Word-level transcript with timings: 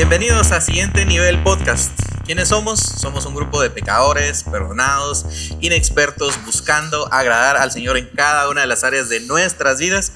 Bienvenidos 0.00 0.50
a 0.52 0.62
Siguiente 0.62 1.04
Nivel 1.04 1.42
Podcast. 1.42 1.92
¿Quiénes 2.24 2.48
somos? 2.48 2.80
Somos 2.80 3.26
un 3.26 3.34
grupo 3.34 3.60
de 3.60 3.68
pecadores, 3.68 4.44
perdonados, 4.44 5.26
inexpertos, 5.60 6.42
buscando 6.46 7.12
agradar 7.12 7.58
al 7.58 7.70
Señor 7.70 7.98
en 7.98 8.08
cada 8.08 8.48
una 8.48 8.62
de 8.62 8.66
las 8.66 8.82
áreas 8.82 9.10
de 9.10 9.20
nuestras 9.20 9.78
vidas 9.78 10.10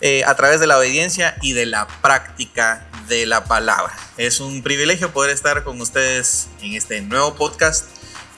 eh, 0.00 0.22
a 0.24 0.36
través 0.36 0.60
de 0.60 0.68
la 0.68 0.78
obediencia 0.78 1.36
y 1.42 1.52
de 1.52 1.66
la 1.66 1.88
práctica 2.00 2.88
de 3.08 3.26
la 3.26 3.42
palabra. 3.42 3.92
Es 4.18 4.38
un 4.38 4.62
privilegio 4.62 5.12
poder 5.12 5.32
estar 5.32 5.64
con 5.64 5.80
ustedes 5.80 6.46
en 6.62 6.74
este 6.74 7.00
nuevo 7.00 7.34
podcast, 7.34 7.86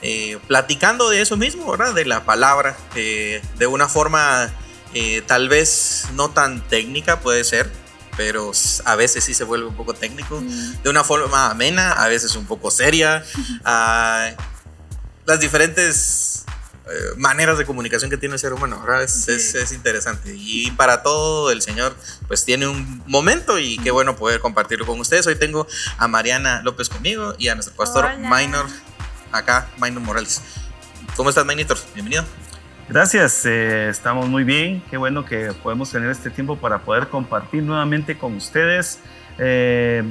eh, 0.01 0.39
platicando 0.47 1.11
de 1.11 1.21
eso 1.21 1.37
mismo, 1.37 1.69
¿verdad? 1.69 1.93
De 1.93 2.05
la 2.05 2.25
palabra, 2.25 2.75
eh, 2.95 3.43
de 3.59 3.67
una 3.67 3.87
forma 3.87 4.51
tal 5.27 5.47
vez 5.47 6.07
no 6.13 6.31
tan 6.31 6.67
técnica, 6.69 7.19
puede 7.19 7.43
ser, 7.43 7.71
pero 8.17 8.51
a 8.85 8.95
veces 8.95 9.23
sí 9.23 9.33
se 9.33 9.43
vuelve 9.43 9.67
un 9.67 9.75
poco 9.75 9.93
técnico, 9.93 10.41
mm. 10.41 10.81
de 10.83 10.89
una 10.89 11.03
forma 11.03 11.51
amena, 11.51 11.91
a 11.91 12.07
veces 12.09 12.35
un 12.35 12.45
poco 12.45 12.71
seria. 12.71 13.23
Ah, 13.69 14.31
las 15.25 15.39
diferentes 15.41 16.45
eh, 16.89 16.89
maneras 17.17 17.57
de 17.57 17.65
comunicación 17.65 18.09
que 18.09 18.17
tiene 18.17 18.35
el 18.35 18.39
ser 18.39 18.53
humano, 18.53 18.81
¿verdad? 18.81 19.03
Es, 19.03 19.27
es, 19.27 19.71
interesante. 19.73 20.33
Y 20.35 20.71
para 20.71 21.03
todo 21.03 21.51
el 21.51 21.61
Señor, 21.61 21.95
pues 22.27 22.45
tiene 22.45 22.65
un 22.65 23.03
momento 23.07 23.59
y 23.59 23.77
qué 23.79 23.91
bueno 23.91 24.15
poder 24.15 24.39
compartirlo 24.39 24.85
con 24.85 24.99
ustedes. 24.99 25.27
Hoy 25.27 25.35
tengo 25.35 25.67
a 25.97 26.07
Mariana 26.07 26.61
López 26.63 26.87
conmigo 26.87 27.35
y 27.37 27.49
a 27.49 27.55
nuestro 27.55 27.75
pastor 27.75 28.17
Minor, 28.17 28.67
acá, 29.33 29.69
Minor 29.81 30.01
Morales. 30.01 30.41
¿Cómo 31.17 31.29
estás, 31.29 31.45
Minor? 31.45 31.77
Bienvenido. 31.93 32.23
Gracias, 32.89 33.45
eh, 33.45 33.89
estamos 33.89 34.29
muy 34.29 34.43
bien. 34.43 34.81
Qué 34.89 34.95
bueno 34.95 35.25
que 35.25 35.51
podemos 35.61 35.91
tener 35.91 36.09
este 36.09 36.29
tiempo 36.29 36.55
para 36.55 36.79
poder 36.79 37.07
compartir 37.07 37.63
nuevamente 37.63 38.17
con 38.17 38.35
ustedes 38.35 38.99
eh, 39.37 40.03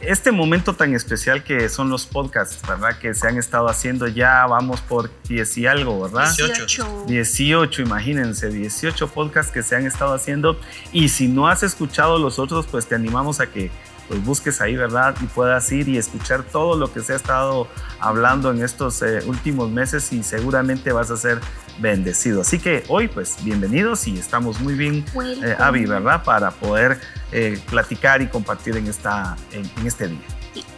este 0.00 0.32
momento 0.32 0.74
tan 0.74 0.94
especial 0.94 1.42
que 1.42 1.68
son 1.68 1.90
los 1.90 2.06
podcasts, 2.06 2.66
¿verdad? 2.66 2.96
Que 2.98 3.12
se 3.12 3.28
han 3.28 3.36
estado 3.36 3.68
haciendo 3.68 4.08
ya, 4.08 4.46
vamos 4.46 4.80
por 4.80 5.10
10 5.28 5.58
y 5.58 5.66
algo, 5.66 6.02
¿verdad? 6.02 6.32
18. 6.34 7.04
18, 7.06 7.82
imagínense, 7.82 8.48
18 8.48 9.08
podcasts 9.08 9.52
que 9.52 9.62
se 9.62 9.76
han 9.76 9.86
estado 9.86 10.14
haciendo. 10.14 10.58
Y 10.92 11.10
si 11.10 11.28
no 11.28 11.48
has 11.48 11.62
escuchado 11.62 12.18
los 12.18 12.38
otros, 12.38 12.66
pues 12.66 12.86
te 12.86 12.94
animamos 12.94 13.40
a 13.40 13.48
que 13.48 13.70
pues 14.10 14.24
busques 14.24 14.60
ahí, 14.60 14.74
¿verdad? 14.74 15.14
Y 15.22 15.26
puedas 15.26 15.70
ir 15.70 15.88
y 15.88 15.96
escuchar 15.96 16.42
todo 16.42 16.76
lo 16.76 16.92
que 16.92 16.98
se 17.00 17.12
ha 17.12 17.16
estado 17.16 17.68
hablando 18.00 18.50
en 18.50 18.60
estos 18.60 19.02
eh, 19.02 19.20
últimos 19.24 19.70
meses 19.70 20.12
y 20.12 20.24
seguramente 20.24 20.90
vas 20.90 21.12
a 21.12 21.16
ser 21.16 21.38
bendecido. 21.78 22.40
Así 22.40 22.58
que 22.58 22.82
hoy, 22.88 23.06
pues, 23.06 23.36
bienvenidos 23.44 24.08
y 24.08 24.18
estamos 24.18 24.58
muy 24.60 24.74
bien, 24.74 25.04
eh, 25.44 25.54
Avi, 25.56 25.86
¿verdad? 25.86 26.24
Para 26.24 26.50
poder 26.50 26.98
eh, 27.30 27.56
platicar 27.70 28.20
y 28.20 28.26
compartir 28.26 28.76
en, 28.76 28.88
esta, 28.88 29.36
en, 29.52 29.86
este 29.86 30.08
día. 30.08 30.18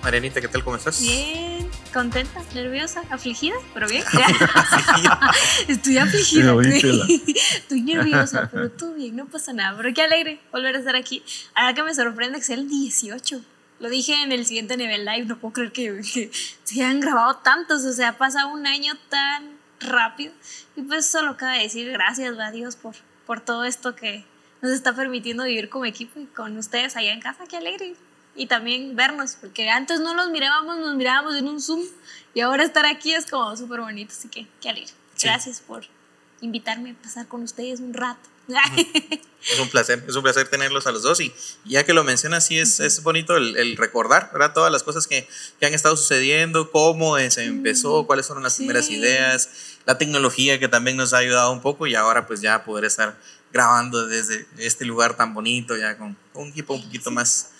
Marianita, 0.02 0.40
¿qué 0.40 0.48
tal? 0.48 0.64
¿Cómo 0.64 0.76
estás? 0.76 1.00
Bien, 1.00 1.68
contenta, 1.92 2.42
nerviosa, 2.54 3.02
afligida, 3.10 3.54
pero 3.74 3.88
bien. 3.88 4.04
Estoy 5.68 5.98
afligida. 5.98 6.54
Estoy 7.56 7.82
nerviosa, 7.82 8.48
pero 8.50 8.70
tú 8.70 8.94
bien, 8.94 9.16
no 9.16 9.26
pasa 9.26 9.52
nada. 9.52 9.76
Pero 9.76 9.94
qué 9.94 10.02
alegre 10.02 10.40
volver 10.50 10.76
a 10.76 10.78
estar 10.78 10.96
aquí. 10.96 11.22
Ahora 11.54 11.74
que 11.74 11.82
me 11.82 11.94
sorprende 11.94 12.38
que 12.38 12.44
sea 12.44 12.56
el 12.56 12.68
18. 12.68 13.40
Lo 13.80 13.90
dije 13.90 14.14
en 14.22 14.32
el 14.32 14.46
siguiente 14.46 14.76
nivel 14.76 15.04
live, 15.04 15.24
no 15.24 15.38
puedo 15.38 15.54
creer 15.54 15.72
que, 15.72 16.00
que 16.12 16.30
se 16.64 16.74
hayan 16.74 17.00
grabado 17.00 17.36
tantos. 17.36 17.84
O 17.84 17.92
sea, 17.92 18.16
pasa 18.16 18.46
un 18.46 18.66
año 18.66 18.94
tan 19.08 19.58
rápido. 19.80 20.32
Y 20.76 20.82
pues 20.82 21.06
solo 21.06 21.36
cabe 21.36 21.62
decir 21.62 21.90
gracias 21.90 22.38
a 22.38 22.50
Dios 22.50 22.76
por, 22.76 22.94
por 23.26 23.40
todo 23.40 23.64
esto 23.64 23.96
que 23.96 24.24
nos 24.60 24.70
está 24.70 24.94
permitiendo 24.94 25.44
vivir 25.44 25.68
como 25.68 25.84
equipo 25.84 26.20
y 26.20 26.26
con 26.26 26.56
ustedes 26.56 26.96
allá 26.96 27.12
en 27.12 27.20
casa. 27.20 27.44
Qué 27.48 27.56
alegre 27.56 27.94
y 28.34 28.46
también 28.46 28.96
vernos, 28.96 29.36
porque 29.40 29.68
antes 29.68 30.00
no 30.00 30.14
nos 30.14 30.30
mirábamos, 30.30 30.78
nos 30.78 30.96
mirábamos 30.96 31.36
en 31.36 31.48
un 31.48 31.60
Zoom 31.60 31.82
y 32.34 32.40
ahora 32.40 32.64
estar 32.64 32.86
aquí 32.86 33.14
es 33.14 33.26
como 33.26 33.56
súper 33.56 33.80
bonito, 33.80 34.12
así 34.16 34.28
que 34.28 34.46
qué 34.60 34.70
alegre. 34.70 34.92
Gracias 35.22 35.60
por 35.60 35.84
invitarme 36.40 36.90
a 36.90 36.94
pasar 37.02 37.28
con 37.28 37.42
ustedes 37.42 37.80
un 37.80 37.94
rato. 37.94 38.28
Es 39.42 39.58
un 39.58 39.68
placer, 39.68 40.04
es 40.06 40.14
un 40.14 40.22
placer 40.22 40.48
tenerlos 40.48 40.86
a 40.86 40.92
los 40.92 41.02
dos 41.02 41.20
y 41.20 41.32
ya 41.64 41.84
que 41.84 41.92
lo 41.94 42.04
mencionas, 42.04 42.46
sí 42.46 42.58
es, 42.58 42.80
es 42.80 43.02
bonito 43.02 43.36
el, 43.36 43.76
recordar, 43.76 44.30
¿verdad? 44.32 44.52
Todas 44.52 44.70
las 44.70 44.82
cosas 44.82 45.06
que, 45.06 45.28
que, 45.58 45.66
han 45.66 45.74
estado 45.74 45.96
sucediendo, 45.96 46.70
cómo 46.70 47.18
se 47.18 47.44
empezó, 47.44 48.06
cuáles 48.06 48.26
fueron 48.26 48.42
las 48.42 48.56
primeras 48.56 48.90
ideas, 48.90 49.78
la 49.86 49.98
tecnología 49.98 50.58
que 50.58 50.68
también 50.68 50.96
nos 50.96 51.12
ha 51.12 51.18
ayudado 51.18 51.52
un 51.52 51.60
poco 51.60 51.86
y 51.86 51.94
ahora 51.94 52.26
pues 52.26 52.40
ya 52.40 52.64
poder 52.64 52.84
estar 52.84 53.16
grabando 53.52 54.06
desde 54.06 54.46
este 54.58 54.84
lugar 54.84 55.16
tan 55.16 55.34
bonito, 55.34 55.76
ya 55.76 55.96
con 55.96 56.16
un 56.34 56.48
equipo 56.48 56.74
un 56.74 56.82
poquito 56.82 57.10
más 57.10 57.51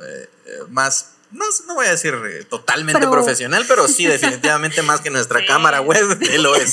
eh, 0.00 0.28
eh, 0.46 0.58
más 0.68 1.16
no, 1.32 1.44
no, 1.66 1.74
voy 1.74 1.86
a 1.86 1.90
decir 1.90 2.14
eh, 2.14 2.44
totalmente 2.44 3.06
profesional, 3.08 3.64
pero 3.66 3.88
sí 3.88 4.06
definitivamente 4.06 4.80
más 4.82 5.00
que 5.00 5.10
nuestra 5.10 5.44
cámara 5.44 5.80
web, 5.80 6.18
él 6.30 6.42
lo 6.42 6.54
es, 6.54 6.72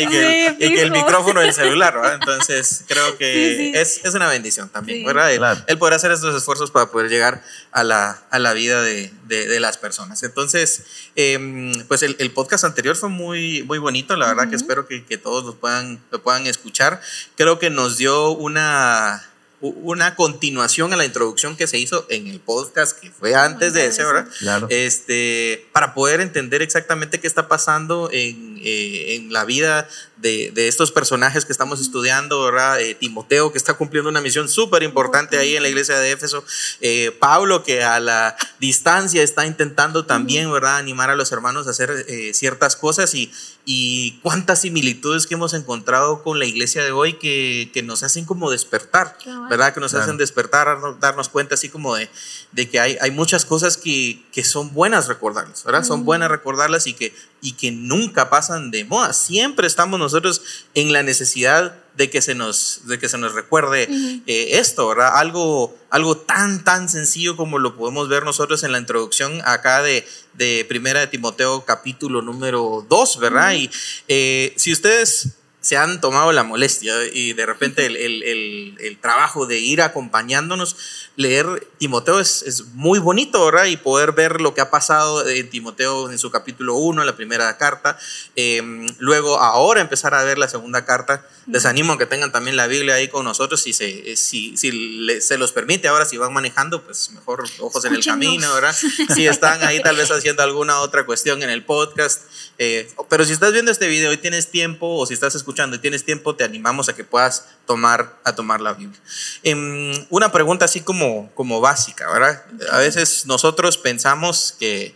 Y 0.00 0.06
que, 0.08 0.82
el 0.82 0.90
micrófono 0.90 1.40
del 1.40 1.52
celular, 1.52 1.94
¿verdad? 1.94 2.14
Entonces 2.20 2.84
creo 2.88 3.18
que 3.18 3.78
Es, 3.78 4.00
es, 4.04 4.14
una 4.14 4.28
bendición 4.28 4.70
también, 4.70 5.04
¿verdad? 5.04 5.62
El, 5.66 5.78
poder 5.78 5.94
hacer 5.94 6.10
estos 6.10 6.34
esfuerzos 6.34 6.70
para 6.70 6.90
poder 6.90 7.10
llegar 7.10 7.42
a 7.70 7.84
la, 7.84 8.22
a 8.30 8.38
la 8.38 8.54
vida 8.54 8.82
de, 8.82 9.12
de, 9.24 9.60
las 9.60 9.76
personas. 9.76 10.22
Entonces, 10.22 10.84
em, 11.14 11.72
pues 11.86 12.02
el, 12.02 12.16
el, 12.18 12.30
podcast 12.30 12.64
anterior 12.64 12.96
fue 12.96 13.10
muy, 13.10 13.62
muy 13.64 13.78
bonito, 13.78 14.16
la 14.16 14.26
verdad 14.26 14.48
que 14.48 14.56
espero 14.56 14.86
que, 14.86 15.04
que 15.04 15.18
todos 15.18 15.44
lo 15.44 15.54
puedan, 15.54 16.02
lo 16.10 16.22
puedan 16.22 16.46
escuchar. 16.46 17.00
Creo 17.36 17.58
que 17.58 17.68
nos 17.70 17.98
dio 17.98 18.30
una 18.30 19.22
una 19.60 20.14
continuación 20.14 20.92
a 20.92 20.96
la 20.96 21.04
introducción 21.04 21.56
que 21.56 21.66
se 21.66 21.78
hizo 21.78 22.06
en 22.10 22.26
el 22.26 22.40
podcast 22.40 22.98
que 22.98 23.10
fue 23.10 23.34
antes 23.34 23.72
de 23.72 23.86
ese, 23.86 24.04
¿verdad? 24.04 24.28
Claro. 24.38 24.66
Este, 24.70 25.66
para 25.72 25.94
poder 25.94 26.20
entender 26.20 26.60
exactamente 26.60 27.20
qué 27.20 27.26
está 27.26 27.48
pasando 27.48 28.10
en, 28.12 28.55
eh, 28.68 29.14
en 29.14 29.32
la 29.32 29.44
vida 29.44 29.88
de, 30.16 30.50
de, 30.52 30.66
estos 30.66 30.90
personajes 30.90 31.44
que 31.44 31.52
estamos 31.52 31.80
estudiando, 31.80 32.42
¿verdad? 32.42 32.80
Eh, 32.80 32.96
Timoteo, 32.96 33.52
que 33.52 33.58
está 33.58 33.74
cumpliendo 33.74 34.10
una 34.10 34.20
misión 34.20 34.48
súper 34.48 34.82
importante 34.82 35.38
ahí 35.38 35.54
en 35.54 35.62
la 35.62 35.68
iglesia 35.68 35.96
de 36.00 36.10
Éfeso. 36.10 36.44
Eh, 36.80 37.16
Pablo, 37.20 37.62
que 37.62 37.84
a 37.84 38.00
la 38.00 38.36
distancia 38.58 39.22
está 39.22 39.46
intentando 39.46 40.04
también, 40.04 40.50
¿verdad? 40.50 40.78
Animar 40.78 41.10
a 41.10 41.14
los 41.14 41.30
hermanos 41.30 41.68
a 41.68 41.70
hacer 41.70 42.06
ciertas 42.34 42.74
cosas 42.74 43.14
y, 43.14 43.30
y 43.64 44.18
cuántas 44.22 44.62
similitudes 44.62 45.28
que 45.28 45.34
hemos 45.34 45.54
encontrado 45.54 46.24
con 46.24 46.40
la 46.40 46.44
iglesia 46.44 46.82
de 46.82 46.90
hoy 46.90 47.14
que, 47.14 47.70
que 47.72 47.84
nos 47.84 48.02
hacen 48.02 48.24
como 48.24 48.50
despertar, 48.50 49.16
¿verdad? 49.48 49.74
Que 49.74 49.80
nos 49.80 49.94
hacen 49.94 50.16
despertar, 50.16 50.78
darnos 50.98 51.28
cuenta 51.28 51.54
así 51.54 51.68
como 51.68 51.94
de, 51.94 52.10
de 52.50 52.68
que 52.68 52.80
hay, 52.80 52.96
hay 53.00 53.10
muchas 53.12 53.44
cosas 53.44 53.76
que, 53.76 54.24
que 54.32 54.44
son 54.44 54.72
buenas 54.72 55.08
recordarlas, 55.08 55.64
¿verdad? 55.64 55.84
Son 55.84 56.04
buenas 56.04 56.30
recordarlas 56.30 56.86
y 56.86 56.94
que, 56.94 57.12
y 57.46 57.52
que 57.52 57.70
nunca 57.70 58.28
pasan 58.28 58.72
de 58.72 58.84
moda. 58.84 59.12
Siempre 59.12 59.68
estamos 59.68 60.00
nosotros 60.00 60.42
en 60.74 60.92
la 60.92 61.04
necesidad 61.04 61.76
de 61.94 62.10
que 62.10 62.20
se 62.20 62.34
nos, 62.34 62.80
de 62.86 62.98
que 62.98 63.08
se 63.08 63.18
nos 63.18 63.34
recuerde 63.34 63.88
eh, 64.26 64.58
esto, 64.58 64.88
¿verdad? 64.88 65.12
Algo, 65.14 65.78
algo 65.88 66.16
tan, 66.16 66.64
tan 66.64 66.88
sencillo 66.88 67.36
como 67.36 67.60
lo 67.60 67.76
podemos 67.76 68.08
ver 68.08 68.24
nosotros 68.24 68.64
en 68.64 68.72
la 68.72 68.78
introducción 68.78 69.40
acá 69.44 69.80
de, 69.80 70.04
de 70.34 70.66
Primera 70.68 70.98
de 70.98 71.06
Timoteo 71.06 71.64
capítulo 71.64 72.20
número 72.20 72.84
2, 72.88 73.20
¿verdad? 73.20 73.54
Y 73.54 73.70
eh, 74.08 74.52
si 74.56 74.72
ustedes 74.72 75.36
se 75.66 75.76
han 75.76 76.00
tomado 76.00 76.30
la 76.30 76.44
molestia 76.44 76.94
y 77.12 77.32
de 77.32 77.44
repente 77.44 77.86
el, 77.86 77.96
el, 77.96 78.76
el, 78.78 78.98
trabajo 78.98 79.46
de 79.46 79.58
ir 79.58 79.82
acompañándonos, 79.82 80.76
leer 81.16 81.66
Timoteo 81.78 82.20
es, 82.20 82.42
es, 82.42 82.66
muy 82.74 83.00
bonito, 83.00 83.44
¿verdad? 83.44 83.64
Y 83.64 83.76
poder 83.76 84.12
ver 84.12 84.40
lo 84.40 84.54
que 84.54 84.60
ha 84.60 84.70
pasado 84.70 85.28
en 85.28 85.50
Timoteo 85.50 86.08
en 86.12 86.20
su 86.20 86.30
capítulo 86.30 86.76
1, 86.76 87.02
la 87.02 87.16
primera 87.16 87.58
carta. 87.58 87.98
Em, 88.36 88.94
luego, 88.98 89.40
ahora 89.40 89.80
empezar 89.80 90.14
a 90.14 90.22
ver 90.22 90.38
la 90.38 90.46
segunda 90.46 90.84
carta. 90.84 91.26
Les 91.48 91.66
animo 91.66 91.94
a 91.94 91.98
que 91.98 92.06
tengan 92.06 92.30
también 92.30 92.56
la 92.56 92.68
Biblia 92.68 92.94
ahí 92.94 93.08
con 93.08 93.24
nosotros. 93.24 93.60
Si 93.60 93.72
se, 93.72 94.14
si, 94.14 94.56
si 94.56 95.20
se 95.20 95.36
los 95.36 95.50
permite, 95.50 95.88
ahora 95.88 96.04
si 96.04 96.16
van 96.16 96.32
manejando, 96.32 96.84
pues 96.84 97.10
mejor 97.10 97.42
ojos 97.58 97.84
en 97.86 97.94
el 97.94 98.04
camino, 98.04 98.54
¿verdad? 98.54 98.76
Si 99.14 99.26
están 99.26 99.64
ahí 99.64 99.82
tal 99.82 99.96
vez 99.96 100.12
haciendo 100.12 100.44
alguna 100.44 100.78
otra 100.80 101.04
cuestión 101.06 101.42
en 101.42 101.50
el 101.50 101.64
podcast. 101.64 102.22
Eh, 102.58 102.88
pero 103.08 103.24
si 103.24 103.32
estás 103.32 103.52
viendo 103.52 103.72
este 103.72 103.88
video 103.88 104.12
y 104.12 104.16
tienes 104.16 104.50
tiempo, 104.50 104.96
o 104.96 105.06
si 105.06 105.14
estás 105.14 105.34
escuchando 105.34 105.55
y 105.56 105.78
tienes 105.78 106.04
tiempo, 106.04 106.34
te 106.36 106.44
animamos 106.44 106.88
a 106.88 106.94
que 106.94 107.04
puedas 107.04 107.48
tomar, 107.66 108.18
a 108.24 108.34
tomar 108.34 108.60
la 108.60 108.74
Biblia. 108.74 109.00
Em, 109.42 109.92
una 110.10 110.30
pregunta 110.30 110.64
así 110.66 110.80
como, 110.80 111.30
como 111.34 111.60
básica, 111.60 112.10
¿verdad? 112.12 112.44
A 112.70 112.78
veces 112.78 113.26
nosotros 113.26 113.78
pensamos 113.78 114.54
que, 114.58 114.94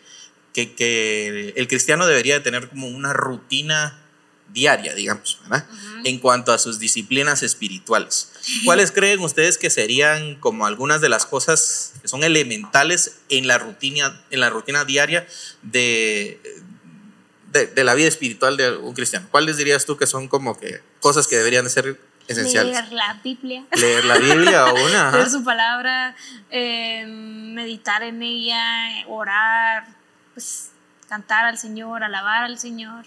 que, 0.53 0.75
que 0.75 1.55
el 1.57 1.69
cristiano 1.69 2.07
debería 2.07 2.35
de 2.35 2.41
tener 2.41 2.69
como 2.69 2.89
una 2.89 3.12
rutina 3.12 3.97
diaria, 4.53 4.95
digamos, 4.95 5.39
¿verdad? 5.43 5.67
En 6.05 6.19
cuanto 6.19 6.53
a 6.53 6.59
sus 6.59 6.79
disciplinas 6.79 7.43
espirituales. 7.43 8.33
¿Cuáles 8.65 8.91
creen 8.91 9.21
ustedes 9.21 9.59
que 9.59 9.71
serían 9.71 10.37
como 10.37 10.67
algunas 10.67 11.01
de 11.01 11.09
las 11.09 11.27
cosas 11.27 11.93
que 12.03 12.09
son 12.09 12.25
elementales 12.25 13.19
en 13.29 13.47
la 13.47 13.59
rutina, 13.59 14.21
en 14.31 14.41
la 14.41 14.51
rutina 14.51 14.85
diaria 14.85 15.27
de, 15.62 16.41
de, 17.50 17.67
de 17.67 17.85
la 17.85 17.94
vida 17.94 18.08
espiritual 18.08 18.56
de 18.56 18.76
un 18.76 18.94
cristiano? 18.94 19.26
¿Cuáles 19.31 19.56
dirías 19.56 19.85
tú 19.87 19.97
que 19.97 20.06
son 20.06 20.29
como 20.29 20.58
que 20.58 20.82
cosas 21.00 21.26
que 21.29 21.37
deberían 21.37 21.64
de 21.64 21.70
ser 21.70 21.99
esenciales. 22.31 22.73
Leer 22.73 22.93
la 22.93 23.14
Biblia. 23.23 23.64
Leer 23.73 24.05
la 24.05 24.19
Biblia 24.19 24.67
o 24.73 24.75
una. 24.87 25.11
Leer 25.11 25.31
su 25.31 25.43
palabra, 25.44 26.14
eh, 26.50 27.05
meditar 27.06 28.02
en 28.02 28.23
ella, 28.23 28.62
orar, 29.08 29.87
pues 30.35 30.70
cantar 31.08 31.44
al 31.44 31.58
Señor, 31.58 32.05
alabar 32.05 32.44
al 32.44 32.58
Señor. 32.58 33.05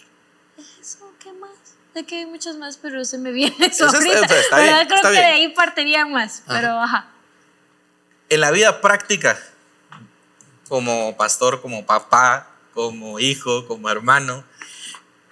Eso, 0.80 1.12
¿qué 1.20 1.32
más? 1.34 1.52
De 1.94 2.06
que 2.06 2.18
hay 2.18 2.26
muchas 2.26 2.58
más, 2.58 2.78
pero 2.78 3.06
se 3.06 3.18
me 3.18 3.32
viene 3.32 3.56
eso, 3.66 3.86
ahorita. 3.86 4.26
está 4.26 4.60
bien, 4.60 4.76
Pero 4.76 4.88
creo 4.88 4.96
está 4.98 5.10
que 5.12 5.18
bien. 5.18 5.22
de 5.22 5.32
ahí 5.34 5.48
partiría 5.50 6.06
más, 6.06 6.44
pero 6.48 6.82
ajá. 6.82 7.08
En 8.30 8.42
la 8.42 8.52
vida 8.52 8.82
práctica, 8.82 9.40
como 10.68 11.16
pastor, 11.16 11.62
como 11.62 11.86
papá, 11.86 12.50
como 12.74 13.20
hijo, 13.20 13.68
como 13.68 13.90
hermano, 13.90 14.44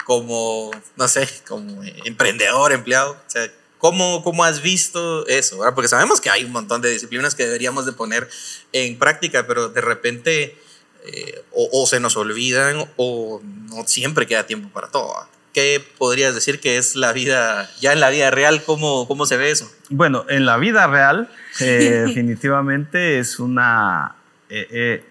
como, 0.06 0.72
no 0.96 1.08
sé, 1.08 1.28
como 1.48 1.84
emprendedor, 2.06 2.72
empleado. 2.72 3.12
O 3.12 3.30
sea, 3.30 3.52
¿cómo, 3.78 4.24
cómo 4.24 4.44
has 4.44 4.62
visto 4.62 5.26
eso? 5.28 5.60
verdad? 5.60 5.76
Porque 5.76 5.88
sabemos 5.88 6.22
que 6.22 6.30
hay 6.30 6.44
un 6.44 6.52
montón 6.52 6.82
de 6.82 6.90
disciplinas 6.92 7.36
que 7.36 7.46
deberíamos 7.46 7.86
de 7.86 7.94
poner 7.94 8.30
en 8.74 8.98
práctica, 8.98 9.48
pero 9.48 9.70
de 9.70 9.82
repente 9.82 10.58
eh, 11.06 11.44
o, 11.52 11.70
o 11.72 11.88
se 11.88 12.00
nos 12.00 12.16
olvidan 12.16 12.90
o 12.98 13.42
no 13.44 13.88
siempre 13.88 14.28
queda 14.28 14.46
tiempo 14.46 14.70
para 14.70 14.90
todo. 14.90 15.08
¿verdad? 15.10 15.28
¿Qué 15.54 15.84
podrías 15.98 16.34
decir 16.34 16.62
que 16.62 16.78
es 16.78 16.96
la 16.96 17.12
vida, 17.12 17.70
ya 17.82 17.92
en 17.92 18.00
la 18.00 18.10
vida 18.10 18.32
real, 18.32 18.64
cómo, 18.64 19.06
cómo 19.08 19.26
se 19.26 19.36
ve 19.36 19.52
eso? 19.52 19.70
Bueno, 19.90 20.26
en 20.30 20.46
la 20.46 20.56
vida 20.56 20.88
real, 20.88 21.30
eh, 21.60 22.04
definitivamente 22.08 23.20
es 23.20 23.38
una, 23.38 24.16
eh, 24.50 24.68
eh, 24.72 25.04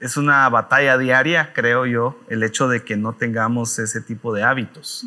es 0.00 0.16
una 0.16 0.48
batalla 0.48 0.98
diaria, 0.98 1.52
creo 1.54 1.86
yo, 1.86 2.18
el 2.28 2.42
hecho 2.42 2.68
de 2.68 2.84
que 2.84 2.96
no 2.96 3.14
tengamos 3.14 3.78
ese 3.78 4.00
tipo 4.00 4.34
de 4.34 4.42
hábitos. 4.42 5.06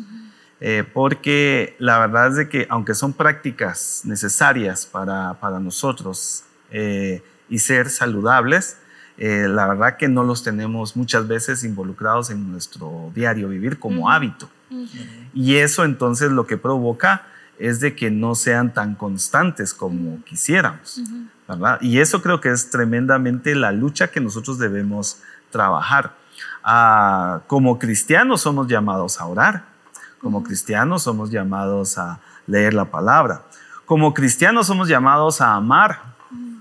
Eh, 0.60 0.84
porque 0.92 1.74
la 1.78 1.98
verdad 1.98 2.28
es 2.28 2.36
de 2.36 2.48
que 2.48 2.66
aunque 2.68 2.94
son 2.94 3.14
prácticas 3.14 4.02
necesarias 4.04 4.84
para, 4.84 5.34
para 5.40 5.58
nosotros 5.58 6.44
eh, 6.70 7.22
y 7.48 7.60
ser 7.60 7.88
saludables, 7.88 8.76
eh, 9.16 9.46
la 9.48 9.66
verdad 9.66 9.96
que 9.96 10.08
no 10.08 10.24
los 10.24 10.42
tenemos 10.42 10.96
muchas 10.96 11.26
veces 11.28 11.64
involucrados 11.64 12.30
en 12.30 12.50
nuestro 12.50 13.10
diario 13.14 13.48
vivir 13.48 13.78
como 13.78 14.10
hábito. 14.10 14.50
Y 15.34 15.56
eso 15.56 15.84
entonces 15.84 16.30
lo 16.30 16.46
que 16.46 16.56
provoca 16.56 17.26
es 17.60 17.78
de 17.78 17.94
que 17.94 18.10
no 18.10 18.34
sean 18.34 18.72
tan 18.72 18.94
constantes 18.94 19.74
como 19.74 20.24
quisiéramos, 20.24 21.02
¿verdad? 21.46 21.78
Y 21.82 22.00
eso 22.00 22.22
creo 22.22 22.40
que 22.40 22.50
es 22.50 22.70
tremendamente 22.70 23.54
la 23.54 23.70
lucha 23.70 24.08
que 24.08 24.20
nosotros 24.20 24.58
debemos 24.58 25.20
trabajar. 25.50 26.16
Ah, 26.64 27.42
como 27.46 27.78
cristianos 27.78 28.40
somos 28.40 28.66
llamados 28.66 29.20
a 29.20 29.26
orar, 29.26 29.64
como 30.20 30.42
cristianos 30.42 31.02
somos 31.02 31.30
llamados 31.30 31.98
a 31.98 32.20
leer 32.46 32.72
la 32.72 32.86
palabra, 32.86 33.42
como 33.84 34.14
cristianos 34.14 34.66
somos 34.66 34.88
llamados 34.88 35.42
a 35.42 35.54
amar 35.54 36.14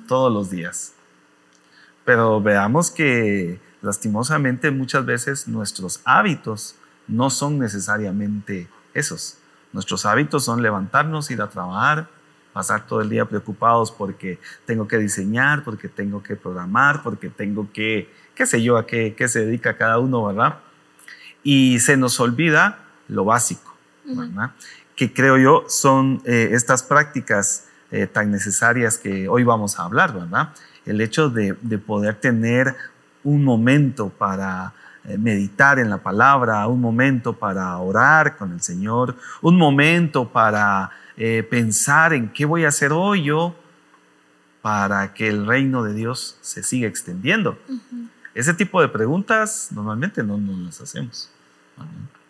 todos 0.07 0.31
los 0.31 0.49
días. 0.49 0.93
Pero 2.03 2.41
veamos 2.41 2.91
que 2.91 3.61
lastimosamente 3.81 4.69
muchas 4.69 5.05
veces 5.05 5.47
nuestros 5.47 6.01
hábitos 6.03 6.75
no 7.07 7.29
son 7.29 7.57
necesariamente 7.57 8.67
esos. 8.93 9.37
Nuestros 9.71 10.05
hábitos 10.05 10.45
son 10.45 10.61
levantarnos, 10.61 11.29
ir 11.31 11.41
a 11.41 11.49
trabajar, 11.49 12.07
pasar 12.53 12.87
todo 12.87 13.01
el 13.01 13.09
día 13.09 13.25
preocupados 13.25 13.91
porque 13.91 14.39
tengo 14.65 14.87
que 14.87 14.97
diseñar, 14.97 15.63
porque 15.63 15.87
tengo 15.87 16.23
que 16.23 16.35
programar, 16.35 17.03
porque 17.03 17.29
tengo 17.29 17.71
que, 17.71 18.11
qué 18.35 18.45
sé 18.45 18.61
yo, 18.63 18.77
a 18.77 18.87
qué, 18.87 19.13
qué 19.15 19.27
se 19.27 19.45
dedica 19.45 19.77
cada 19.77 19.99
uno, 19.99 20.25
¿verdad? 20.25 20.59
Y 21.43 21.79
se 21.79 21.97
nos 21.97 22.19
olvida 22.19 22.79
lo 23.07 23.25
básico, 23.25 23.75
¿verdad? 24.05 24.51
Que 24.95 25.13
creo 25.13 25.37
yo 25.37 25.65
son 25.67 26.21
eh, 26.25 26.49
estas 26.51 26.83
prácticas 26.83 27.67
eh, 27.91 28.07
tan 28.07 28.31
necesarias 28.31 28.97
que 28.97 29.29
hoy 29.29 29.43
vamos 29.43 29.79
a 29.79 29.83
hablar, 29.83 30.13
¿verdad? 30.13 30.49
El 30.85 31.01
hecho 31.01 31.29
de, 31.29 31.55
de 31.61 31.77
poder 31.77 32.15
tener 32.15 32.75
un 33.23 33.43
momento 33.43 34.09
para 34.09 34.73
meditar 35.17 35.79
en 35.79 35.89
la 35.89 35.99
palabra, 35.99 36.67
un 36.67 36.81
momento 36.81 37.33
para 37.33 37.77
orar 37.77 38.37
con 38.37 38.51
el 38.53 38.61
Señor, 38.61 39.15
un 39.41 39.57
momento 39.57 40.29
para 40.29 40.91
eh, 41.17 41.43
pensar 41.49 42.13
en 42.13 42.29
qué 42.29 42.45
voy 42.45 42.65
a 42.65 42.69
hacer 42.69 42.91
hoy 42.91 43.23
yo 43.23 43.55
para 44.61 45.13
que 45.13 45.27
el 45.27 45.45
reino 45.45 45.83
de 45.83 45.93
Dios 45.93 46.37
se 46.41 46.63
siga 46.63 46.87
extendiendo. 46.87 47.57
Ese 48.33 48.53
tipo 48.53 48.81
de 48.81 48.87
preguntas 48.87 49.69
normalmente 49.71 50.23
no 50.23 50.37
nos 50.37 50.59
las 50.59 50.81
hacemos. 50.81 51.29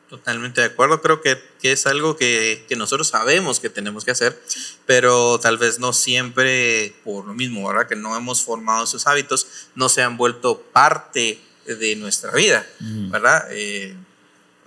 Totalmente 0.10 0.62
de 0.62 0.68
acuerdo, 0.68 1.02
creo 1.02 1.22
que, 1.22 1.38
que 1.62 1.72
es 1.72 1.86
algo 1.86 2.18
que, 2.18 2.66
que 2.68 2.76
nosotros 2.76 3.10
sabemos 3.10 3.60
que 3.60 3.70
tenemos 3.70 4.06
que 4.06 4.12
hacer, 4.12 4.42
pero 4.88 5.40
tal 5.40 5.60
vez 5.60 5.80
no 5.80 5.94
siempre 5.94 6.96
por 7.04 7.26
lo 7.26 7.36
mismo, 7.36 7.68
¿verdad? 7.68 7.88
Que 7.88 7.96
no 7.96 8.18
hemos 8.18 8.44
formado 8.44 8.86
esos 8.86 9.06
hábitos, 9.06 9.70
no 9.76 9.88
se 9.88 10.02
han 10.02 10.18
vuelto 10.18 10.64
parte 10.74 11.40
de 11.76 11.96
nuestra 11.96 12.32
vida, 12.32 12.66
Mm. 12.80 13.12
¿verdad? 13.12 13.48
Eh, 13.52 13.96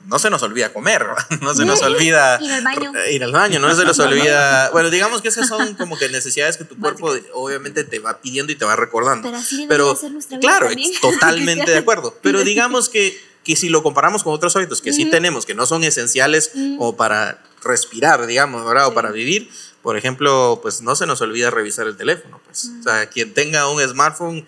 no 0.07 0.19
se 0.19 0.31
nos 0.31 0.43
olvida 0.43 0.73
comer, 0.73 1.07
no 1.41 1.55
se 1.55 1.65
nos 1.65 1.81
olvida 1.83 2.39
Ir 2.43 2.51
al 2.53 2.63
baño. 2.65 2.93
ir 3.11 3.23
al 3.23 3.33
baño, 3.33 3.61
no 3.61 3.73
se 3.75 3.85
nos 3.85 3.99
olvida, 4.01 4.71
bueno, 4.71 4.91
digamos 4.91 5.23
que 5.23 5.29
esas 5.29 5.47
son 5.49 5.75
como 5.75 5.97
que 5.97 6.09
necesidades 6.09 6.57
que 6.57 6.65
tu 6.65 6.77
cuerpo 6.77 7.15
obviamente 7.35 7.85
te 7.85 8.01
va 8.01 8.21
pidiendo 8.21 8.53
y 8.53 8.57
te 8.57 8.65
va 8.65 8.75
recordando. 8.75 9.29
Pero 9.29 9.39
así 9.39 9.67
Pero, 9.69 9.95
ser 9.95 10.11
nuestra 10.11 10.39
vida 10.39 10.49
claro, 10.49 10.67
también. 10.69 10.93
totalmente 11.01 11.71
de 11.71 11.79
acuerdo. 11.79 12.19
Pero 12.21 12.43
digamos 12.43 12.89
que, 12.89 13.17
que 13.45 13.55
si 13.55 13.69
lo 13.69 13.83
comparamos 13.85 14.25
con 14.25 14.35
otros 14.35 14.57
hábitos 14.57 14.81
que 14.83 14.93
sí 14.93 15.05
tenemos, 15.09 15.47
que 15.47 15.55
no 15.55 15.67
son 15.67 15.85
esenciales 15.85 16.51
o 16.79 16.97
para 16.97 17.41
respirar, 17.63 18.27
digamos, 18.27 18.67
¿verdad? 18.67 18.89
O 18.89 18.95
para 18.95 19.13
vivir, 19.13 19.49
por 19.83 19.97
ejemplo, 19.97 20.59
pues 20.63 20.83
no 20.83 20.97
se 20.97 21.07
nos 21.07 21.21
olvida 21.21 21.51
revisar 21.53 21.87
el 21.87 21.97
teléfono, 21.97 22.41
pues. 22.45 22.71
O 22.81 22.83
sea, 22.83 23.07
quien 23.07 23.35
tenga 23.35 23.69
un 23.69 23.81
smartphone 23.89 24.45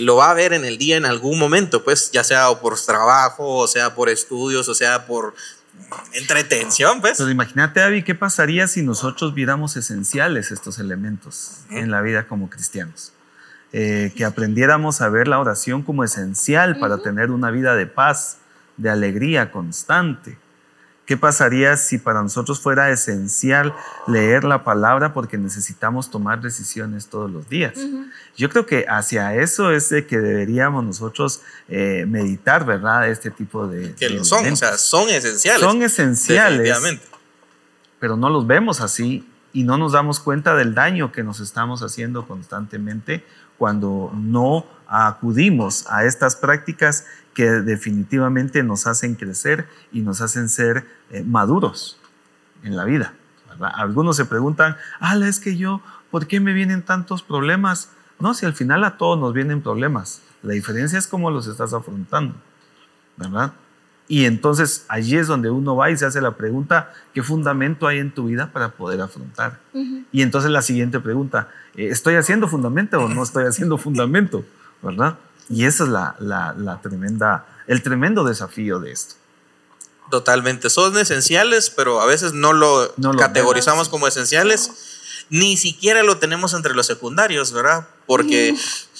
lo 0.00 0.16
va 0.16 0.30
a 0.30 0.34
ver 0.34 0.52
en 0.52 0.64
el 0.64 0.78
día 0.78 0.96
en 0.96 1.04
algún 1.04 1.38
momento, 1.38 1.84
pues, 1.84 2.10
ya 2.10 2.24
sea 2.24 2.50
o 2.50 2.60
por 2.60 2.80
trabajo, 2.80 3.56
o 3.58 3.66
sea 3.66 3.94
por 3.94 4.08
estudios, 4.08 4.68
o 4.68 4.74
sea 4.74 5.06
por 5.06 5.34
entretención, 6.12 7.00
pues. 7.00 7.18
Pero 7.18 7.30
imagínate, 7.30 7.82
Avi, 7.82 8.02
¿qué 8.02 8.14
pasaría 8.14 8.66
si 8.68 8.82
nosotros 8.82 9.34
viéramos 9.34 9.76
esenciales 9.76 10.50
estos 10.50 10.78
elementos 10.78 11.58
en 11.70 11.90
la 11.90 12.00
vida 12.00 12.26
como 12.26 12.50
cristianos? 12.50 13.12
Eh, 13.72 14.12
que 14.16 14.24
aprendiéramos 14.24 15.00
a 15.00 15.08
ver 15.08 15.28
la 15.28 15.38
oración 15.38 15.82
como 15.82 16.04
esencial 16.04 16.78
para 16.78 16.98
tener 16.98 17.30
una 17.30 17.50
vida 17.50 17.74
de 17.74 17.86
paz, 17.86 18.38
de 18.76 18.90
alegría 18.90 19.50
constante. 19.50 20.38
¿Qué 21.06 21.16
pasaría 21.16 21.76
si 21.76 21.98
para 21.98 22.20
nosotros 22.20 22.58
fuera 22.60 22.90
esencial 22.90 23.72
leer 24.08 24.42
la 24.42 24.64
palabra 24.64 25.12
porque 25.12 25.38
necesitamos 25.38 26.10
tomar 26.10 26.40
decisiones 26.40 27.06
todos 27.06 27.30
los 27.30 27.48
días? 27.48 27.76
Ujú. 27.76 28.06
Yo 28.36 28.50
creo 28.50 28.66
que 28.66 28.86
hacia 28.88 29.34
eso 29.36 29.70
es 29.70 29.88
de 29.88 30.04
que 30.04 30.18
deberíamos 30.18 30.84
nosotros 30.84 31.42
eh, 31.68 32.04
meditar, 32.08 32.66
¿verdad? 32.66 33.08
Este 33.08 33.30
tipo 33.30 33.68
de... 33.68 33.94
Que 33.94 34.08
de 34.08 34.14
lo 34.16 34.24
son, 34.24 34.52
o 34.52 34.56
sea, 34.56 34.76
son 34.78 35.08
esenciales. 35.08 35.60
Son 35.60 35.80
esenciales 35.80 36.58
Definitivamente. 36.58 37.06
pero 38.00 38.16
no 38.16 38.28
los 38.28 38.48
vemos 38.48 38.80
así 38.80 39.24
y 39.52 39.62
no 39.62 39.78
nos 39.78 39.92
damos 39.92 40.18
cuenta 40.18 40.56
del 40.56 40.74
daño 40.74 41.12
que 41.12 41.22
nos 41.22 41.38
estamos 41.38 41.82
haciendo 41.82 42.26
constantemente 42.26 43.24
cuando 43.58 44.10
no 44.12 44.66
acudimos 44.88 45.86
a 45.88 46.04
estas 46.04 46.36
prácticas 46.36 47.06
que 47.34 47.44
definitivamente 47.44 48.62
nos 48.62 48.86
hacen 48.86 49.14
crecer 49.14 49.68
y 49.92 50.00
nos 50.00 50.20
hacen 50.20 50.48
ser 50.48 50.86
eh, 51.10 51.22
maduros 51.22 51.98
en 52.62 52.76
la 52.76 52.84
vida. 52.84 53.14
¿verdad? 53.48 53.72
Algunos 53.74 54.16
se 54.16 54.24
preguntan, 54.24 54.76
ah, 55.00 55.16
es 55.16 55.40
que 55.40 55.56
yo, 55.56 55.82
¿por 56.10 56.26
qué 56.26 56.40
me 56.40 56.52
vienen 56.52 56.82
tantos 56.82 57.22
problemas? 57.22 57.90
No, 58.18 58.32
si 58.32 58.46
al 58.46 58.54
final 58.54 58.84
a 58.84 58.96
todos 58.96 59.18
nos 59.18 59.34
vienen 59.34 59.60
problemas. 59.60 60.22
La 60.42 60.54
diferencia 60.54 60.98
es 60.98 61.06
cómo 61.06 61.30
los 61.30 61.46
estás 61.46 61.74
afrontando, 61.74 62.34
¿verdad? 63.16 63.52
Y 64.08 64.24
entonces 64.24 64.84
allí 64.88 65.16
es 65.16 65.26
donde 65.26 65.50
uno 65.50 65.74
va 65.74 65.90
y 65.90 65.96
se 65.96 66.06
hace 66.06 66.20
la 66.20 66.36
pregunta, 66.36 66.92
¿qué 67.12 67.22
fundamento 67.22 67.88
hay 67.88 67.98
en 67.98 68.12
tu 68.12 68.26
vida 68.26 68.52
para 68.52 68.70
poder 68.70 69.00
afrontar? 69.00 69.58
Y 70.12 70.22
entonces 70.22 70.50
la 70.50 70.62
siguiente 70.62 71.00
pregunta, 71.00 71.48
eh, 71.74 71.88
¿estoy 71.88 72.14
haciendo 72.14 72.46
fundamento 72.46 72.98
o 73.00 73.08
no 73.08 73.22
estoy 73.22 73.44
haciendo 73.44 73.78
fundamento? 73.78 74.44
¿Verdad? 74.82 75.18
Y 75.48 75.64
esa 75.64 75.84
es 75.84 75.90
la, 75.90 76.16
la- 76.18 76.54
la 76.56 76.80
tremenda, 76.80 77.46
el 77.66 77.82
tremendo 77.82 78.24
desafío 78.24 78.78
de 78.80 78.92
esto. 78.92 79.14
Totalmente. 80.10 80.70
Son 80.70 80.96
esenciales, 80.98 81.70
pero 81.70 82.00
a 82.00 82.06
veces 82.06 82.32
no 82.32 82.52
lo, 82.52 82.92
No 82.96 83.12
lo 83.12 83.18
categorizamos 83.18 83.88
como 83.88 84.06
esenciales. 84.06 84.95
Ni 85.28 85.56
siquiera 85.56 86.02
lo 86.04 86.18
tenemos 86.18 86.54
entre 86.54 86.74
los 86.74 86.86
secundarios, 86.86 87.52
¿verdad? 87.52 87.88
Porque 88.06 88.54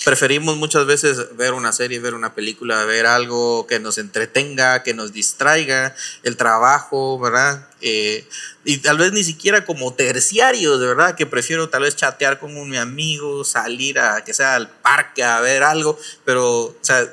preferimos 0.04 0.56
muchas 0.56 0.84
veces 0.84 1.36
ver 1.36 1.52
una 1.52 1.72
serie, 1.72 2.00
ver 2.00 2.14
una 2.14 2.34
película, 2.34 2.84
ver 2.84 3.06
algo 3.06 3.66
que 3.68 3.78
nos 3.78 3.98
entretenga, 3.98 4.82
que 4.82 4.92
nos 4.92 5.12
distraiga, 5.12 5.94
el 6.24 6.36
trabajo, 6.36 7.18
¿verdad? 7.20 7.68
Eh, 7.80 8.26
y 8.64 8.78
tal 8.78 8.98
vez 8.98 9.12
ni 9.12 9.22
siquiera 9.22 9.64
como 9.64 9.94
terciarios, 9.94 10.80
verdad, 10.80 11.14
que 11.14 11.26
prefiero 11.26 11.68
tal 11.68 11.82
vez 11.82 11.94
chatear 11.94 12.40
con 12.40 12.56
un 12.56 12.70
mi 12.70 12.76
amigo, 12.76 13.44
salir 13.44 14.00
a 14.00 14.24
que 14.24 14.34
sea 14.34 14.56
al 14.56 14.68
parque 14.68 15.22
a 15.22 15.40
ver 15.40 15.62
algo, 15.62 15.96
pero, 16.24 16.64
o 16.64 16.76
sea, 16.80 17.08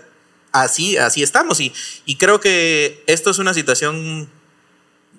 así, 0.51 0.98
así 0.98 1.22
estamos. 1.22 1.60
Y, 1.60 1.72
y 2.05 2.15
creo 2.15 2.39
que 2.39 3.03
esto 3.05 3.29
es 3.29 3.38
una 3.38 3.53
situación 3.53 4.27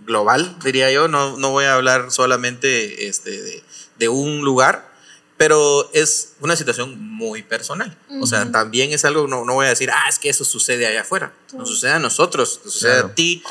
global, 0.07 0.57
diría 0.65 0.91
yo. 0.91 1.09
No, 1.09 1.37
no 1.37 1.51
voy 1.51 1.65
a 1.65 1.75
hablar 1.75 2.11
solamente 2.11 3.09
este, 3.09 3.31
de, 3.31 3.63
de 4.05 4.09
un 4.09 4.43
lugar, 4.43 4.93
pero 5.37 5.91
es 5.93 6.35
una 6.41 6.57
situación 6.57 7.01
muy 7.01 7.43
personal. 7.43 7.97
O 8.21 8.27
sea, 8.27 8.51
también 8.53 8.93
es 8.93 9.05
algo, 9.05 9.27
no, 9.27 9.45
no 9.45 9.55
voy 9.55 9.67
a 9.67 9.71
decir, 9.71 9.91
ah, 9.91 10.09
es 10.09 10.19
que 10.19 10.29
eso 10.29 10.45
sucede 10.45 10.87
allá 10.87 11.01
afuera. 11.01 11.33
Nos 11.55 11.69
sucede 11.69 11.93
a 11.93 11.99
nosotros, 11.99 12.61
nos 12.65 12.75
sucede 12.75 12.99
a 13.01 13.15
ti, 13.15 13.43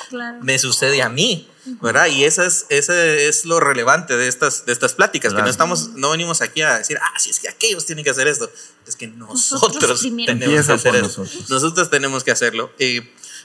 me 0.42 0.58
sucede 0.60 1.02
a 1.02 1.10
mí, 1.10 1.50
¿verdad? 1.82 2.08
Y 2.08 2.24
eso 2.24 2.44
es, 2.44 2.68
ese 2.70 3.28
es 3.28 3.46
lo 3.46 3.60
relevante 3.60 4.16
de 4.16 4.28
estas, 4.28 4.66
de 4.66 4.72
estas 4.72 4.94
pláticas, 4.94 5.34
que 5.34 5.42
no, 5.42 5.50
estamos, 5.50 5.90
no 5.96 6.12
venimos 6.12 6.42
aquí 6.42 6.62
a 6.62 6.78
decir, 6.78 6.98
ah, 7.02 7.20
sí, 7.20 7.32
es 7.32 7.40
que 7.40 7.50
aquellos 7.50 7.86
tienen 7.86 8.06
que 8.06 8.12
hacer 8.12 8.28
esto. 8.28 8.50
Es 8.88 8.96
que 8.96 9.08
nosotros, 9.08 10.02
tenemos 10.02 10.66
que 10.66 10.74
hacer 10.74 10.96
eso. 10.96 11.26
Nosotros. 11.50 11.90
tenemos 11.90 12.24
que 12.24 12.32
hacerlo. 12.32 12.72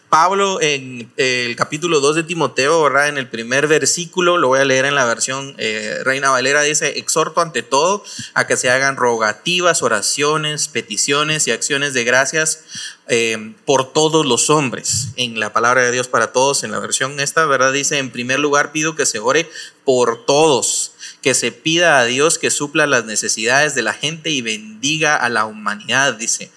Pablo 0.08 0.60
en 0.62 1.12
el 1.18 1.54
capítulo 1.54 2.00
2 2.00 2.16
de 2.16 2.22
Timoteo, 2.22 2.82
¿verdad? 2.82 3.08
En 3.08 3.18
el 3.18 3.28
primer 3.28 3.66
versículo, 3.66 4.38
lo 4.38 4.48
voy 4.48 4.60
a 4.60 4.64
leer 4.64 4.86
en 4.86 4.94
la 4.94 5.04
versión 5.04 5.54
eh, 5.58 5.98
Reina 6.02 6.30
Valera, 6.30 6.62
dice, 6.62 6.98
exhorto 6.98 7.42
ante 7.42 7.62
todo 7.62 8.02
a 8.32 8.46
que 8.46 8.56
se 8.56 8.70
hagan 8.70 8.96
rogativas, 8.96 9.82
oraciones, 9.82 10.68
peticiones 10.68 11.46
y 11.46 11.50
acciones 11.50 11.92
de 11.92 12.04
gracias 12.04 12.64
eh, 13.08 13.54
por 13.66 13.92
todos 13.92 14.24
los 14.24 14.48
hombres. 14.48 15.08
En 15.16 15.38
la 15.40 15.52
palabra 15.52 15.82
de 15.82 15.92
Dios 15.92 16.08
para 16.08 16.32
todos, 16.32 16.64
en 16.64 16.72
la 16.72 16.78
versión 16.78 17.20
esta, 17.20 17.44
¿verdad? 17.44 17.72
Dice, 17.72 17.98
en 17.98 18.10
primer 18.10 18.38
lugar 18.38 18.72
pido 18.72 18.96
que 18.96 19.04
se 19.04 19.18
ore 19.18 19.50
por 19.84 20.24
todos, 20.24 20.92
que 21.20 21.34
se 21.34 21.52
pida 21.52 21.98
a 21.98 22.04
Dios 22.04 22.38
que 22.38 22.50
supla 22.50 22.86
las 22.86 23.04
necesidades 23.04 23.74
de 23.74 23.82
la 23.82 23.92
gente 23.92 24.30
y 24.30 24.40
bendiga 24.40 25.16
a 25.16 25.28
la 25.28 25.44
humanidad, 25.44 26.14
dice 26.14 26.50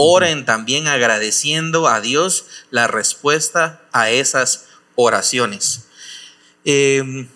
Oren 0.00 0.44
también 0.44 0.86
agradeciendo 0.86 1.88
a 1.88 2.00
Dios 2.00 2.46
la 2.70 2.86
respuesta 2.86 3.82
a 3.90 4.10
esas 4.10 4.66
oraciones. 4.94 5.88
Em, 6.64 7.26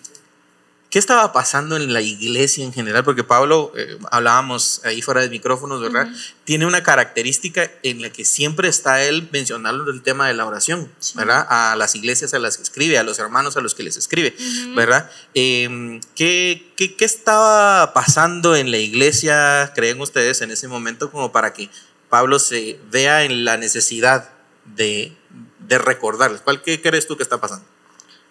¿Qué 0.89 0.97
estaba 0.97 1.33
pasando 1.33 1.75
en 1.75 1.91
la 1.91 1.99
iglesia 1.99 2.63
en 2.63 2.71
general? 2.71 3.03
Porque 3.03 3.25
Pablo, 3.25 3.73
eh, 3.75 3.97
hablábamos 4.11 4.79
ahí 4.85 5.01
fuera 5.01 5.19
de 5.19 5.29
micrófonos, 5.29 5.81
¿verdad? 5.81 6.07
Tiene 6.45 6.65
una 6.65 6.83
característica 6.83 7.69
en 7.81 8.01
la 8.01 8.11
que 8.11 8.23
siempre 8.23 8.69
está 8.69 9.03
él 9.03 9.27
mencionando 9.33 9.89
el 9.91 10.01
tema 10.01 10.29
de 10.29 10.35
la 10.35 10.45
oración, 10.45 10.89
¿verdad? 11.15 11.45
A 11.49 11.75
las 11.75 11.95
iglesias 11.95 12.33
a 12.33 12.39
las 12.39 12.55
que 12.55 12.63
escribe, 12.63 12.97
a 12.97 13.03
los 13.03 13.19
hermanos 13.19 13.57
a 13.57 13.61
los 13.61 13.75
que 13.75 13.83
les 13.83 13.97
escribe, 13.97 14.35
¿verdad? 14.73 15.09
Em, 15.33 15.99
¿qué, 16.15 16.71
qué, 16.77 16.95
qué 16.95 17.05
estaba 17.05 17.91
pasando 17.93 18.55
en 18.55 18.71
la 18.71 18.77
iglesia, 18.77 19.73
creen 19.75 19.99
ustedes, 19.99 20.41
en 20.41 20.51
ese 20.51 20.69
momento 20.69 21.11
como 21.11 21.33
para 21.33 21.53
que 21.53 21.69
Pablo 22.13 22.37
se 22.37 22.79
vea 22.91 23.23
en 23.23 23.43
la 23.43 23.57
necesidad 23.57 24.29
de, 24.65 25.17
de 25.57 25.79
recordarles. 25.79 26.41
¿Cuál 26.41 26.61
qué 26.61 26.79
crees 26.79 27.07
tú 27.07 27.17
que 27.17 27.23
está 27.23 27.41
pasando? 27.41 27.65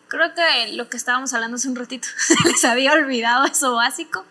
Creo 0.06 0.32
que 0.36 0.74
lo 0.74 0.88
que 0.88 0.96
estábamos 0.96 1.34
hablando 1.34 1.56
hace 1.56 1.66
un 1.66 1.74
ratito, 1.74 2.06
les 2.44 2.64
había 2.64 2.92
olvidado 2.92 3.44
eso 3.44 3.74
básico 3.74 4.24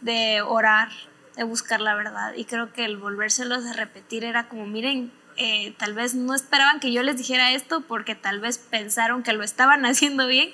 de 0.00 0.42
orar, 0.42 0.88
de 1.36 1.44
buscar 1.44 1.80
la 1.80 1.94
verdad. 1.94 2.34
Y 2.34 2.44
creo 2.44 2.72
que 2.72 2.84
el 2.84 2.96
volvérselos 2.96 3.64
a 3.66 3.72
repetir 3.72 4.24
era 4.24 4.48
como, 4.48 4.66
miren, 4.66 5.12
eh, 5.36 5.76
tal 5.78 5.94
vez 5.94 6.14
no 6.14 6.34
esperaban 6.34 6.80
que 6.80 6.92
yo 6.92 7.04
les 7.04 7.16
dijera 7.16 7.52
esto 7.52 7.82
porque 7.82 8.16
tal 8.16 8.40
vez 8.40 8.58
pensaron 8.58 9.22
que 9.22 9.32
lo 9.32 9.44
estaban 9.44 9.86
haciendo 9.86 10.26
bien, 10.26 10.52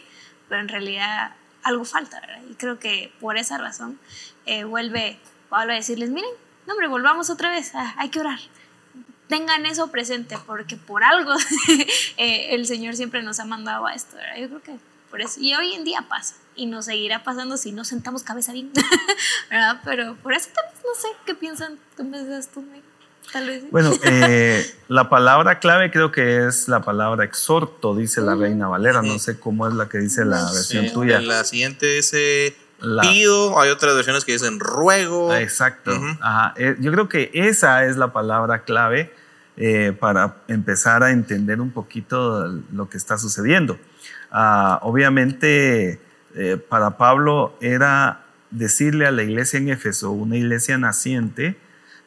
pero 0.50 0.60
en 0.60 0.68
realidad 0.68 1.34
algo 1.62 1.86
falta, 1.86 2.20
¿verdad? 2.20 2.42
Y 2.50 2.56
creo 2.56 2.78
que 2.78 3.10
por 3.20 3.38
esa 3.38 3.56
razón 3.56 3.98
eh, 4.44 4.64
vuelve 4.64 5.18
Pablo 5.48 5.72
a 5.72 5.76
decirles, 5.76 6.10
miren, 6.10 6.43
no, 6.66 6.72
hombre, 6.72 6.88
volvamos 6.88 7.30
otra 7.30 7.50
vez, 7.50 7.72
ah, 7.74 7.94
hay 7.98 8.08
que 8.08 8.20
orar. 8.20 8.38
Tengan 9.28 9.66
eso 9.66 9.90
presente, 9.90 10.36
porque 10.46 10.76
por 10.76 11.02
algo 11.02 11.34
eh, 12.16 12.54
el 12.54 12.66
Señor 12.66 12.94
siempre 12.96 13.22
nos 13.22 13.40
ha 13.40 13.44
mandado 13.44 13.86
a 13.86 13.94
esto, 13.94 14.16
¿verdad? 14.16 14.36
Yo 14.38 14.48
creo 14.48 14.62
que 14.62 14.78
por 15.10 15.20
eso. 15.20 15.40
Y 15.40 15.54
hoy 15.54 15.74
en 15.74 15.84
día 15.84 16.06
pasa, 16.08 16.34
y 16.56 16.66
nos 16.66 16.86
seguirá 16.86 17.22
pasando 17.22 17.56
si 17.56 17.72
no 17.72 17.84
sentamos 17.84 18.22
cabeza 18.22 18.52
bien, 18.52 18.72
¿verdad? 19.50 19.80
Pero 19.84 20.16
por 20.16 20.34
eso 20.34 20.48
tal 20.54 20.64
vez 20.66 20.82
no 20.84 21.00
sé 21.00 21.08
qué 21.24 21.34
piensan, 21.34 21.78
tú 21.96 22.04
me 22.04 22.18
tú, 22.52 22.64
Tal 23.32 23.46
vez. 23.46 23.70
Bueno, 23.70 23.92
eh, 24.04 24.64
la 24.88 25.08
palabra 25.08 25.58
clave 25.58 25.90
creo 25.90 26.12
que 26.12 26.46
es 26.46 26.68
la 26.68 26.82
palabra 26.82 27.24
exhorto, 27.24 27.94
dice 27.94 28.20
la 28.20 28.34
Reina 28.34 28.68
Valera. 28.68 29.02
No 29.02 29.18
sé 29.18 29.38
cómo 29.38 29.66
es 29.66 29.74
la 29.74 29.88
que 29.88 29.98
dice 29.98 30.24
la 30.24 30.50
versión 30.52 30.92
tuya. 30.92 31.20
La 31.20 31.44
siguiente 31.44 31.98
es 31.98 32.12
eh, 32.12 32.54
pido, 32.78 33.60
hay 33.60 33.70
otras 33.70 33.94
versiones 33.94 34.24
que 34.24 34.32
dicen 34.32 34.60
ruego. 34.60 35.34
Exacto. 35.34 35.92
Eh, 36.56 36.76
yo 36.80 36.92
creo 36.92 37.08
que 37.08 37.30
esa 37.34 37.84
es 37.84 37.96
la 37.96 38.12
palabra 38.12 38.64
clave 38.64 39.12
eh, 39.56 39.96
para 39.98 40.36
empezar 40.48 41.02
a 41.02 41.10
entender 41.10 41.60
un 41.60 41.70
poquito 41.70 42.46
lo 42.72 42.88
que 42.88 42.96
está 42.96 43.18
sucediendo. 43.18 43.78
Ah, 44.30 44.80
obviamente, 44.82 46.00
eh, 46.34 46.56
para 46.56 46.96
Pablo 46.96 47.56
era 47.60 48.24
decirle 48.50 49.06
a 49.06 49.10
la 49.10 49.22
iglesia 49.22 49.58
en 49.58 49.68
Éfeso, 49.68 50.10
una 50.10 50.36
iglesia 50.36 50.78
naciente, 50.78 51.56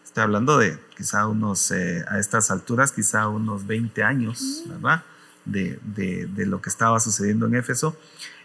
estoy 0.03 0.23
hablando 0.23 0.57
de 0.57 0.77
quizá 0.95 1.27
unos, 1.27 1.71
a 1.71 2.19
estas 2.19 2.51
alturas, 2.51 2.91
quizá 2.91 3.27
unos 3.27 3.67
20 3.67 4.03
años, 4.03 4.63
¿verdad? 4.67 5.03
De, 5.45 5.79
de, 5.83 6.45
lo 6.45 6.61
que 6.61 6.69
estaba 6.69 6.99
sucediendo 6.99 7.45
en 7.45 7.55
Éfeso. 7.55 7.97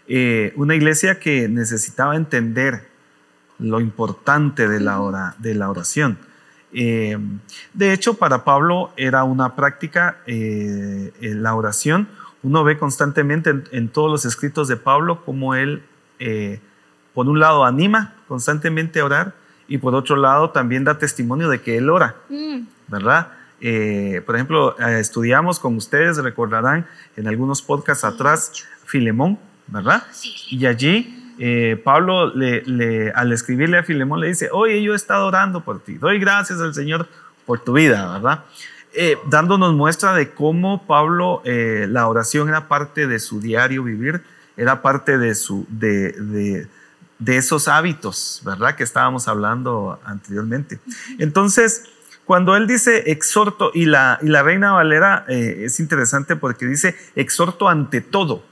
Eh, 0.07 0.53
una 0.55 0.75
iglesia 0.75 1.19
que 1.19 1.47
necesitaba 1.47 2.15
entender 2.15 2.87
lo 3.59 3.79
importante 3.79 4.67
de 4.67 4.79
la, 4.79 5.35
de 5.37 5.55
la 5.55 5.69
oración. 5.69 6.17
Eh, 6.73 7.17
de 7.73 7.93
hecho, 7.93 8.15
para 8.15 8.43
Pablo 8.43 8.91
era 8.97 9.23
una 9.23 9.55
práctica 9.55 10.17
eh, 10.25 11.11
la 11.21 11.55
oración. 11.55 12.09
Uno 12.41 12.63
ve 12.63 12.77
constantemente 12.77 13.53
en, 13.71 13.89
todos 13.89 14.11
los 14.11 14.25
escritos 14.25 14.67
de 14.67 14.75
Pablo 14.75 15.23
cómo 15.23 15.55
él, 15.55 15.83
por 17.13 17.29
un 17.29 17.39
lado, 17.39 17.63
anima 17.63 18.15
constantemente 18.27 18.99
a 18.99 19.05
orar 19.05 19.35
y 19.67 19.77
por 19.77 19.95
otro 19.95 20.17
lado 20.17 20.49
también 20.49 20.83
da 20.83 20.97
testimonio 20.97 21.47
de 21.47 21.61
que 21.61 21.77
él 21.77 21.89
ora, 21.89 22.17
mm. 22.29 22.59
¿verdad? 22.87 23.31
por 24.25 24.35
ejemplo, 24.35 24.77
estudiamos 24.77 25.57
con 25.57 25.77
ustedes, 25.77 26.17
recordarán 26.17 26.85
en 27.15 27.29
algunos 27.29 27.61
podcasts 27.61 28.03
atrás, 28.03 28.51
Filemón, 28.83 29.39
¿verdad? 29.67 30.03
Y 30.49 30.65
allí 30.65 31.23
eh, 31.39 31.81
Pablo 31.83 32.33
le, 32.35 33.11
al 33.15 33.31
escribirle 33.31 33.77
a 33.77 33.83
Filemón 33.83 34.19
le 34.19 34.27
dice, 34.27 34.49
oye, 34.51 34.81
yo 34.83 34.93
he 34.93 34.95
estado 34.95 35.27
orando 35.27 35.61
por 35.61 35.83
ti, 35.83 35.95
doy 35.95 36.19
gracias 36.19 36.61
al 36.61 36.73
Señor 36.73 37.07
por 37.45 37.59
tu 37.59 37.73
vida, 37.73 38.13
¿verdad? 38.13 38.45
Eh, 38.93 39.17
dándonos 39.29 39.73
muestra 39.73 40.13
de 40.13 40.31
cómo 40.31 40.85
Pablo, 40.85 41.41
eh, 41.45 41.87
la 41.89 42.07
oración 42.07 42.49
era 42.49 42.67
parte 42.67 43.07
de 43.07 43.19
su 43.19 43.39
diario 43.39 43.83
vivir, 43.83 44.23
era 44.55 44.83
parte 44.83 45.17
de, 45.17 45.33
su, 45.33 45.65
de, 45.67 46.11
de, 47.17 47.37
esos 47.37 47.67
hábitos, 47.67 48.43
¿verdad? 48.45 48.75
Que 48.75 48.83
estábamos 48.83 49.27
hablando 49.27 49.99
anteriormente. 50.05 50.79
Entonces, 51.17 51.85
cuando 52.25 52.55
él 52.55 52.67
dice 52.67 53.11
exhorto, 53.11 53.71
y 53.73 53.85
la, 53.85 54.19
y 54.21 54.27
la 54.27 54.43
Reina 54.43 54.73
Valera 54.73 55.25
es 55.27 55.79
interesante 55.79 56.35
porque 56.35 56.67
dice 56.67 56.95
exhorto 57.15 57.67
ante 57.67 57.99
todo. 58.01 58.43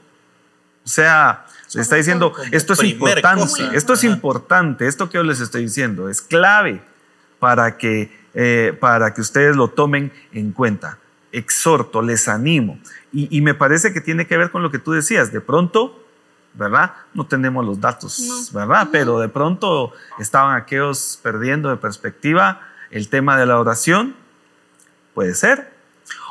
O 0.84 0.88
sea, 0.88 1.46
le 1.74 1.80
está 1.80 1.96
diciendo, 1.96 2.34
esto 2.50 2.72
es 2.72 2.82
importante, 2.82 3.76
esto 3.76 3.92
es 3.92 4.04
importante, 4.04 4.86
esto 4.86 5.08
que 5.08 5.14
yo 5.14 5.22
les 5.22 5.40
estoy 5.40 5.62
diciendo 5.62 6.08
es 6.08 6.20
clave 6.20 6.82
para 7.38 7.76
que, 7.76 8.12
eh, 8.34 8.76
para 8.80 9.14
que 9.14 9.20
ustedes 9.20 9.56
lo 9.56 9.68
tomen 9.68 10.12
en 10.32 10.52
cuenta. 10.52 10.98
Exhorto, 11.30 12.02
les 12.02 12.28
animo. 12.28 12.78
Y, 13.12 13.40
me 13.42 13.54
parece 13.54 13.92
que 13.92 14.00
tiene 14.00 14.26
que 14.26 14.36
ver 14.36 14.50
con 14.50 14.62
lo 14.62 14.70
que 14.70 14.78
tú 14.78 14.92
decías. 14.92 15.32
De 15.32 15.40
pronto, 15.40 16.02
¿verdad? 16.54 16.92
No 17.14 17.26
tenemos 17.26 17.64
los 17.64 17.80
datos, 17.80 18.50
¿verdad? 18.52 18.88
Pero 18.90 19.18
de 19.18 19.28
pronto 19.28 19.92
estaban 20.18 20.56
aquellos 20.56 21.18
perdiendo 21.22 21.70
de 21.70 21.76
perspectiva 21.76 22.60
el 22.90 23.08
tema 23.08 23.38
de 23.38 23.46
la 23.46 23.58
oración. 23.58 24.14
Puede 25.14 25.34
ser. 25.34 25.72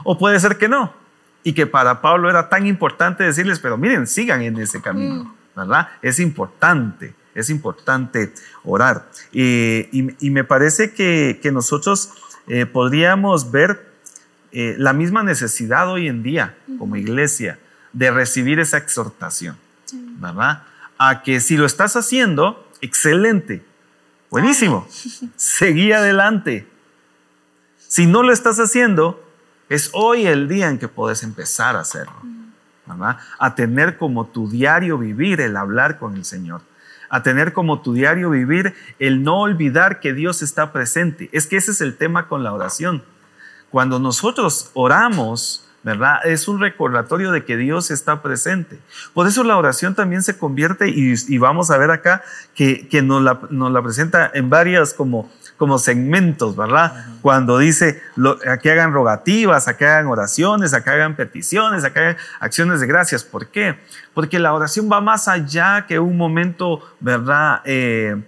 O 0.03 0.17
puede 0.17 0.39
ser 0.39 0.57
que 0.57 0.67
no 0.67 1.00
y 1.43 1.53
que 1.53 1.67
para 1.67 2.01
Pablo 2.01 2.29
era 2.29 2.49
tan 2.49 2.67
importante 2.67 3.23
decirles, 3.23 3.59
pero 3.59 3.77
miren, 3.77 4.07
sigan 4.07 4.41
en 4.41 4.57
ese 4.57 4.81
camino, 4.81 5.23
mm. 5.23 5.33
¿verdad? 5.55 5.89
Es 6.01 6.19
importante, 6.19 7.13
es 7.33 7.49
importante 7.49 8.33
orar. 8.63 9.09
y, 9.31 9.89
me 10.21 10.43
parece 10.43 10.93
que, 10.93 11.39
nosotros 11.51 12.11
eh, 12.47 12.65
podríamos 12.65 13.51
ver 13.51 13.91
eh, 14.51 14.75
la 14.77 14.93
misma 14.93 15.23
necesidad 15.23 15.89
hoy 15.89 16.07
en 16.07 16.23
día 16.23 16.57
como 16.77 16.97
iglesia 16.97 17.57
de 17.93 18.11
recibir 18.11 18.59
esa 18.59 18.77
exhortación, 18.77 19.57
¿verdad? 20.19 20.63
A 20.97 21.23
que 21.23 21.39
si 21.39 21.57
lo 21.57 21.65
estás 21.65 21.95
haciendo, 21.95 22.67
excelente, 22.81 23.63
buenísimo, 24.29 24.87
seguí 25.35 25.91
adelante. 25.91 26.67
Si 27.77 28.05
no 28.05 28.23
lo 28.23 28.31
estás 28.31 28.59
haciendo, 28.59 29.23
es 29.71 29.89
hoy 29.93 30.27
el 30.27 30.49
día 30.49 30.67
en 30.67 30.77
que 30.77 30.89
puedes 30.89 31.23
empezar 31.23 31.77
a 31.77 31.79
hacerlo, 31.79 32.13
¿verdad? 32.85 33.17
A 33.39 33.55
tener 33.55 33.97
como 33.97 34.25
tu 34.27 34.49
diario 34.49 34.97
vivir 34.97 35.39
el 35.39 35.55
hablar 35.55 35.97
con 35.97 36.15
el 36.17 36.25
Señor, 36.25 36.61
a 37.09 37.23
tener 37.23 37.53
como 37.53 37.81
tu 37.81 37.93
diario 37.93 38.29
vivir 38.29 38.75
el 38.99 39.23
no 39.23 39.39
olvidar 39.39 40.01
que 40.01 40.11
Dios 40.11 40.41
está 40.41 40.73
presente. 40.73 41.29
Es 41.31 41.47
que 41.47 41.55
ese 41.55 41.71
es 41.71 41.79
el 41.79 41.95
tema 41.95 42.27
con 42.27 42.43
la 42.43 42.51
oración. 42.51 43.01
Cuando 43.69 43.97
nosotros 43.97 44.71
oramos, 44.73 45.65
¿verdad? 45.83 46.17
Es 46.25 46.49
un 46.49 46.59
recordatorio 46.59 47.31
de 47.31 47.45
que 47.45 47.55
Dios 47.55 47.91
está 47.91 48.21
presente. 48.21 48.77
Por 49.13 49.25
eso 49.25 49.41
la 49.45 49.57
oración 49.57 49.95
también 49.95 50.21
se 50.21 50.37
convierte, 50.37 50.89
y, 50.89 51.37
vamos 51.37 51.71
a 51.71 51.77
ver 51.77 51.91
acá 51.91 52.23
que, 52.55 53.01
nos, 53.01 53.23
la, 53.23 53.81
presenta 53.81 54.29
en 54.33 54.49
varias 54.49 54.93
como, 54.93 55.31
como 55.61 55.77
segmentos, 55.77 56.55
¿verdad? 56.55 57.05
Cuando 57.21 57.59
dice 57.59 58.01
lo, 58.15 58.39
a 58.47 58.57
que 58.57 58.71
hagan 58.71 58.93
rogativas, 58.93 59.67
a 59.67 59.77
que 59.77 59.85
hagan 59.85 60.07
oraciones, 60.07 60.73
a 60.73 60.83
que 60.83 60.89
hagan 60.89 61.15
peticiones, 61.15 61.83
a 61.83 61.93
que 61.93 61.99
hagan 61.99 62.17
acciones 62.39 62.79
de 62.79 62.87
gracias. 62.87 63.23
¿Por 63.23 63.49
qué? 63.49 63.77
Porque 64.15 64.39
la 64.39 64.55
oración 64.55 64.89
va 64.91 65.01
más 65.01 65.27
allá 65.27 65.85
que 65.87 65.99
un 65.99 66.17
momento, 66.17 66.81
¿verdad? 66.99 67.61
Eh, 67.65 68.23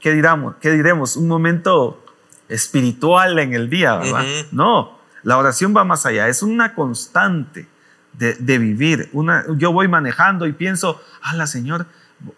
¿qué, 0.00 0.12
diramos, 0.14 0.56
¿Qué 0.60 0.72
diremos? 0.72 1.16
Un 1.16 1.28
momento 1.28 2.04
espiritual 2.48 3.38
en 3.38 3.54
el 3.54 3.70
día, 3.70 3.94
¿verdad? 3.94 4.24
No, 4.50 4.98
la 5.22 5.38
oración 5.38 5.72
va 5.76 5.84
más 5.84 6.06
allá, 6.06 6.26
es 6.26 6.42
una 6.42 6.74
constante 6.74 7.68
de, 8.14 8.58
vivir. 8.58 9.10
Una, 9.12 9.44
yo 9.58 9.72
voy 9.72 9.86
manejando 9.86 10.48
y 10.48 10.52
pienso, 10.54 11.00
la 11.34 11.46
Señor, 11.46 11.86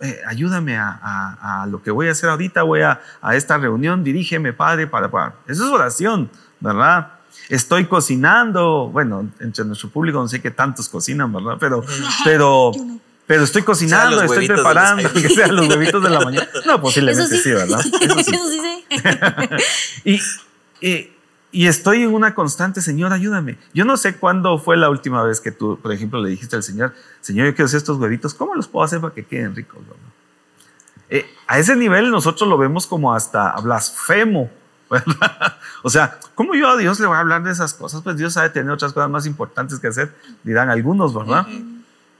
eh, 0.00 0.20
ayúdame 0.26 0.76
a, 0.78 1.66
lo 1.68 1.82
que 1.82 1.90
voy 1.90 2.08
a 2.08 2.12
hacer 2.12 2.30
ahorita, 2.30 2.62
voy 2.62 2.80
a, 2.82 3.00
esta 3.32 3.58
reunión, 3.58 4.04
dirígeme, 4.04 4.52
Padre, 4.52 4.86
para, 4.86 5.10
para. 5.10 5.34
Eso 5.46 5.64
es 5.64 5.70
oración, 5.70 6.30
¿verdad? 6.60 7.08
Estoy 7.48 7.86
cocinando, 7.86 8.88
bueno, 8.90 9.28
entre 9.40 9.64
nuestro 9.64 9.90
público 9.90 10.18
no 10.18 10.28
sé 10.28 10.40
qué 10.40 10.50
tantos 10.50 10.88
cocinan, 10.88 11.32
¿verdad? 11.32 11.56
Pero, 11.60 11.84
pero, 12.24 12.72
pero 13.26 13.44
estoy 13.44 13.62
cocinando, 13.62 14.22
estoy 14.22 14.46
preparando, 14.46 15.12
que 15.12 15.28
sean 15.28 15.54
los 15.54 15.68
huevitos 15.68 16.02
de 16.02 16.10
la 16.10 16.20
mañana. 16.20 16.48
No, 16.66 16.80
posiblemente 16.80 17.36
sí. 17.36 17.50
¿verdad? 17.50 17.80
Eso 18.00 18.18
sí, 18.22 18.34
Eso 18.34 18.50
sí. 18.50 20.04
y, 20.80 20.88
y 20.88 21.13
estoy 21.62 22.02
en 22.02 22.12
una 22.12 22.34
constante, 22.34 22.80
Señor, 22.80 23.12
ayúdame. 23.12 23.58
Yo 23.72 23.84
no 23.84 23.96
sé 23.96 24.16
cuándo 24.16 24.58
fue 24.58 24.76
la 24.76 24.90
última 24.90 25.22
vez 25.22 25.40
que 25.40 25.52
tú, 25.52 25.78
por 25.80 25.92
ejemplo, 25.92 26.20
le 26.20 26.30
dijiste 26.30 26.56
al 26.56 26.62
Señor, 26.62 26.92
Señor, 27.20 27.46
yo 27.46 27.54
quiero 27.54 27.66
hacer 27.66 27.78
estos 27.78 27.98
huevitos, 27.98 28.34
¿cómo 28.34 28.54
los 28.54 28.66
puedo 28.66 28.84
hacer 28.84 29.00
para 29.00 29.14
que 29.14 29.24
queden 29.24 29.54
ricos? 29.54 29.78
Eh, 31.08 31.24
a 31.46 31.58
ese 31.58 31.76
nivel 31.76 32.10
nosotros 32.10 32.48
lo 32.48 32.58
vemos 32.58 32.86
como 32.86 33.14
hasta 33.14 33.52
blasfemo. 33.60 34.50
¿verdad? 34.90 35.56
O 35.82 35.90
sea, 35.90 36.18
¿cómo 36.34 36.54
yo 36.54 36.68
a 36.68 36.76
Dios 36.76 37.00
le 37.00 37.06
voy 37.06 37.16
a 37.16 37.20
hablar 37.20 37.42
de 37.42 37.50
esas 37.50 37.72
cosas? 37.72 38.02
Pues 38.02 38.16
Dios 38.16 38.34
sabe 38.34 38.50
tener 38.50 38.70
otras 38.70 38.92
cosas 38.92 39.10
más 39.10 39.26
importantes 39.26 39.78
que 39.78 39.88
hacer, 39.88 40.14
dirán 40.42 40.70
algunos, 40.70 41.14
¿verdad? 41.14 41.46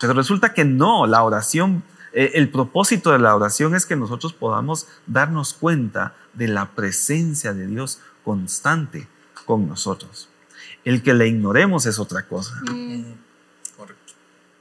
Pero 0.01 0.13
resulta 0.15 0.55
que 0.55 0.65
no, 0.65 1.07
la 1.07 1.23
oración, 1.23 1.83
eh, 2.13 2.33
el 2.35 2.51
propósito 2.51 3.13
de 3.13 3.19
la 3.19 3.37
oración 3.37 3.75
es 3.75 3.85
que 3.85 3.97
nosotros 3.97 4.33
podamos 4.33 4.89
darnos 5.07 5.55
cuenta 5.55 6.15
de 6.33 6.49
la 6.49 6.71
presencia 6.71 7.53
de 7.53 7.67
Dios 7.67 8.01
constante 8.25 9.09
con 9.45 9.69
nosotros. 9.69 10.29
El 10.85 11.03
que 11.03 11.15
le 11.15 11.29
ignoremos 11.29 11.87
es 11.87 11.99
otra 11.99 12.27
cosa. 12.27 12.55
Mm. 12.71 13.25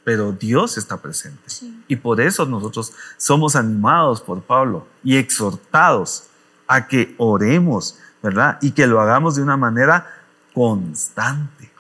Pero 0.04 0.34
Dios 0.34 0.78
está 0.78 1.02
presente. 1.02 1.44
Y 1.88 1.96
por 1.96 2.20
eso 2.20 2.46
nosotros 2.46 2.92
somos 3.18 3.56
animados 3.56 4.20
por 4.22 4.42
Pablo 4.42 4.86
y 5.04 5.16
exhortados 5.18 6.26
a 6.68 6.88
que 6.88 7.16
oremos, 7.18 7.98
¿verdad? 8.22 8.58
Y 8.62 8.72
que 8.72 8.86
lo 8.86 9.00
hagamos 9.00 9.36
de 9.36 9.44
una 9.44 9.56
manera 9.56 10.24
constante. 10.54 11.72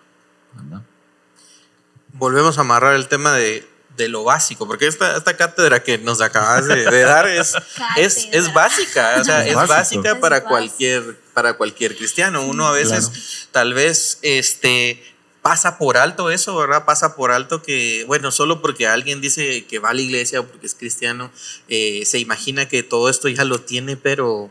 Volvemos 2.14 2.58
a 2.58 2.62
amarrar 2.62 2.96
el 2.96 3.08
tema 3.08 3.34
de, 3.34 3.68
lo 3.98 4.24
básico, 4.24 4.68
porque 4.68 4.88
esta, 4.88 5.18
esta 5.18 5.36
cátedra 5.36 5.84
que 5.84 5.98
nos 5.98 6.22
acabas 6.22 6.66
de, 6.66 6.84
dar 7.02 7.28
es, 7.28 7.56
es, 7.98 8.28
es, 8.32 8.54
básica, 8.54 9.18
o 9.20 9.24
sea, 9.24 9.46
es, 9.46 9.56
básica 9.68 10.20
para 10.20 10.44
cualquier 10.44 11.23
para 11.34 11.54
cualquier 11.54 11.96
cristiano. 11.96 12.46
Uno 12.46 12.68
a 12.68 12.72
veces, 12.72 13.48
tal 13.52 13.74
vez, 13.74 14.20
este, 14.22 15.04
pasa 15.42 15.78
por 15.78 15.98
alto 15.98 16.32
eso, 16.32 16.56
¿verdad? 16.56 16.86
Pasa 16.86 17.16
por 17.16 17.32
alto 17.32 17.62
que, 17.62 18.06
bueno, 18.08 18.32
solo 18.32 18.62
porque 18.62 18.88
alguien 18.88 19.22
dice 19.22 19.66
que 19.66 19.80
va 19.80 19.90
a 19.90 19.94
la 19.94 20.02
iglesia 20.02 20.40
o 20.40 20.46
porque 20.46 20.66
es 20.66 20.74
cristiano, 20.74 21.32
eh, 21.68 22.04
se 22.06 22.20
imagina 22.20 22.68
que 22.68 22.82
todo 22.82 23.10
esto 23.10 23.28
ya 23.30 23.44
lo 23.44 23.60
tiene, 23.60 23.98
pero... 23.98 24.50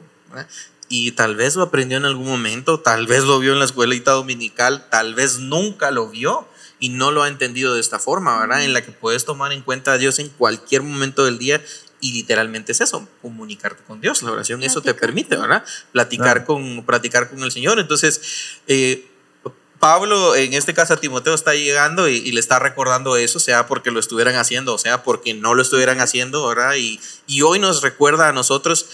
Y 0.88 1.12
tal 1.12 1.36
vez 1.36 1.56
lo 1.56 1.62
aprendió 1.62 1.96
en 1.96 2.04
algún 2.04 2.26
momento, 2.26 2.80
tal 2.80 3.06
vez 3.06 3.24
lo 3.24 3.38
vio 3.38 3.54
en 3.54 3.58
la 3.58 3.64
escuelita 3.64 4.10
dominical, 4.10 4.88
tal 4.90 5.14
vez 5.14 5.38
nunca 5.38 5.90
lo 5.90 6.08
vio 6.10 6.46
y 6.78 6.90
no 6.90 7.12
lo 7.12 7.22
ha 7.22 7.28
entendido 7.28 7.74
de 7.74 7.80
esta 7.80 7.98
forma, 7.98 8.40
¿verdad? 8.40 8.64
En 8.64 8.74
la 8.74 8.84
que 8.84 8.92
puedes 8.92 9.24
tomar 9.24 9.52
en 9.52 9.62
cuenta 9.62 9.92
a 9.92 9.98
Dios 9.98 10.18
en 10.18 10.28
cualquier 10.28 10.82
momento 10.82 11.24
del 11.24 11.38
día 11.38 11.64
y 12.02 12.12
literalmente 12.12 12.72
es 12.72 12.80
eso, 12.82 13.08
comunicarte 13.22 13.82
con 13.84 14.00
Dios. 14.00 14.22
La 14.22 14.32
oración 14.32 14.62
eso 14.64 14.82
te 14.82 14.92
permite, 14.92 15.36
¿verdad? 15.36 15.64
Platicar, 15.92 16.44
con, 16.44 16.84
platicar 16.84 17.30
con 17.30 17.42
el 17.44 17.52
Señor. 17.52 17.78
Entonces, 17.78 18.20
eh, 18.66 19.08
Pablo, 19.78 20.34
en 20.34 20.52
este 20.52 20.74
caso 20.74 20.94
a 20.94 20.96
Timoteo, 20.96 21.32
está 21.32 21.54
llegando 21.54 22.08
y, 22.08 22.32
le 22.32 22.40
está 22.40 22.58
recordando 22.58 23.16
eso, 23.16 23.38
sea 23.38 23.68
porque 23.68 23.92
lo 23.92 24.00
estuvieran 24.00 24.34
haciendo, 24.34 24.74
o 24.74 24.78
sea 24.78 25.04
porque 25.04 25.32
no 25.32 25.54
lo 25.54 25.62
estuvieran 25.62 26.00
haciendo, 26.00 26.46
¿verdad? 26.46 26.74
Y, 26.74 27.00
y 27.28 27.42
hoy 27.42 27.60
nos 27.60 27.82
recuerda 27.82 28.28
a 28.28 28.32
nosotros 28.32 28.86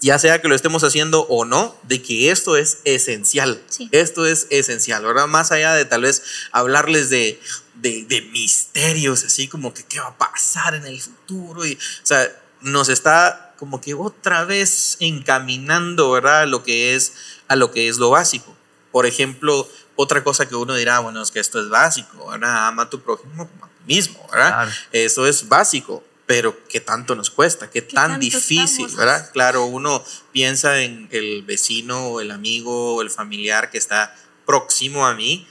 ya 0.00 0.18
sea 0.18 0.40
que 0.40 0.48
lo 0.48 0.54
estemos 0.54 0.84
haciendo 0.84 1.22
o 1.28 1.44
no, 1.44 1.76
de 1.84 2.02
que 2.02 2.30
esto 2.30 2.56
es 2.56 2.78
esencial. 2.84 3.62
Esto 3.92 4.26
es 4.26 4.46
esencial, 4.50 5.04
¿verdad? 5.04 5.26
Más 5.26 5.52
allá 5.52 5.74
de 5.74 5.84
tal 5.84 6.02
vez 6.02 6.22
hablarles 6.52 7.08
de, 7.08 7.40
de, 7.86 8.22
misterios, 8.32 9.24
así 9.24 9.48
como 9.48 9.72
que 9.74 9.82
qué 9.84 10.00
va 10.00 10.08
a 10.08 10.18
pasar 10.18 10.74
en 10.74 10.86
el 10.86 11.00
futuro. 11.00 11.66
Y, 11.66 11.74
o 11.74 12.06
sea, 12.06 12.30
nos 12.60 12.88
está 12.88 13.54
como 13.58 13.80
que 13.80 13.94
otra 13.94 14.44
vez 14.44 14.96
encaminando, 15.00 16.10
¿verdad? 16.10 16.42
A 16.42 16.46
lo 16.46 16.62
que 16.62 16.94
es, 16.94 17.14
a 17.48 17.56
lo, 17.56 17.70
que 17.70 17.88
es 17.88 17.98
lo 17.98 18.10
básico. 18.10 18.56
Por 18.92 19.06
ejemplo, 19.06 19.68
otra 19.94 20.22
cosa 20.22 20.48
que 20.48 20.54
uno 20.54 20.74
dirá, 20.74 21.00
bueno, 21.00 21.22
es 21.22 21.30
que 21.30 21.40
esto 21.40 21.60
es 21.60 21.68
básico, 21.68 22.28
¿verdad? 22.30 22.68
Ama 22.68 22.84
a 22.84 22.90
tu 22.90 23.00
prójimo 23.00 23.48
como 23.48 23.64
a 23.64 23.68
ti 23.68 23.74
mismo, 23.86 24.26
¿verdad? 24.32 24.68
Eso 24.92 25.26
es 25.26 25.48
básico, 25.48 26.04
pero 26.26 26.56
¿qué 26.68 26.80
tanto 26.80 27.14
nos 27.14 27.30
cuesta? 27.30 27.70
¿Qué, 27.70 27.82
tan 27.82 28.20
difícil, 28.20 28.88
¿verdad? 28.96 29.30
Claro, 29.32 29.64
uno 29.64 30.04
piensa 30.32 30.80
en 30.80 31.08
el 31.12 31.42
vecino 31.42 32.08
o 32.08 32.20
el 32.20 32.30
amigo 32.30 32.96
o 32.96 33.02
el 33.02 33.10
familiar 33.10 33.70
que 33.70 33.78
está 33.78 34.14
próximo 34.44 35.06
a 35.06 35.14
mí, 35.14 35.46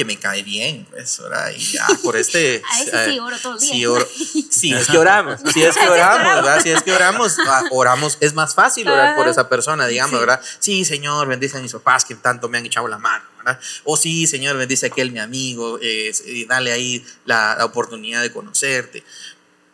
que 0.00 0.06
me 0.06 0.18
cae 0.18 0.42
bien, 0.42 0.86
pues, 0.88 1.20
¿verdad? 1.20 1.52
Y 1.54 1.72
ya 1.72 1.86
por 2.02 2.16
este... 2.16 2.62
a 2.72 2.82
ese 2.82 3.10
sí 3.10 3.18
oro 3.18 3.36
todo 3.38 3.52
el 3.52 3.60
día. 3.60 3.70
Sí, 3.70 3.84
oro, 3.84 4.08
sí, 4.50 4.72
es 4.72 4.88
que 4.88 4.96
oramos, 4.96 5.40
sí 5.52 5.62
es 5.62 5.76
que 5.76 5.88
oramos, 5.90 6.34
¿verdad? 6.36 6.62
Si 6.62 6.70
es 6.70 6.82
que 6.82 6.90
oramos, 6.90 7.36
ah, 7.46 7.64
oramos, 7.70 8.16
es 8.20 8.32
más 8.32 8.54
fácil 8.54 8.88
orar 8.88 9.14
por 9.14 9.28
esa 9.28 9.50
persona, 9.50 9.86
digamos, 9.86 10.18
¿verdad? 10.18 10.40
Sí, 10.58 10.86
Señor, 10.86 11.28
bendice 11.28 11.58
a 11.58 11.60
mis 11.60 11.72
papás 11.72 12.06
que 12.06 12.14
tanto 12.14 12.48
me 12.48 12.56
han 12.56 12.64
echado 12.64 12.88
la 12.88 12.96
mano, 12.96 13.22
¿verdad? 13.36 13.60
O 13.84 13.98
sí, 13.98 14.26
Señor, 14.26 14.56
bendice 14.56 14.86
a 14.86 14.88
aquel 14.88 15.12
mi 15.12 15.18
amigo, 15.18 15.78
eh, 15.82 16.14
dale 16.48 16.72
ahí 16.72 17.04
la, 17.26 17.56
la 17.58 17.66
oportunidad 17.66 18.22
de 18.22 18.32
conocerte. 18.32 19.04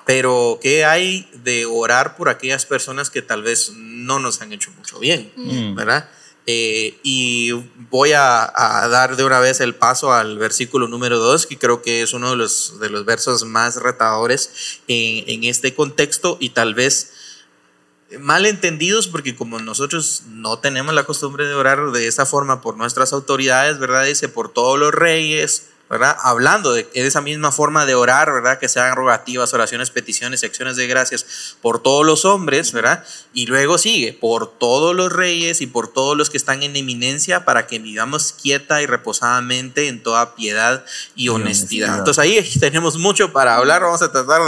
Pero, 0.05 0.59
¿qué 0.61 0.85
hay 0.85 1.31
de 1.35 1.67
orar 1.67 2.17
por 2.17 2.29
aquellas 2.29 2.67
personas 2.67 3.11
que 3.11 3.23
tal 3.23 3.45
vez 3.45 3.71
no 3.77 4.19
nos 4.19 4.41
han 4.41 4.53
hecho 4.53 4.73
mucho 4.73 4.99
bien, 4.99 5.33
mm. 5.37 5.77
¿verdad? 5.77 6.09
Eh, 6.49 7.01
y 7.03 7.51
voy 7.91 8.13
a, 8.13 8.53
dar 8.89 9.17
de 9.17 9.25
una 9.25 9.41
vez 9.41 9.61
el 9.61 9.75
paso 9.75 10.13
al 10.13 10.39
versículo 10.39 10.87
número 10.87 11.19
2, 11.19 11.45
que 11.47 11.59
creo 11.59 11.83
que 11.83 12.03
es 12.03 12.13
uno 12.13 12.31
de 12.31 12.37
los, 12.37 12.79
de 12.79 12.89
los 12.89 13.05
versos 13.05 13.45
más 13.45 13.77
retadores 13.83 14.81
en, 14.87 15.43
este 15.43 15.75
contexto 15.75 16.37
y 16.39 16.51
tal 16.51 16.75
vez 16.75 17.13
mal 18.21 18.47
entendidos 18.47 19.09
porque 19.09 19.35
como 19.35 19.59
nosotros 19.59 20.23
no 20.29 20.61
tenemos 20.61 20.95
la 20.95 21.03
costumbre 21.03 21.47
de 21.47 21.55
orar 21.55 21.91
de 21.91 22.07
esa 22.07 22.25
forma 22.25 22.61
por 22.61 22.77
nuestras 22.77 23.13
autoridades, 23.13 23.81
¿verdad? 23.81 24.05
Dice, 24.05 24.29
por 24.29 24.53
todos 24.53 24.79
los 24.79 24.95
reyes, 24.95 25.71
¿verdad? 25.89 26.17
Hablando 26.21 26.73
de 26.73 26.89
esa 26.95 27.21
misma 27.21 27.53
forma 27.53 27.87
de 27.87 27.95
orar, 27.95 28.33
¿verdad? 28.33 28.59
Que 28.59 28.69
sean 28.69 28.97
rogativas, 28.97 29.55
oraciones, 29.55 29.91
peticiones, 29.91 30.43
acciones 30.43 30.77
de 30.77 30.89
gracias 30.89 31.57
por 31.63 31.81
todos 31.81 32.05
los 32.05 32.25
hombres, 32.25 32.73
¿verdad? 32.73 33.05
Y 33.33 33.47
luego 33.47 33.79
sigue, 33.79 34.13
por 34.13 34.59
todos 34.59 34.97
los 34.97 35.13
reyes 35.13 35.61
y 35.61 35.69
por 35.69 35.93
todos 35.93 36.17
los 36.17 36.29
que 36.29 36.39
están 36.39 36.65
en 36.65 36.75
eminencia, 36.75 37.45
para 37.45 37.69
que 37.69 37.79
vivamos 37.79 38.33
quieta 38.33 38.83
y 38.83 38.87
reposadamente 38.87 39.87
en 39.87 40.03
toda 40.03 40.35
piedad 40.35 40.85
y, 41.15 41.29
honestidad. 41.29 41.99
Entonces 41.99 42.19
ahí 42.19 42.43
tenemos 42.61 42.99
mucho 42.99 43.33
para 43.33 43.57
hablar, 43.57 43.83
vamos 43.83 44.03
a 44.03 44.11
tratar 44.11 44.43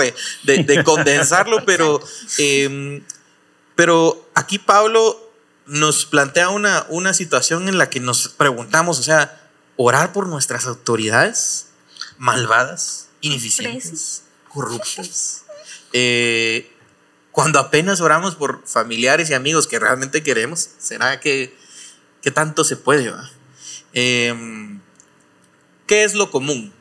de, 0.44 0.82
condensarlo, 0.84 1.64
pero, 1.64 2.00
em, 2.38 3.04
pero 3.76 4.28
aquí 4.34 4.58
Pablo 4.58 5.24
nos 5.66 6.06
plantea 6.06 6.48
una, 6.48 6.86
una 6.88 7.14
situación 7.14 7.68
en 7.68 7.78
la 7.78 7.90
que 7.90 8.00
nos 8.00 8.28
preguntamos, 8.28 8.98
o 8.98 9.02
sea, 9.02 9.47
orar 9.78 10.12
por 10.12 10.26
nuestras 10.26 10.66
autoridades 10.66 11.68
malvadas, 12.18 13.08
ineficientes, 13.20 14.24
corruptas. 14.48 15.44
Eh, 15.92 16.70
cuando 17.30 17.60
apenas 17.60 18.00
oramos 18.00 18.34
por 18.34 18.66
familiares 18.66 19.30
y 19.30 19.34
amigos 19.34 19.68
que 19.68 19.78
realmente 19.78 20.22
queremos, 20.22 20.68
¿será 20.78 21.20
que, 21.20 21.56
tanto 22.34 22.64
se 22.64 22.76
puede? 22.76 23.10
Em, 23.94 24.80
¿Qué 25.86 26.04
es 26.04 26.14
lo 26.14 26.30
común? 26.30 26.74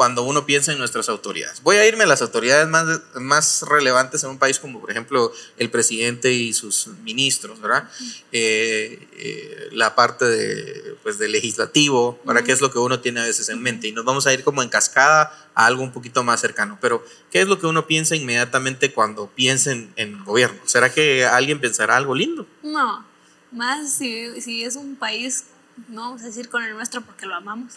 Cuando 0.00 0.22
uno 0.22 0.46
piensa 0.46 0.72
en 0.72 0.78
nuestras 0.78 1.10
autoridades. 1.10 1.62
Voy 1.62 1.76
a 1.76 1.86
irme 1.86 2.04
a 2.04 2.06
las 2.06 2.22
autoridades 2.22 2.66
más, 2.66 2.86
más 3.16 3.60
relevantes 3.68 4.24
en 4.24 4.30
un 4.30 4.38
país 4.38 4.58
como 4.58 4.80
por 4.80 4.90
ejemplo 4.90 5.30
el 5.58 5.70
presidente 5.70 6.32
y 6.32 6.54
sus 6.54 6.86
ministros, 7.04 7.60
¿verdad? 7.60 7.86
Eh, 8.32 9.06
eh, 9.12 9.68
la 9.72 9.94
parte 9.94 10.24
de, 10.24 10.96
pues, 11.02 11.18
del 11.18 11.32
legislativo, 11.32 12.18
¿para 12.24 12.42
qué 12.42 12.52
es 12.52 12.62
lo 12.62 12.72
que 12.72 12.78
uno 12.78 13.00
tiene 13.00 13.20
a 13.20 13.24
veces 13.24 13.50
en 13.50 13.60
mente? 13.60 13.88
Y 13.88 13.92
nos 13.92 14.06
vamos 14.06 14.26
a 14.26 14.32
ir 14.32 14.42
como 14.42 14.62
en 14.62 14.70
cascada 14.70 15.50
a 15.54 15.66
algo 15.66 15.82
un 15.82 15.92
poquito 15.92 16.24
más 16.24 16.40
cercano. 16.40 16.78
Pero, 16.80 17.04
¿qué 17.30 17.42
es 17.42 17.46
lo 17.46 17.60
que 17.60 17.66
uno 17.66 17.86
piensa 17.86 18.16
inmediatamente 18.16 18.94
cuando 18.94 19.26
piensa 19.26 19.70
en, 19.70 19.92
en 19.96 20.24
gobierno? 20.24 20.62
¿Será 20.64 20.90
que 20.90 21.26
alguien 21.26 21.60
pensará 21.60 21.98
algo 21.98 22.14
lindo? 22.14 22.46
No, 22.62 23.04
más 23.52 23.92
si, 23.92 24.40
si 24.40 24.64
es 24.64 24.76
un 24.76 24.96
país 24.96 25.44
no 25.88 26.02
vamos 26.02 26.22
a 26.22 26.26
decir 26.26 26.48
con 26.48 26.62
el 26.62 26.74
nuestro 26.74 27.02
porque 27.02 27.26
lo 27.26 27.34
amamos, 27.34 27.74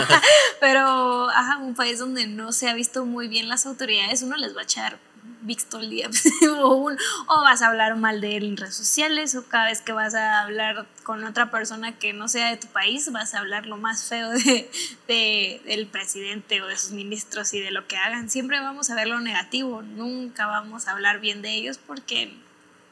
pero 0.60 1.28
ajá, 1.30 1.58
un 1.58 1.74
país 1.74 1.98
donde 1.98 2.26
no 2.26 2.52
se 2.52 2.68
ha 2.68 2.74
visto 2.74 3.04
muy 3.04 3.28
bien 3.28 3.48
las 3.48 3.66
autoridades, 3.66 4.22
uno 4.22 4.36
les 4.36 4.56
va 4.56 4.60
a 4.60 4.64
echar 4.64 4.98
VIX 5.42 5.64
todo 5.66 5.80
el 5.80 5.90
día, 5.90 6.10
o, 6.60 6.90
o, 7.26 7.40
vas 7.42 7.62
a 7.62 7.68
hablar 7.68 7.96
mal 7.96 8.20
de 8.20 8.36
él 8.36 8.44
en 8.44 8.56
redes 8.56 8.74
sociales, 8.74 9.34
o 9.34 9.46
cada 9.46 9.66
vez 9.66 9.80
que 9.80 9.92
vas 9.92 10.14
a 10.14 10.42
hablar 10.42 10.86
con 11.02 11.24
otra 11.24 11.50
persona 11.50 11.98
que 11.98 12.12
no 12.12 12.28
sea 12.28 12.50
de 12.50 12.56
tu 12.56 12.66
país, 12.68 13.10
vas 13.12 13.34
a 13.34 13.38
hablar 13.38 13.66
lo 13.66 13.76
más 13.76 14.04
feo 14.04 14.30
de, 14.30 14.70
de, 15.08 15.62
del 15.64 15.86
presidente 15.86 16.62
o 16.62 16.66
de 16.66 16.76
sus 16.76 16.92
ministros 16.92 17.54
y 17.54 17.60
de 17.60 17.70
lo 17.70 17.86
que 17.86 17.96
hagan. 17.96 18.30
Siempre 18.30 18.60
vamos 18.60 18.90
a 18.90 18.94
ver 18.94 19.08
lo 19.08 19.20
negativo, 19.20 19.82
nunca 19.82 20.46
vamos 20.46 20.88
a 20.88 20.92
hablar 20.92 21.20
bien 21.20 21.42
de 21.42 21.54
ellos 21.54 21.78
porque 21.78 22.34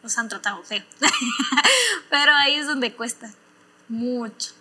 nos 0.02 0.16
han 0.16 0.28
tratado 0.28 0.62
feo. 0.62 0.84
Pero 2.10 2.32
ahí 2.34 2.54
es 2.54 2.66
donde 2.66 2.94
cuesta 2.94 3.30
mucho. 3.88 4.52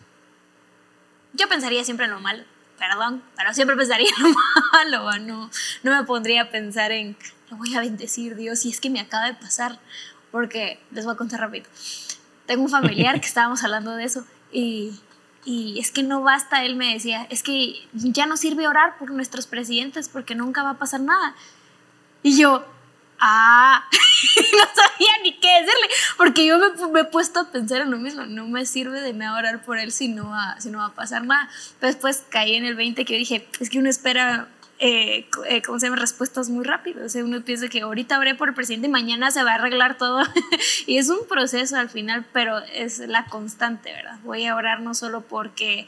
Yo 1.33 1.47
pensaría 1.47 1.83
siempre 1.83 2.05
en 2.05 2.11
lo 2.11 2.19
malo, 2.19 2.43
perdón, 2.77 3.23
pero 3.35 3.53
siempre 3.53 3.75
pensaría 3.75 4.09
en 4.17 4.23
lo 4.23 4.99
malo, 5.03 5.19
no, 5.19 5.51
no 5.83 5.91
me 5.91 6.03
pondría 6.05 6.43
a 6.43 6.49
pensar 6.49 6.91
en, 6.91 7.15
lo 7.49 7.57
voy 7.57 7.75
a 7.75 7.81
bendecir 7.81 8.35
Dios, 8.35 8.65
y 8.65 8.69
es 8.69 8.79
que 8.79 8.89
me 8.89 8.99
acaba 8.99 9.25
de 9.25 9.33
pasar, 9.33 9.79
porque 10.31 10.79
les 10.91 11.05
voy 11.05 11.13
a 11.13 11.17
contar 11.17 11.39
rápido. 11.39 11.69
Tengo 12.45 12.63
un 12.63 12.69
familiar 12.69 13.19
que 13.19 13.27
estábamos 13.27 13.63
hablando 13.63 13.91
de 13.91 14.05
eso 14.05 14.25
y, 14.51 14.99
y 15.45 15.79
es 15.79 15.91
que 15.91 16.03
no 16.03 16.21
basta, 16.21 16.63
él 16.63 16.75
me 16.75 16.93
decía, 16.93 17.27
es 17.29 17.43
que 17.43 17.87
ya 17.93 18.25
no 18.25 18.37
sirve 18.37 18.67
orar 18.67 18.97
por 18.97 19.11
nuestros 19.11 19.47
presidentes 19.47 20.09
porque 20.09 20.35
nunca 20.35 20.63
va 20.63 20.71
a 20.71 20.77
pasar 20.77 21.01
nada. 21.01 21.35
Y 22.23 22.37
yo, 22.37 22.65
ah, 23.19 23.83
no 23.91 24.65
sabía 24.75 25.11
ni 25.23 25.39
qué 25.39 25.47
decirle, 25.47 25.87
porque 26.17 26.45
yo 26.45 26.57
me, 26.91 27.01
he 27.01 27.03
puesto 27.05 27.39
a 27.39 27.51
pensar 27.51 27.81
en 27.81 27.91
lo 27.91 27.97
mismo, 27.97 28.25
no 28.25 28.47
me 28.47 28.65
sirve 28.65 29.01
de 29.01 29.13
nada 29.13 29.37
orar 29.37 29.63
por 29.63 29.77
él 29.77 29.91
si 29.91 30.07
no, 30.07 30.29
va, 30.29 30.59
si 30.59 30.69
no 30.69 30.79
va 30.79 30.87
a 30.87 30.93
pasar 30.93 31.25
nada. 31.25 31.49
Pero 31.79 31.91
después 31.91 32.23
caí 32.29 32.55
en 32.55 32.65
el 32.65 32.75
20 32.75 33.05
que 33.05 33.17
dije, 33.17 33.47
es 33.59 33.69
que 33.69 33.79
uno 33.79 33.89
espera, 33.89 34.47
eh, 34.79 35.27
eh, 35.49 35.61
¿cómo 35.63 35.79
se 35.79 35.87
llama? 35.87 35.97
Respuestas 35.97 36.49
muy 36.49 36.63
rápido. 36.63 37.05
O 37.05 37.09
sea, 37.09 37.23
uno 37.23 37.41
piensa 37.41 37.67
que 37.67 37.81
ahorita 37.81 38.19
oré 38.19 38.35
por 38.35 38.49
el 38.49 38.55
presidente 38.55 38.87
y 38.87 38.91
mañana 38.91 39.31
se 39.31 39.43
va 39.43 39.51
a 39.51 39.55
arreglar 39.55 39.97
todo. 39.97 40.21
y 40.85 40.97
es 40.97 41.09
un 41.09 41.27
proceso 41.27 41.77
al 41.77 41.89
final, 41.89 42.25
pero 42.33 42.59
es 42.73 42.99
la 42.99 43.25
constante, 43.25 43.91
¿verdad? 43.91 44.19
Voy 44.23 44.45
a 44.45 44.55
orar 44.55 44.81
no 44.81 44.93
solo 44.93 45.21
porque 45.21 45.87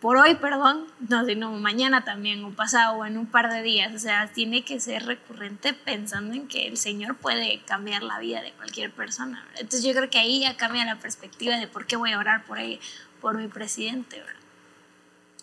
por 0.00 0.16
hoy, 0.16 0.34
perdón, 0.36 0.86
no, 1.08 1.26
sino 1.26 1.52
mañana 1.52 2.04
también, 2.04 2.42
o 2.44 2.50
pasado, 2.50 2.94
o 2.96 3.04
en 3.04 3.18
un 3.18 3.26
par 3.26 3.52
de 3.52 3.62
días. 3.62 3.94
O 3.94 3.98
sea, 3.98 4.30
tiene 4.32 4.64
que 4.64 4.80
ser 4.80 5.04
recurrente 5.04 5.74
pensando 5.74 6.34
en 6.34 6.48
que 6.48 6.66
el 6.66 6.78
Señor 6.78 7.16
puede 7.16 7.60
cambiar 7.66 8.02
la 8.02 8.18
vida 8.18 8.40
de 8.40 8.52
cualquier 8.52 8.90
persona. 8.92 9.46
Entonces 9.56 9.84
yo 9.84 9.92
creo 9.92 10.08
que 10.08 10.18
ahí 10.18 10.40
ya 10.40 10.56
cambia 10.56 10.84
la 10.86 10.98
perspectiva 10.98 11.56
de 11.58 11.68
por 11.68 11.86
qué 11.86 11.96
voy 11.96 12.12
a 12.12 12.18
orar 12.18 12.46
por, 12.46 12.58
ahí, 12.58 12.80
por 13.20 13.36
mi 13.36 13.48
presidente. 13.48 14.18
¿verdad? 14.18 14.40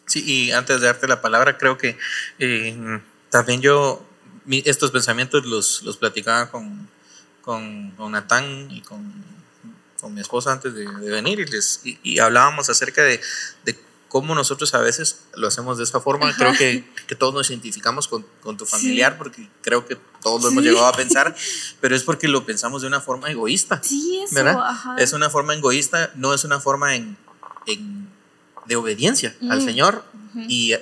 Sí, 0.08 0.24
y 0.26 0.52
antes 0.52 0.82
de 0.82 0.88
darte 0.88 1.08
la 1.08 1.22
palabra, 1.22 1.58
creo 1.58 1.78
que 1.78 1.98
eh, 2.39 3.02
también 3.30 3.62
yo 3.62 4.04
estos 4.50 4.91
pensamientos 4.91 5.46
los, 5.46 5.84
los 5.84 5.98
platicaba 5.98 6.50
con, 6.50 6.89
con, 7.41 7.91
con 7.91 8.12
Natán 8.12 8.72
y 8.72 8.82
con, 8.82 9.13
con, 10.00 10.13
mi 10.13 10.22
esposa 10.22 10.54
antes 10.54 10.74
de, 10.74 10.86
venir 11.12 11.41
y, 11.41 11.46
les, 11.46 11.82
y, 11.84 12.20
hablábamos 12.20 12.70
acerca 12.70 13.04
de, 13.04 13.20
de 13.65 13.87
cómo 14.10 14.36
nosotros 14.36 14.74
a 14.74 14.80
veces 14.80 15.22
lo 15.36 15.48
hacemos 15.48 15.78
de 15.78 15.84
esta 15.84 16.00
forma. 16.00 16.36
Creo 16.36 16.54
que, 16.54 16.89
que, 17.08 17.15
todos 17.15 17.34
nos 17.34 17.50
identificamos 17.50 18.08
con, 18.08 18.26
con 18.41 18.58
tu 18.58 18.65
familiar, 18.65 19.17
porque 19.17 19.50
creo 19.62 19.86
que 19.86 19.98
todos 20.22 20.41
lo 20.43 20.50
hemos 20.50 20.63
llegado 20.63 20.88
a 20.88 20.93
pensar, 20.93 21.36
pero 21.82 21.96
es 21.96 22.04
porque 22.04 22.28
lo 22.28 22.46
pensamos 22.46 22.82
de 22.82 22.88
una 22.88 23.02
forma 23.02 23.30
egoísta. 23.30 23.82
Sí, 23.84 24.22
eso, 24.24 24.36
¿verdad? 24.36 24.58
Es 24.98 25.13
una 25.13 25.30
forma 25.30 25.54
egoísta, 25.54 26.12
no 26.15 26.34
es 26.34 26.43
una 26.43 26.60
forma 26.60 26.96
en, 26.96 27.17
en 27.65 28.08
de 28.67 28.76
obediencia 28.76 29.36
al 29.50 29.62
mm. 29.62 29.65
Señor 29.65 30.04
y, 30.48 30.76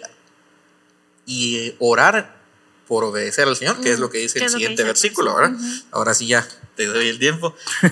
y 1.25 1.73
orar 1.79 2.35
por 2.87 3.03
obedecer 3.03 3.47
al 3.47 3.55
Señor, 3.55 3.79
que 3.81 3.91
es 3.91 3.99
lo 3.99 4.09
que 4.09 4.19
dice 4.19 4.43
el 4.43 4.49
siguiente 4.49 4.83
versículo, 4.83 5.35
¿verdad? 5.35 5.57
Ahora 5.91 6.13
sí 6.13 6.27
ya 6.27 6.47
te 6.75 6.85
doy 6.85 7.07
el 7.07 7.19
tiempo. 7.19 7.55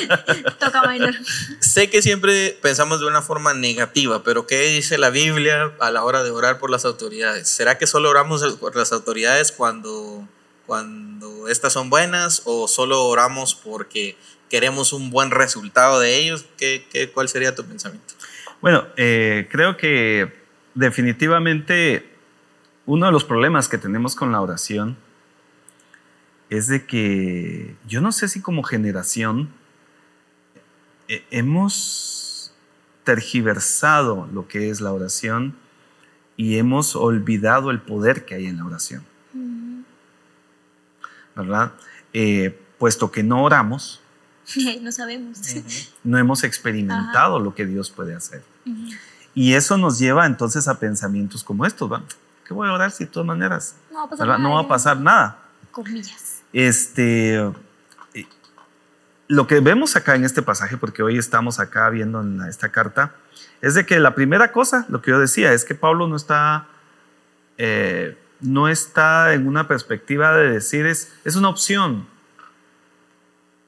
Toca 0.58 0.82
bailar. 0.82 1.14
Sé 1.60 1.90
que 1.90 2.02
siempre 2.02 2.56
pensamos 2.62 3.00
de 3.00 3.06
una 3.06 3.22
forma 3.22 3.54
negativa, 3.54 4.22
pero 4.22 4.46
¿qué 4.46 4.60
dice 4.68 4.98
la 4.98 5.10
Biblia 5.10 5.72
a 5.80 5.90
la 5.90 6.04
hora 6.04 6.22
de 6.22 6.30
orar 6.30 6.58
por 6.58 6.70
las 6.70 6.84
autoridades? 6.84 7.48
¿Será 7.48 7.78
que 7.78 7.86
solo 7.86 8.10
oramos 8.10 8.42
por 8.56 8.76
las 8.76 8.92
autoridades 8.92 9.52
cuando, 9.52 10.26
cuando 10.66 11.48
estas 11.48 11.72
son 11.72 11.90
buenas 11.90 12.42
o 12.44 12.68
solo 12.68 13.04
oramos 13.04 13.54
porque 13.54 14.16
queremos 14.48 14.92
un 14.92 15.10
buen 15.10 15.30
resultado 15.30 16.00
de 16.00 16.16
ellos? 16.16 16.44
¿Qué, 16.56 16.86
qué 16.90 17.10
cuál 17.10 17.28
sería 17.28 17.54
tu 17.54 17.64
pensamiento? 17.64 18.14
Bueno, 18.60 18.86
eh, 18.96 19.48
creo 19.50 19.76
que 19.76 20.32
definitivamente 20.74 22.10
uno 22.86 23.06
de 23.06 23.12
los 23.12 23.24
problemas 23.24 23.68
que 23.68 23.78
tenemos 23.78 24.14
con 24.14 24.32
la 24.32 24.40
oración 24.40 24.96
es 26.50 26.68
de 26.68 26.86
que 26.86 27.76
yo 27.86 28.00
no 28.00 28.12
sé 28.12 28.28
si 28.28 28.40
como 28.40 28.62
generación 28.62 29.48
eh, 31.08 31.24
hemos 31.30 32.52
tergiversado 33.04 34.28
lo 34.32 34.48
que 34.48 34.70
es 34.70 34.80
la 34.80 34.92
oración 34.92 35.56
y 36.36 36.56
hemos 36.56 36.96
olvidado 36.96 37.70
el 37.70 37.80
poder 37.80 38.24
que 38.24 38.34
hay 38.34 38.46
en 38.46 38.58
la 38.58 38.64
oración. 38.64 39.04
¿Verdad? 41.36 41.72
Eh, 42.12 42.58
puesto 42.78 43.10
que 43.10 43.22
no 43.22 43.42
oramos, 43.42 44.00
no 44.82 44.92
sabemos. 44.92 45.40
No 46.02 46.18
hemos 46.18 46.44
experimentado 46.44 47.38
lo 47.38 47.54
que 47.54 47.66
Dios 47.66 47.90
puede 47.90 48.14
hacer. 48.14 48.42
Y 49.34 49.54
eso 49.54 49.76
nos 49.76 49.98
lleva 49.98 50.26
entonces 50.26 50.68
a 50.68 50.78
pensamientos 50.78 51.42
como 51.42 51.66
estos, 51.66 51.88
¿verdad? 51.88 52.06
¿Qué 52.46 52.54
voy 52.54 52.68
a 52.68 52.72
orar 52.72 52.90
si 52.90 53.04
de 53.04 53.10
todas 53.10 53.26
maneras 53.26 53.76
no 53.90 53.98
va 53.98 54.04
a 54.04 54.10
pasar, 54.10 54.26
nada, 54.26 54.38
no 54.38 54.54
va 54.54 54.60
a 54.60 54.68
pasar 54.68 55.00
nada? 55.00 55.38
Comillas. 55.70 56.23
Este, 56.54 57.52
lo 59.26 59.46
que 59.48 59.58
vemos 59.58 59.96
acá 59.96 60.14
en 60.14 60.24
este 60.24 60.40
pasaje, 60.40 60.76
porque 60.76 61.02
hoy 61.02 61.18
estamos 61.18 61.58
acá 61.58 61.90
viendo 61.90 62.20
en 62.20 62.40
esta 62.42 62.70
carta, 62.70 63.16
es 63.60 63.74
de 63.74 63.84
que 63.84 63.98
la 63.98 64.14
primera 64.14 64.52
cosa, 64.52 64.86
lo 64.88 65.02
que 65.02 65.10
yo 65.10 65.18
decía, 65.18 65.52
es 65.52 65.64
que 65.64 65.74
Pablo 65.74 66.06
no 66.06 66.14
está, 66.14 66.68
eh, 67.58 68.16
no 68.40 68.68
está 68.68 69.34
en 69.34 69.48
una 69.48 69.66
perspectiva 69.66 70.36
de 70.36 70.52
decir 70.52 70.86
es, 70.86 71.12
es 71.24 71.34
una 71.34 71.48
opción. 71.48 72.06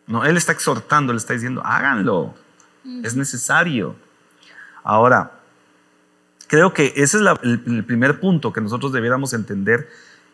No, 0.07 0.25
él 0.25 0.37
está 0.37 0.53
exhortando, 0.53 1.13
le 1.13 1.17
está 1.17 1.33
diciendo, 1.33 1.63
háganlo, 1.65 2.37
es 3.03 3.17
necesario. 3.17 3.97
Ahora, 4.85 5.33
creo 6.47 6.73
que 6.73 6.93
ese 6.95 7.19
es 7.19 7.25
el, 7.43 7.85
primer 7.85 8.21
punto 8.21 8.53
que 8.53 8.61
nosotros 8.61 8.93
debiéramos 8.93 9.33
entender, 9.33 9.89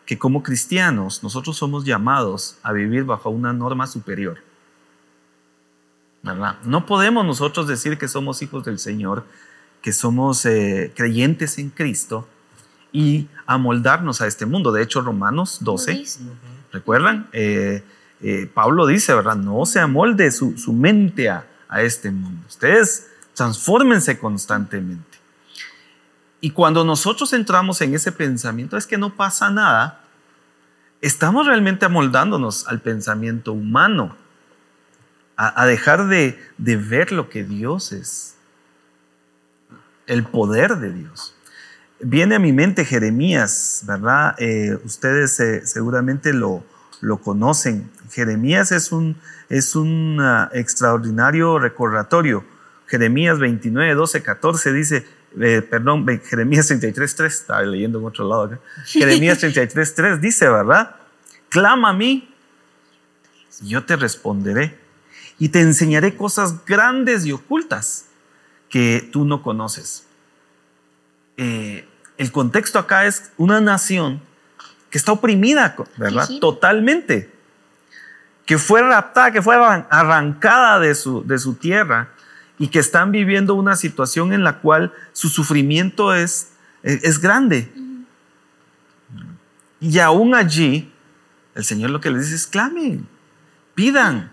que 0.05 0.19
como 0.19 0.43
cristianos 0.43 1.23
nosotros 1.23 1.57
somos 1.57 1.85
llamados 1.85 2.57
a 2.63 2.73
vivir 2.73 3.03
bajo 3.03 3.29
una 3.29 3.53
norma 3.53 3.87
superior. 3.87 4.39
¿verdad? 6.23 6.57
No 6.63 6.85
podemos 6.85 7.25
nosotros 7.25 7.67
decir 7.67 7.97
que 7.97 8.07
somos 8.07 8.41
hijos 8.41 8.63
del 8.63 8.79
Señor, 8.79 9.25
que 9.81 9.91
somos 9.91 10.45
eh, 10.45 10.91
creyentes 10.95 11.57
en 11.57 11.69
Cristo 11.69 12.27
y 12.93 13.27
amoldarnos 13.45 14.21
a 14.21 14.27
este 14.27 14.45
mundo. 14.45 14.71
De 14.71 14.81
hecho, 14.81 15.01
Romanos 15.01 15.59
12, 15.61 16.03
¿recuerdan? 16.71 17.27
Eh, 17.33 17.83
eh, 18.21 18.49
Pablo 18.53 18.87
dice, 18.87 19.13
¿verdad? 19.13 19.35
No 19.35 19.65
se 19.65 19.81
amolde 19.81 20.31
su, 20.31 20.57
su 20.57 20.71
mente 20.71 21.29
a, 21.29 21.45
a 21.67 21.81
este 21.81 22.09
mundo. 22.09 22.45
Ustedes 22.47 23.09
transfórmense 23.33 24.17
constantemente. 24.17 25.12
Y 26.43 26.49
cuando 26.49 26.83
nosotros 26.83 27.31
entramos 27.31 27.79
en 27.79 27.95
ese 27.95 28.11
pensamiento 28.11 28.75
es 28.75 28.85
que 28.85 28.97
no 28.97 29.15
pasa 29.15 29.49
nada, 29.49 30.01
estamos 30.99 31.47
realmente 31.47 31.85
amoldándonos 31.85 32.67
al 32.67 32.81
pensamiento 32.81 33.53
humano, 33.53 34.13
a, 35.37 35.65
dejar 35.65 36.07
de, 36.07 36.37
ver 36.57 37.13
lo 37.13 37.29
que 37.29 37.45
Dios 37.45 37.93
es, 37.93 38.35
el 40.05 40.25
poder 40.25 40.79
de 40.79 40.91
Dios. 40.91 41.33
Viene 42.01 42.35
a 42.35 42.39
mi 42.39 42.51
mente 42.51 42.83
Jeremías, 42.83 43.83
¿verdad? 43.87 44.35
Eh, 44.37 44.77
ustedes 44.83 45.39
eh, 45.39 45.65
seguramente 45.65 46.33
lo, 46.33 46.65
lo 46.99 47.21
conocen. 47.21 47.89
Jeremías 48.11 48.73
es 48.73 48.91
un, 48.91 49.15
es 49.47 49.77
un 49.77 50.17
ah, 50.19 50.49
extraordinario 50.51 51.57
recordatorio. 51.57 52.43
Jeremías 52.87 53.39
29, 53.39 53.93
12, 53.93 54.23
14 54.23 54.73
dice, 54.73 55.07
eh, 55.39 55.61
perdón, 55.61 56.05
Jeremías 56.25 56.69
33.3, 56.69 57.25
estaba 57.25 57.61
leyendo 57.63 57.99
en 57.99 58.05
otro 58.05 58.27
lado 58.27 58.43
acá. 58.43 58.59
Jeremías 58.85 59.43
33.3 59.43 60.19
dice, 60.19 60.47
¿verdad? 60.49 60.95
Clama 61.49 61.89
a 61.89 61.93
mí, 61.93 62.29
yo 63.61 63.83
te 63.83 63.95
responderé 63.95 64.77
y 65.39 65.49
te 65.49 65.61
enseñaré 65.61 66.15
cosas 66.15 66.65
grandes 66.65 67.25
y 67.25 67.31
ocultas 67.31 68.05
que 68.69 69.09
tú 69.11 69.25
no 69.25 69.41
conoces. 69.41 70.05
Eh, 71.37 71.87
el 72.17 72.31
contexto 72.31 72.79
acá 72.79 73.05
es 73.05 73.31
una 73.37 73.59
nación 73.59 74.21
que 74.89 74.97
está 74.97 75.11
oprimida, 75.11 75.75
¿verdad? 75.97 76.29
Totalmente. 76.39 77.31
Que 78.45 78.57
fue 78.57 78.81
raptada, 78.81 79.31
que 79.31 79.41
fue 79.41 79.55
arrancada 79.55 80.79
de 80.79 80.93
su, 80.93 81.25
de 81.25 81.39
su 81.39 81.55
tierra 81.55 82.12
y 82.59 82.67
que 82.67 82.79
están 82.79 83.11
viviendo 83.11 83.55
una 83.55 83.75
situación 83.75 84.33
en 84.33 84.43
la 84.43 84.59
cual 84.59 84.93
su 85.11 85.29
sufrimiento 85.29 86.13
es, 86.13 86.51
es 86.83 87.19
grande. 87.19 87.71
Y 89.79 89.99
aún 89.99 90.35
allí, 90.35 90.91
el 91.55 91.63
Señor 91.63 91.89
lo 91.89 91.99
que 91.99 92.11
les 92.11 92.21
dice 92.23 92.35
es 92.35 92.47
clamen, 92.47 93.07
pidan. 93.75 94.31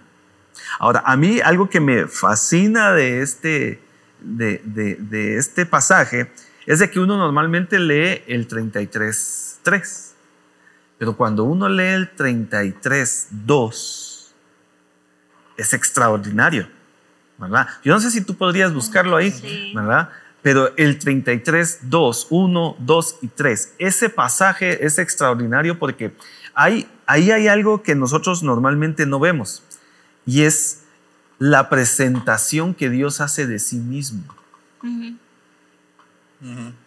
Ahora, 0.79 1.03
a 1.05 1.17
mí 1.17 1.41
algo 1.41 1.69
que 1.69 1.81
me 1.81 2.07
fascina 2.07 2.93
de 2.93 3.23
este, 3.23 3.83
de, 4.21 4.61
de 4.65 5.37
este 5.37 5.67
pasaje 5.67 6.31
es 6.67 6.79
de 6.79 6.91
que 6.91 7.01
uno 7.01 7.17
normalmente 7.17 7.79
lee 7.79 8.23
el 8.27 8.47
33.3. 8.47 10.11
Pero 10.99 11.17
cuando 11.17 11.45
uno 11.45 11.69
lee 11.69 11.95
el 11.95 12.15
33.2, 12.15 14.11
es 15.57 15.73
extraordinario, 15.73 16.69
¿verdad? 17.41 17.67
Yo 17.83 17.95
no 17.95 18.01
sé 18.01 18.11
si 18.11 18.21
tú 18.21 18.37
podrías 18.37 18.73
buscarlo 18.73 19.17
ahí, 19.17 19.73
¿verdad? 19.75 20.11
Pero 20.43 20.75
el 20.77 20.99
33, 20.99 21.81
2, 21.83 22.27
1, 22.31 22.77
2 22.79 23.17
y 23.23 23.29
3, 23.29 23.75
ese 23.79 24.09
pasaje 24.11 24.85
es 24.85 24.99
extraordinario 24.99 25.79
porque 25.79 26.15
hay, 26.55 26.89
ahí 27.07 27.31
hay 27.31 27.49
algo 27.49 27.83
que 27.83 27.95
nosotros 27.95 28.43
normalmente 28.43 29.07
no 29.07 29.19
vemos 29.19 29.63
y 30.27 30.43
es 30.43 30.83
la 31.39 31.69
presentación 31.69 32.75
que 32.75 32.91
Dios 32.91 33.21
hace 33.21 33.47
de 33.47 33.59
sí 33.59 33.77
mismo. 33.77 34.23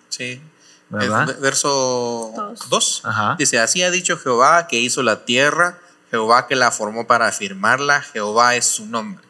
Sí. 0.09 0.41
verso 0.89 2.55
2 2.69 3.03
dice, 3.37 3.59
así 3.59 3.81
ha 3.81 3.89
dicho 3.89 4.17
Jehová 4.17 4.67
que 4.67 4.79
hizo 4.79 5.01
la 5.01 5.25
tierra, 5.25 5.79
Jehová 6.11 6.47
que 6.47 6.55
la 6.55 6.71
formó 6.71 7.07
para 7.07 7.27
afirmarla, 7.27 8.01
Jehová 8.01 8.55
es 8.55 8.65
su 8.65 8.85
nombre. 8.85 9.23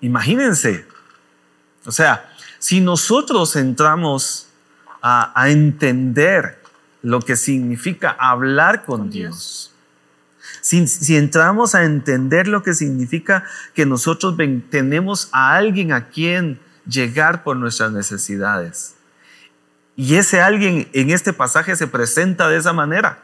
Imagínense, 0.00 0.86
o 1.84 1.92
sea, 1.92 2.30
si 2.58 2.80
nosotros 2.80 3.56
entramos 3.56 4.48
a, 5.02 5.48
entender 5.50 6.60
lo 7.02 7.20
que 7.20 7.36
significa 7.36 8.10
hablar 8.18 8.84
con, 8.84 9.08
Dios, 9.08 9.72
Si, 10.60 10.86
si, 10.88 11.16
entramos 11.16 11.76
a 11.76 11.84
entender 11.84 12.48
lo 12.48 12.64
que 12.64 12.74
significa 12.74 13.44
que 13.72 13.86
nosotros 13.86 14.36
tenemos 14.68 15.28
a 15.30 15.54
alguien 15.54 15.92
a 15.92 16.08
quien 16.08 16.58
llegar 16.88 17.44
por 17.44 17.56
nuestras 17.56 17.92
necesidades, 17.92 18.96
y 19.96 20.16
ese 20.16 20.40
alguien 20.40 20.88
en 20.92 21.10
este 21.10 21.32
pasaje 21.32 21.74
se 21.74 21.86
presenta 21.86 22.48
de 22.48 22.58
esa 22.58 22.72
manera. 22.72 23.22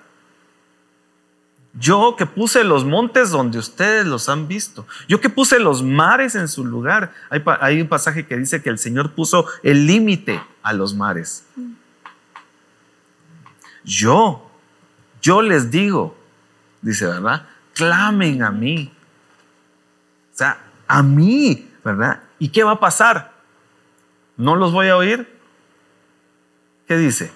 Yo 1.74 2.16
que 2.16 2.26
puse 2.26 2.64
los 2.64 2.85
montes 2.85 3.30
donde 3.30 3.58
ustedes 3.58 4.06
los 4.06 4.28
han 4.28 4.46
visto. 4.46 4.87
Yo 5.08 5.20
que 5.20 5.30
puse 5.30 5.58
los 5.58 5.82
mares 5.82 6.35
en 6.35 6.48
su 6.48 6.64
lugar. 6.64 7.14
Hay, 7.30 7.80
un 7.80 7.88
pasaje 7.88 8.26
que 8.26 8.37
dice 8.37 8.62
que 8.62 8.68
el 8.68 8.78
Señor 8.78 9.12
puso 9.12 9.46
el 9.62 9.87
límite 9.87 10.42
a 10.62 10.74
los 10.74 10.94
mares. 10.94 11.44
Yo, 13.85 14.50
yo 15.22 15.40
les 15.40 15.70
digo, 15.70 16.16
dice, 16.82 17.06
¿verdad? 17.06 17.48
Clamen 17.72 18.42
a 18.42 18.50
mí. 18.50 18.92
O 20.35 20.37
sea, 20.37 20.62
a 20.87 21.02
mí, 21.02 21.70
¿verdad? 21.82 22.22
¿Y 22.38 22.50
qué 22.50 22.64
va 22.64 22.72
a 22.72 22.80
pasar? 22.80 23.32
¿No 24.37 24.56
los 24.56 24.72
voy 24.72 24.88
a 24.88 24.96
oír? 24.96 25.26
¿Qué 26.87 26.96
dice? 26.98 27.32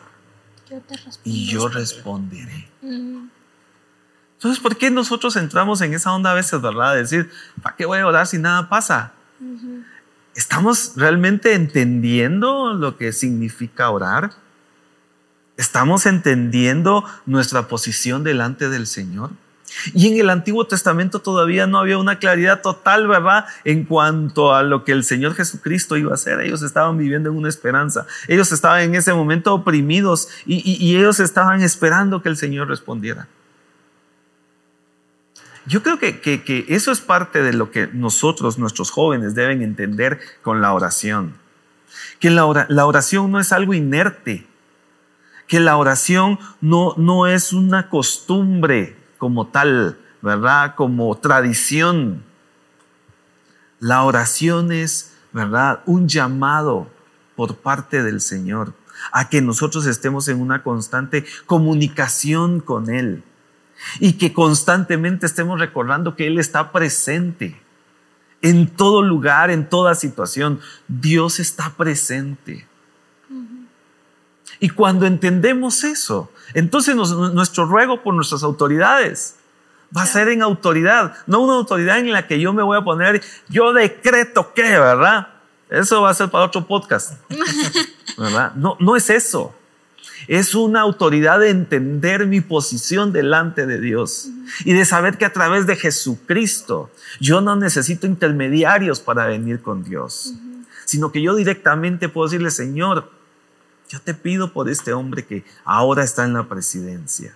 y 1.25 1.47
yo 1.47 1.69
responderé. 1.69 2.69
Entonces, 4.37 4.63
¿por 4.63 4.77
qué 4.77 4.91
nosotros 4.91 5.37
entramos 5.37 5.81
en 5.81 5.95
esa 5.95 6.13
onda 6.13 6.31
a 6.31 6.35
veces, 6.35 6.61
verdad? 6.61 6.95
De 6.95 7.01
decir, 7.01 7.31
¿para 7.63 7.75
qué 7.75 7.87
voy 7.87 7.99
a 7.99 8.07
orar 8.07 8.27
si 8.27 8.39
nada 8.39 8.69
pasa? 8.69 9.13
¿Estamos 10.35 10.93
realmente 10.97 11.55
entendiendo 11.55 12.75
lo 12.75 12.97
que 12.97 13.13
significa 13.13 13.91
orar? 13.91 14.33
¿Estamos 15.57 16.05
entendiendo 16.05 17.05
nuestra 17.25 17.67
posición 17.67 18.25
delante 18.25 18.69
del 18.69 18.87
Señor? 18.87 19.31
Y 19.95 20.09
en 20.09 20.21
el 20.21 20.31
Antiguo 20.31 20.67
Testamento 20.67 21.21
todavía 21.21 21.67
no 21.67 21.79
había 21.79 21.99
una 21.99 22.19
claridad 22.19 22.63
total, 22.63 23.09
¿verdad? 23.09 23.47
En 23.65 23.85
cuanto 23.85 24.55
a 24.55 24.63
lo 24.63 24.85
que 24.85 24.93
el 24.93 25.05
Señor 25.05 25.35
Jesucristo 25.35 25.97
iba 25.97 26.13
a 26.13 26.15
hacer. 26.15 26.41
Ellos 26.41 26.63
estaban 26.63 26.97
viviendo 26.99 27.31
en 27.31 27.37
una 27.37 27.49
esperanza. 27.49 28.07
Ellos 28.29 28.53
estaban 28.53 28.83
en 28.83 28.95
ese 28.95 29.13
momento 29.13 29.55
oprimidos 29.55 30.29
y, 30.45 30.97
ellos 30.97 31.21
estaban 31.21 31.63
esperando 31.63 32.23
que 32.23 32.29
el 32.29 32.37
Señor 32.37 32.69
respondiera. 32.69 33.29
Yo 35.67 35.83
creo 35.83 35.99
que, 35.99 36.65
eso 36.69 36.93
es 36.93 37.01
parte 37.01 37.43
de 37.43 37.53
lo 37.53 37.73
que 37.73 37.89
nosotros, 37.89 38.57
nuestros 38.57 38.91
jóvenes, 38.91 39.35
deben 39.35 39.63
entender 39.63 40.21
con 40.43 40.63
la 40.63 40.73
oración. 40.73 41.35
Que 42.21 42.31
la, 42.31 42.47
oración 42.47 43.33
no 43.33 43.41
es 43.41 43.53
algo 43.53 43.75
inerte. 43.75 44.47
Que 45.49 45.59
la 45.59 45.77
oración 45.77 46.39
no, 46.61 46.95
no 46.97 47.27
es 47.27 47.53
una 47.53 47.89
costumbre 47.89 48.97
como 49.19 49.49
tal, 49.49 49.99
¿verdad? 50.23 50.77
Como 50.77 51.17
tradición. 51.19 52.23
La 53.81 54.05
oración 54.05 54.71
es, 54.71 55.15
¿verdad? 55.33 55.81
Un 55.87 56.09
llamado 56.09 56.89
por 57.35 57.57
parte 57.57 58.05
del 58.05 58.21
Señor 58.21 58.73
a 59.13 59.29
que 59.29 59.43
nosotros 59.43 59.87
estemos 59.87 60.29
en 60.29 60.41
una 60.41 60.63
constante 60.63 61.25
comunicación 61.45 62.61
con 62.61 62.89
Él 62.89 63.25
y 64.01 64.15
que 64.15 64.33
constantemente 64.33 65.27
estemos 65.27 65.59
recordando 65.61 66.17
que 66.17 66.27
Él 66.27 66.39
está 66.39 66.73
presente 66.73 67.61
en 68.43 68.69
todo 68.69 69.03
lugar, 69.03 69.51
en 69.51 69.69
toda 69.69 69.95
situación. 69.95 70.61
Dios 70.89 71.41
está 71.41 71.71
presente. 71.77 72.67
Y 74.59 74.71
cuando 74.71 75.07
entendemos 75.07 75.85
eso, 75.85 76.31
entonces 76.55 76.97
nuestro 76.97 77.67
ruego 77.67 78.03
por 78.03 78.15
nuestras 78.15 78.43
autoridades 78.43 79.37
va 79.97 80.03
a 80.03 80.07
ser 80.07 80.29
en 80.29 80.43
autoridad, 80.43 81.15
no 81.27 81.41
una 81.41 81.55
autoridad 81.55 81.99
en 81.99 82.13
la 82.13 82.27
que 82.27 82.41
yo 82.41 82.53
me 82.53 82.63
voy 82.63 82.79
a 82.79 82.83
poner, 82.83 83.23
yo 83.49 83.73
decreto 83.73 84.53
que, 84.55 84.63
¿verdad? 84.63 85.29
Eso 85.69 86.03
va 86.03 86.11
a 86.11 86.15
ser 86.15 86.31
para 86.31 86.45
otro 86.45 86.67
podcast, 86.67 87.15
¿verdad? 88.19 88.55
No, 88.55 88.77
no 88.81 88.97
es 88.97 89.11
eso. 89.11 89.55
Es 90.29 90.55
una 90.55 90.81
autoridad 90.81 91.41
de 91.41 91.51
entender 91.51 92.27
mi 92.27 92.41
posición 92.41 93.13
delante 93.13 93.67
de 93.67 93.81
Dios 93.81 94.29
y 94.65 94.73
de 94.73 94.85
saber 94.85 95.19
que 95.19 95.25
a 95.25 95.33
través 95.33 95.67
de 95.67 95.77
Jesucristo 95.77 96.91
yo 97.21 97.41
no 97.41 97.57
necesito 97.57 98.07
intermediarios 98.07 99.01
para 99.01 99.27
venir 99.27 99.61
con 99.61 99.85
Dios, 99.85 100.35
sino 100.85 101.13
que 101.13 101.23
yo 101.23 101.35
directamente 101.35 102.09
puedo 102.09 102.29
decirle, 102.29 102.51
Señor, 102.51 103.11
yo 103.89 104.01
te 104.01 104.15
pido 104.15 104.53
por 104.53 104.69
este 104.69 104.93
hombre 104.93 105.25
que 105.25 105.45
ahora 105.65 106.03
está 106.03 106.25
en 106.25 106.33
la 106.33 106.49
presidencia. 106.49 107.35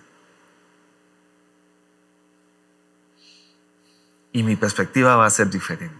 Y 4.33 4.43
mi 4.43 4.55
perspectiva 4.55 5.15
va 5.15 5.25
a 5.25 5.29
ser 5.29 5.49
diferente. 5.49 5.95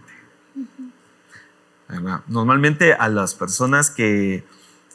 Normalmente 2.26 2.94
a 2.94 3.08
las 3.08 3.34
personas 3.34 3.90
que, 3.90 4.44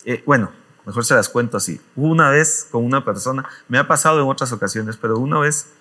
eh, 0.06 0.24
bueno, 0.26 0.52
mejor 0.88 1.04
se 1.04 1.14
las 1.14 1.28
cuento 1.28 1.58
así. 1.58 1.82
Una 1.96 2.30
vez 2.30 2.68
con 2.72 2.84
una 2.84 3.04
persona, 3.04 3.46
me 3.68 3.78
ha 3.78 3.88
pasado 3.88 4.22
en 4.22 4.28
otras 4.28 4.54
ocasiones, 4.54 4.96
pero 4.96 5.20
una 5.20 5.38
vez 5.38 5.74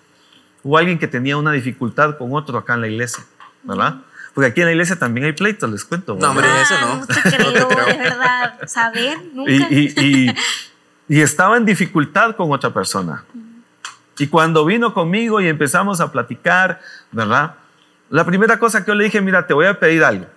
hubo 0.63 0.77
alguien 0.77 0.99
que 0.99 1.07
tenía 1.07 1.37
una 1.37 1.53
dificultad 1.53 2.17
con 2.17 2.33
otro 2.33 2.57
acá 2.57 2.73
en 2.73 2.81
la 2.81 2.87
iglesia, 2.89 3.23
¿verdad? 3.63 4.01
Porque 4.33 4.49
aquí 4.49 4.59
en 4.59 4.67
la 4.67 4.73
iglesia 4.73 4.99
también 4.99 5.25
hay 5.25 5.31
pleitos, 5.31 5.71
les 5.71 5.85
cuento. 5.85 6.17
No, 6.19 6.29
hombre, 6.29 6.45
eso 6.61 6.75
no. 6.81 6.95
No 6.99 7.07
te 7.07 7.21
creo, 7.21 7.51
de 7.53 7.97
verdad. 7.97 8.59
Saber, 8.67 9.17
nunca. 9.33 9.51
Y, 9.51 10.29
y, 11.07 11.21
estaba 11.21 11.55
en 11.55 11.65
dificultad 11.65 12.35
con 12.35 12.51
otra 12.51 12.73
persona. 12.73 13.23
Y 14.17 14.27
cuando 14.27 14.65
vino 14.65 14.93
conmigo 14.93 15.39
y 15.39 15.47
empezamos 15.47 16.01
a 16.01 16.11
platicar, 16.11 16.81
¿verdad? 17.13 17.55
La 18.09 18.25
primera 18.25 18.59
cosa 18.59 18.83
que 18.83 18.91
yo 18.91 18.95
le 18.95 19.05
dije, 19.05 19.21
mira, 19.21 19.47
te 19.47 19.53
voy 19.53 19.67
a 19.67 19.79
pedir 19.79 20.03
algo. 20.03 20.27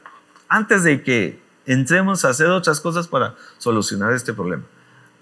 Antes 0.48 0.84
de 0.84 1.02
que 1.02 1.42
entremos 1.72 2.24
a 2.24 2.30
hacer 2.30 2.48
otras 2.48 2.80
cosas 2.80 3.08
para 3.08 3.34
solucionar 3.58 4.12
este 4.12 4.32
problema. 4.32 4.64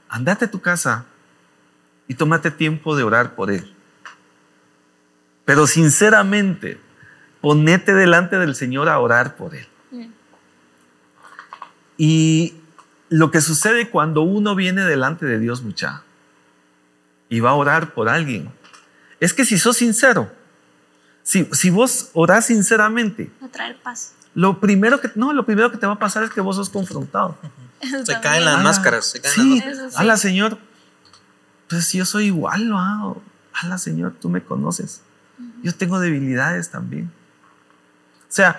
Andate 0.08 0.46
a 0.46 0.50
tu 0.50 0.60
casa 0.60 1.06
y 2.06 2.14
tómate 2.14 2.50
tiempo 2.50 2.96
de 2.96 3.02
orar 3.02 3.34
por 3.34 3.50
él. 3.50 3.74
Pero 5.48 5.66
sinceramente, 5.66 6.78
ponete 7.40 7.94
delante 7.94 8.38
del 8.38 8.54
Señor 8.54 8.88
a 8.88 8.98
orar 8.98 9.36
por 9.36 9.54
Él. 9.54 9.66
Y 11.96 12.54
lo 13.08 13.30
que 13.30 13.40
sucede 13.40 13.88
cuando 13.88 14.20
uno 14.20 14.54
viene 14.54 14.84
delante 14.84 15.26
de 15.26 15.38
Dios, 15.38 15.62
mucha, 15.62 16.02
y 17.28 17.40
va 17.40 17.50
a 17.50 17.54
orar 17.54 17.94
por 17.94 18.08
alguien, 18.08 18.52
es 19.20 19.32
que 19.32 19.46
si 19.46 19.58
sos 19.58 19.78
sincero, 19.78 20.30
si, 21.22 21.48
si 21.52 21.70
vos 21.70 22.10
orás 22.12 22.44
sinceramente, 22.44 23.30
a 23.42 23.48
traer 23.48 23.78
paz. 23.82 24.12
Lo 24.34 24.60
primero 24.60 25.00
que 25.00 25.10
no, 25.14 25.32
lo 25.32 25.44
primero 25.44 25.70
que 25.70 25.78
te 25.78 25.86
va 25.86 25.94
a 25.94 25.98
pasar 25.98 26.22
es 26.24 26.30
que 26.30 26.40
vos 26.40 26.56
sos 26.56 26.70
confrontado. 26.70 27.36
Se 28.04 28.20
caen 28.20 28.44
las 28.44 28.62
máscaras, 28.62 29.06
se 29.06 29.20
caen 29.20 29.34
sí, 29.34 29.60
las 29.60 29.78
máscaras. 29.78 30.20
Señor, 30.20 30.58
pues 31.68 31.92
yo 31.92 32.04
soy 32.04 32.26
igual, 32.26 32.64
lo 32.64 32.78
hago. 32.78 33.22
A 33.52 33.66
la 33.66 33.78
Señor, 33.78 34.14
tú 34.20 34.28
me 34.28 34.42
conoces. 34.42 35.02
Yo 35.62 35.74
tengo 35.74 35.98
debilidades 35.98 36.70
también. 36.70 37.10
O 38.22 38.32
sea, 38.32 38.58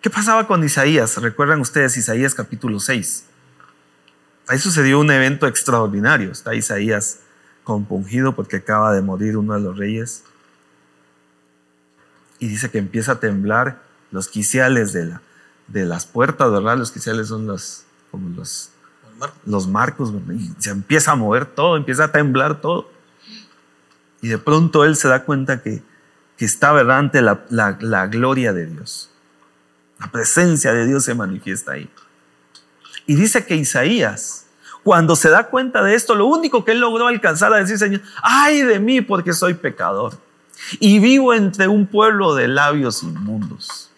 ¿qué 0.00 0.10
pasaba 0.10 0.46
con 0.46 0.62
Isaías? 0.64 1.16
¿Recuerdan 1.16 1.60
ustedes 1.60 1.96
Isaías 1.96 2.34
capítulo 2.34 2.80
6? 2.80 3.24
Ahí 4.48 4.58
sucedió 4.58 5.00
un 5.00 5.10
evento 5.10 5.46
extraordinario. 5.46 6.30
Está 6.30 6.54
Isaías 6.54 7.20
compungido 7.64 8.34
porque 8.34 8.56
acaba 8.56 8.94
de 8.94 9.02
morir 9.02 9.36
uno 9.36 9.54
de 9.54 9.60
los 9.60 9.76
reyes. 9.76 10.22
Y 12.38 12.48
dice 12.48 12.70
que 12.70 12.78
empieza 12.78 13.12
a 13.12 13.20
temblar 13.20 13.82
los 14.10 14.28
quiciales 14.28 14.92
de, 14.92 15.06
la, 15.06 15.22
de 15.68 15.84
las 15.84 16.06
puertas, 16.06 16.50
¿verdad? 16.50 16.76
Los 16.76 16.90
quiciales 16.92 17.28
son 17.28 17.46
los, 17.46 17.84
como 18.10 18.28
los, 18.30 18.70
los 19.44 19.66
marcos, 19.66 20.12
y 20.32 20.50
se 20.58 20.70
empieza 20.70 21.12
a 21.12 21.14
mover 21.16 21.46
todo, 21.46 21.76
empieza 21.76 22.04
a 22.04 22.12
temblar 22.12 22.60
todo. 22.60 22.90
Y 24.20 24.28
de 24.28 24.38
pronto 24.38 24.84
él 24.84 24.96
se 24.96 25.08
da 25.08 25.24
cuenta 25.24 25.62
que, 25.62 25.82
que 26.36 26.44
está, 26.44 26.72
¿verdad?, 26.72 26.98
ante 26.98 27.22
la, 27.22 27.44
la, 27.50 27.78
la 27.80 28.06
gloria 28.06 28.52
de 28.52 28.66
Dios. 28.66 29.10
La 29.98 30.10
presencia 30.10 30.72
de 30.72 30.86
Dios 30.86 31.04
se 31.04 31.14
manifiesta 31.14 31.72
ahí. 31.72 31.90
Y 33.06 33.14
dice 33.14 33.46
que 33.46 33.56
Isaías, 33.56 34.46
cuando 34.82 35.16
se 35.16 35.30
da 35.30 35.48
cuenta 35.48 35.82
de 35.82 35.94
esto, 35.94 36.14
lo 36.14 36.26
único 36.26 36.64
que 36.64 36.72
él 36.72 36.80
logró 36.80 37.06
alcanzar 37.06 37.52
a 37.52 37.56
decir, 37.56 37.78
Señor, 37.78 38.02
ay 38.22 38.62
de 38.62 38.78
mí 38.78 39.00
porque 39.00 39.32
soy 39.32 39.54
pecador 39.54 40.25
y 40.80 40.98
vivo 40.98 41.34
entre 41.34 41.68
un 41.68 41.86
pueblo 41.86 42.34
de 42.34 42.48
labios 42.48 43.02
inmundos. 43.02 43.90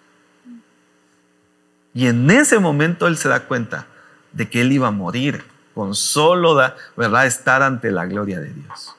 Y 1.94 2.06
en 2.06 2.30
ese 2.30 2.58
momento 2.58 3.06
él 3.06 3.16
se 3.16 3.28
da 3.28 3.46
cuenta 3.46 3.86
de 4.32 4.48
que 4.48 4.60
él 4.60 4.72
iba 4.72 4.88
a 4.88 4.92
morir 4.92 5.44
con 5.74 5.94
solo 5.94 6.54
da, 6.54 6.76
¿verdad? 6.96 7.26
estar 7.26 7.62
ante 7.62 7.90
la 7.90 8.06
gloria 8.06 8.40
de 8.40 8.52
Dios. 8.52 8.94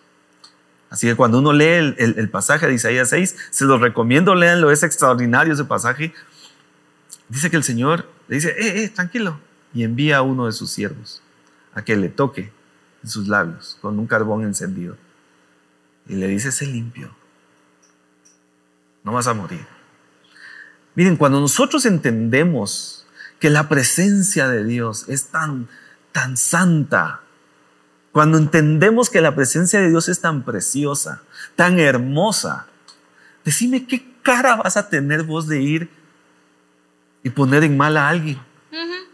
Así 0.90 1.08
que 1.08 1.16
cuando 1.16 1.40
uno 1.40 1.54
lee 1.54 1.94
el, 1.98 2.30
pasaje 2.30 2.66
de 2.68 2.74
Isaías 2.74 3.10
6, 3.10 3.36
se 3.52 3.66
los 3.66 3.80
recomiendo, 3.80 4.34
léanlo, 4.34 4.72
es 4.72 4.82
extraordinario 4.82 5.54
ese 5.54 5.66
pasaje. 5.66 6.14
Dice 7.28 7.52
que 7.52 7.58
el 7.58 7.64
Señor 7.64 8.08
le 8.28 8.36
dice, 8.36 8.50
eh, 8.58 8.84
eh, 8.84 8.90
tranquilo, 8.90 9.40
y 9.74 9.84
envía 9.84 10.18
a 10.18 10.22
uno 10.24 10.48
de 10.48 10.52
sus 10.52 10.72
siervos 10.72 11.22
a 11.76 11.84
que 11.84 11.96
le 11.96 12.10
toque 12.10 12.52
en 13.04 13.10
sus 13.10 13.28
labios 13.28 13.78
con 13.82 14.00
un 14.00 14.08
carbón 14.08 14.44
encendido. 14.44 14.98
Y 16.08 16.16
le 16.16 16.28
dice, 16.28 16.52
sé 16.52 16.66
limpio, 16.66 17.16
no 19.10 19.16
vas 19.16 19.26
a 19.26 19.34
morir. 19.34 19.66
Miren, 20.94 21.18
cuando 21.18 21.40
nosotros 21.40 21.88
entendemos 21.88 23.08
que 23.40 23.50
la 23.50 23.68
presencia 23.68 24.48
de 24.48 24.64
Dios 24.64 25.06
es 25.08 25.30
tan, 25.30 25.68
tan 26.12 26.38
santa, 26.38 27.22
cuando 28.12 28.38
entendemos 28.38 29.10
que 29.10 29.20
la 29.20 29.34
presencia 29.34 29.82
de 29.82 29.90
Dios 29.90 30.10
es 30.10 30.22
tan 30.22 30.44
preciosa, 30.44 31.24
tan 31.56 31.80
hermosa, 31.80 32.68
decime 33.44 33.88
qué 33.88 34.14
cara 34.22 34.58
vas 34.58 34.78
a 34.78 34.90
tener 34.90 35.24
vos 35.24 35.48
de 35.48 35.60
ir 35.60 35.90
y 37.24 37.32
poner 37.32 37.64
en 37.64 37.78
mal 37.78 37.98
a 37.98 38.10
alguien. 38.10 38.38
Uh 38.72 38.76
-huh. 38.76 39.08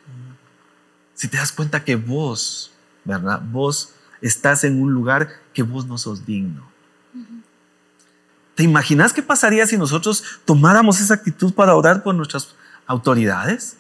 Si 1.14 1.30
te 1.30 1.38
das 1.38 1.54
cuenta 1.54 1.86
que 1.86 1.96
vos, 1.96 2.74
¿verdad? 3.06 3.42
Vos 3.50 3.94
estás 4.20 4.66
en 4.66 4.82
un 4.82 4.92
lugar 4.94 5.30
que 5.54 5.64
vos 5.64 5.86
no 5.86 5.98
sos 5.98 6.26
digno. 6.26 6.75
¿Te 8.56 8.64
imaginas 8.64 9.12
qué 9.12 9.22
pasaría 9.22 9.68
si 9.68 9.78
nosotros 9.78 10.24
tomáramos 10.46 11.00
esa 11.02 11.14
actitud 11.14 11.54
para 11.54 11.76
orar 11.76 12.04
por 12.04 12.16
nuestras 12.16 12.56
autoridades? 12.88 13.78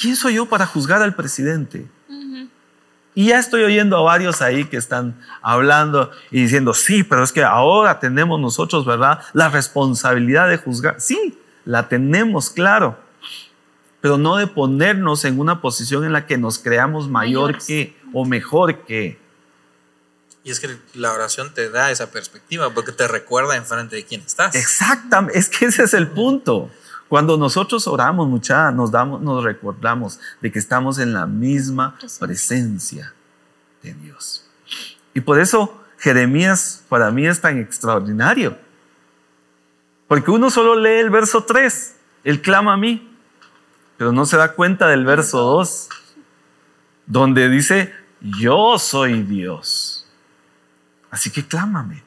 ¿Quién 0.00 0.16
soy 0.16 0.34
yo 0.34 0.46
para 0.46 0.64
juzgar 0.64 1.02
al 1.02 1.14
presidente? 1.14 1.86
Uh 2.08 2.12
-huh. 2.12 2.48
Y 3.14 3.26
ya 3.26 3.38
estoy 3.38 3.62
oyendo 3.64 3.96
a 3.96 4.02
varios 4.02 4.40
ahí 4.40 4.64
que 4.64 4.76
están 4.76 5.20
hablando 5.42 6.10
y 6.30 6.42
diciendo, 6.42 6.72
sí, 6.72 7.02
pero 7.02 7.22
es 7.24 7.32
que 7.32 7.42
ahora 7.42 7.98
tenemos 7.98 8.40
nosotros, 8.40 8.86
¿verdad? 8.86 9.20
La 9.32 9.48
responsabilidad 9.48 10.48
de 10.48 10.56
juzgar. 10.56 11.00
Sí, 11.00 11.38
la 11.64 11.88
tenemos, 11.88 12.48
claro, 12.48 12.98
pero 14.00 14.18
no 14.18 14.36
de 14.36 14.46
ponernos 14.46 15.24
en 15.24 15.38
una 15.38 15.60
posición 15.60 16.04
en 16.04 16.12
la 16.12 16.26
que 16.26 16.38
nos 16.38 16.58
creamos 16.58 17.08
mayor 17.08 17.52
Mayores. 17.52 17.66
que 17.66 17.96
o 18.12 18.24
mejor 18.24 18.84
que. 18.84 19.21
Y 20.44 20.50
es 20.50 20.58
que 20.58 20.76
la 20.94 21.12
oración 21.12 21.54
te 21.54 21.70
da 21.70 21.90
esa 21.90 22.10
perspectiva 22.10 22.70
porque 22.74 22.92
te 22.92 23.06
recuerda 23.06 23.56
enfrente 23.56 23.96
de 23.96 24.04
quién 24.04 24.22
estás. 24.22 24.54
Exactamente, 24.54 25.38
es 25.38 25.48
que 25.48 25.66
ese 25.66 25.84
es 25.84 25.94
el 25.94 26.08
punto. 26.08 26.70
Cuando 27.08 27.36
nosotros 27.36 27.86
oramos, 27.86 28.26
mucha, 28.26 28.72
nos, 28.72 28.90
damos, 28.90 29.20
nos 29.20 29.44
recordamos 29.44 30.18
de 30.40 30.50
que 30.50 30.58
estamos 30.58 30.98
en 30.98 31.12
la 31.12 31.26
misma 31.26 31.98
presencia 32.18 33.14
de 33.82 33.94
Dios. 33.94 34.46
Y 35.14 35.20
por 35.20 35.38
eso 35.38 35.82
Jeremías 35.98 36.82
para 36.88 37.10
mí 37.10 37.26
es 37.26 37.40
tan 37.40 37.58
extraordinario. 37.58 38.58
Porque 40.08 40.30
uno 40.30 40.50
solo 40.50 40.74
lee 40.74 40.98
el 40.98 41.10
verso 41.10 41.44
3, 41.44 41.96
Él 42.24 42.42
clama 42.42 42.74
a 42.74 42.76
mí, 42.76 43.16
pero 43.96 44.10
no 44.12 44.26
se 44.26 44.36
da 44.36 44.54
cuenta 44.54 44.88
del 44.88 45.04
verso 45.04 45.38
2, 45.38 45.88
donde 47.06 47.48
dice, 47.48 47.94
yo 48.20 48.78
soy 48.78 49.22
Dios. 49.22 50.01
Así 51.12 51.30
que 51.30 51.46
clámame 51.46 52.02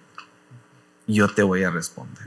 y 1.06 1.14
yo 1.14 1.28
te 1.28 1.44
voy 1.44 1.64
a 1.64 1.70
responder. 1.70 2.24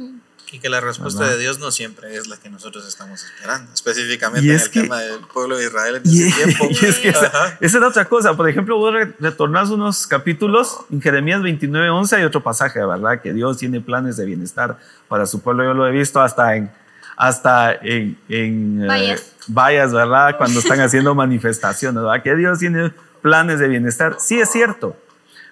Y 0.50 0.60
que 0.60 0.68
la 0.70 0.80
respuesta 0.80 1.20
¿verdad? 1.20 1.36
de 1.36 1.42
Dios 1.42 1.58
no 1.58 1.72
siempre 1.72 2.16
es 2.16 2.28
la 2.28 2.36
que 2.38 2.48
nosotros 2.48 2.86
estamos 2.86 3.22
esperando, 3.22 3.70
específicamente 3.74 4.48
en 4.48 4.60
el 4.60 4.70
que, 4.70 4.82
tema 4.82 5.00
del 5.00 5.18
pueblo 5.20 5.58
de 5.58 5.66
Israel 5.66 5.96
en 5.96 6.02
y, 6.04 6.22
ese 6.22 6.44
tiempo. 6.44 6.68
Y 6.70 6.86
es 6.86 6.98
que 7.00 7.08
esa, 7.08 7.58
esa, 7.60 7.78
era 7.78 7.88
otra 7.88 8.04
cosa. 8.04 8.34
Por 8.34 8.48
ejemplo, 8.48 8.78
vos 8.78 8.94
retornás 9.18 9.70
unos 9.70 10.06
capítulos 10.06 10.78
en 10.90 11.02
Jeremías 11.02 11.42
29, 11.42 11.90
11 11.90 12.16
hay 12.16 12.22
otro 12.22 12.44
pasaje, 12.44 12.78
¿verdad? 12.78 13.20
Que 13.20 13.34
Dios 13.34 13.58
tiene 13.58 13.80
planes 13.80 14.16
de 14.16 14.24
bienestar 14.24 14.78
para 15.08 15.26
su 15.26 15.42
pueblo. 15.42 15.64
Yo 15.64 15.74
lo 15.74 15.86
he 15.86 15.90
visto 15.90 16.20
hasta 16.20 16.54
en, 16.54 16.70
hasta 17.16 17.74
en, 17.74 18.16
en 18.28 18.86
vallas. 18.86 19.20
Eh, 19.20 19.24
vallas, 19.48 19.92
¿verdad? 19.92 20.36
Cuando 20.38 20.60
están 20.60 20.80
haciendo 20.80 21.12
manifestaciones, 21.16 22.02
¿verdad? 22.02 22.22
Que 22.22 22.36
Dios 22.36 22.60
tiene 22.60 22.92
planes 23.20 23.58
de 23.58 23.66
bienestar. 23.66 24.16
Sí 24.20 24.38
es 24.38 24.50
cierto. 24.50 24.96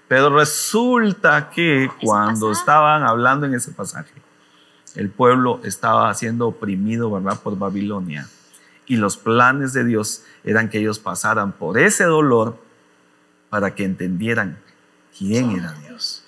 Pero 0.09 0.31
resulta 0.31 1.51
que 1.51 1.91
cuando 2.01 2.53
estaban 2.53 3.03
hablando 3.03 3.47
en 3.47 3.55
ese 3.55 3.73
pasaje, 3.73 4.13
el 4.95 5.11
pueblo 5.11 5.61
estaba 5.65 6.13
siendo 6.15 6.49
oprimido, 6.49 7.11
¿verdad?, 7.11 7.41
por 7.43 7.59
Babilonia. 7.59 8.29
Y 8.87 8.97
los 8.97 9.17
planes 9.17 9.73
de 9.73 9.85
Dios 9.85 10.23
eran 10.45 10.71
que 10.71 10.79
ellos 10.79 10.99
pasaran 10.99 11.53
por 11.53 11.77
ese 11.79 12.05
dolor 12.05 12.57
para 13.51 13.75
que 13.75 13.85
entendieran 13.85 14.59
quién 15.19 15.51
era 15.51 15.73
Dios. 15.73 16.25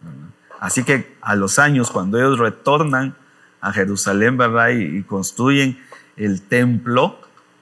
¿verdad? 0.00 0.28
Así 0.60 0.84
que 0.84 1.16
a 1.20 1.34
los 1.34 1.58
años, 1.58 1.90
cuando 1.90 2.18
ellos 2.18 2.38
retornan 2.38 3.16
a 3.60 3.72
Jerusalén, 3.72 4.36
¿verdad?, 4.36 4.70
y, 4.70 4.98
y 4.98 5.02
construyen 5.02 5.78
el 6.16 6.42
templo, 6.42 7.20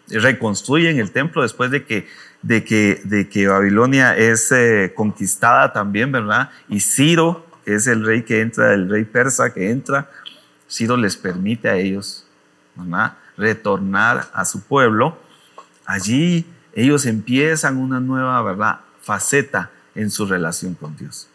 reconstruyen 0.08 0.98
el 0.98 1.10
templo 1.10 1.42
después 1.42 1.70
de 1.70 1.84
que, 1.84 2.06
de 2.46 2.64
que, 2.64 3.00
de 3.04 3.28
que 3.28 3.48
Babilonia 3.48 4.16
es 4.16 4.52
eh, 4.52 4.92
conquistada 4.94 5.72
también, 5.72 6.12
¿verdad? 6.12 6.50
Y 6.68 6.80
Ciro 6.80 7.46
que 7.66 7.74
es 7.74 7.88
el 7.88 8.06
rey 8.06 8.22
que 8.22 8.42
entra, 8.42 8.72
el 8.72 8.88
rey 8.88 9.04
persa 9.04 9.52
que 9.52 9.72
entra, 9.72 10.08
Ciro 10.70 10.96
les 10.96 11.16
permite 11.16 11.68
a 11.68 11.74
ellos 11.74 12.24
¿verdad? 12.76 13.16
retornar 13.36 14.28
a 14.32 14.44
su 14.44 14.62
pueblo. 14.62 15.18
Allí 15.84 16.46
ellos 16.74 17.06
empiezan 17.06 17.76
una 17.76 17.98
nueva 17.98 18.40
¿verdad? 18.42 18.80
faceta 19.02 19.72
en 19.96 20.12
su 20.12 20.26
relación 20.26 20.74
con 20.74 20.96
Dios. 20.96 21.28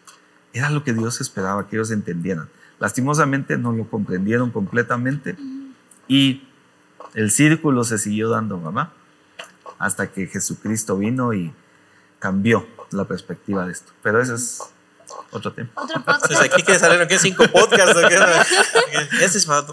Era 0.54 0.70
lo 0.70 0.86
que 0.86 0.94
Dios 0.94 1.20
esperaba 1.20 1.68
que 1.68 1.76
ellos 1.76 1.92
entendieran. 1.92 2.48
Lastimosamente 2.80 3.58
no 3.58 3.74
lo 3.74 3.90
comprendieron 3.90 4.52
completamente 4.52 5.36
y 6.08 6.48
el 7.14 7.30
círculo 7.32 7.84
se 7.84 7.98
siguió 7.98 8.30
dando, 8.30 8.62
¿verdad? 8.62 8.88
Hasta 9.82 10.12
que 10.12 10.28
Jesucristo 10.28 10.98
vino 10.98 11.34
y 11.34 11.54
cambió 12.20 12.68
la 12.92 13.06
perspectiva 13.06 13.66
de 13.66 13.72
esto. 13.74 13.92
Pero 14.04 14.22
eso 14.22 14.36
es 14.36 14.62
otro 15.32 15.52
tema. 15.54 15.70
Otro 15.76 15.96
podcast. 16.06 16.28
Pues 16.28 16.40
aquí 16.42 16.64
que 16.64 16.78
salieron 16.80 17.08
¿qué? 17.08 17.18
cinco 17.20 17.46
podcasts. 17.52 17.96
¿o 17.98 18.08
qué? 18.08 18.18
Este 19.26 19.38
es 19.40 19.46
para 19.46 19.66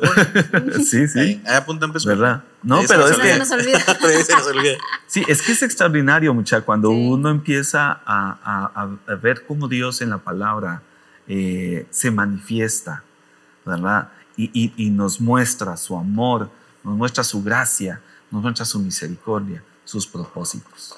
Sí, 0.85 1.07
sí. 1.09 1.19
Ahí, 1.19 1.43
ahí 1.47 1.55
apuntan 1.57 1.93
pues, 1.93 2.05
¿Verdad? 2.05 2.43
No, 2.63 2.81
pero 2.89 3.07
es 3.09 3.17
que. 3.19 3.33
Se 3.35 3.39
nos 3.39 3.51
olvida. 3.51 3.81
Se 4.25 4.33
nos 4.35 4.47
olvida. 4.47 4.79
Sí, 5.07 5.25
es 5.29 5.43
que 5.43 5.53
es 5.53 5.63
extraordinario, 5.63 6.33
mucha, 6.35 6.61
cuando 6.63 6.89
Sí. 6.91 7.09
uno 7.09 7.31
empieza 7.31 7.91
a, 8.05 8.39
a- 8.43 8.73
a- 8.75 9.13
a 9.13 9.15
ver 9.17 9.45
cómo 9.47 9.69
Dios 9.69 10.01
en 10.01 10.11
la 10.11 10.19
palabra 10.19 10.83
eh, 11.29 11.87
se 11.91 12.11
manifiesta, 12.11 13.03
¿verdad? 13.67 14.09
Y, 14.37 14.51
y- 14.55 14.73
y 14.77 14.91
nos 14.91 15.21
muestra 15.21 15.77
su 15.77 15.97
amor, 15.97 16.49
nos 16.85 16.95
muestra 16.97 17.23
su 17.25 17.43
gracia, 17.43 18.01
nos 18.31 18.43
muestra 18.43 18.65
su 18.65 18.79
misericordia, 18.79 19.63
sus 19.89 20.07
propósitos. 20.07 20.97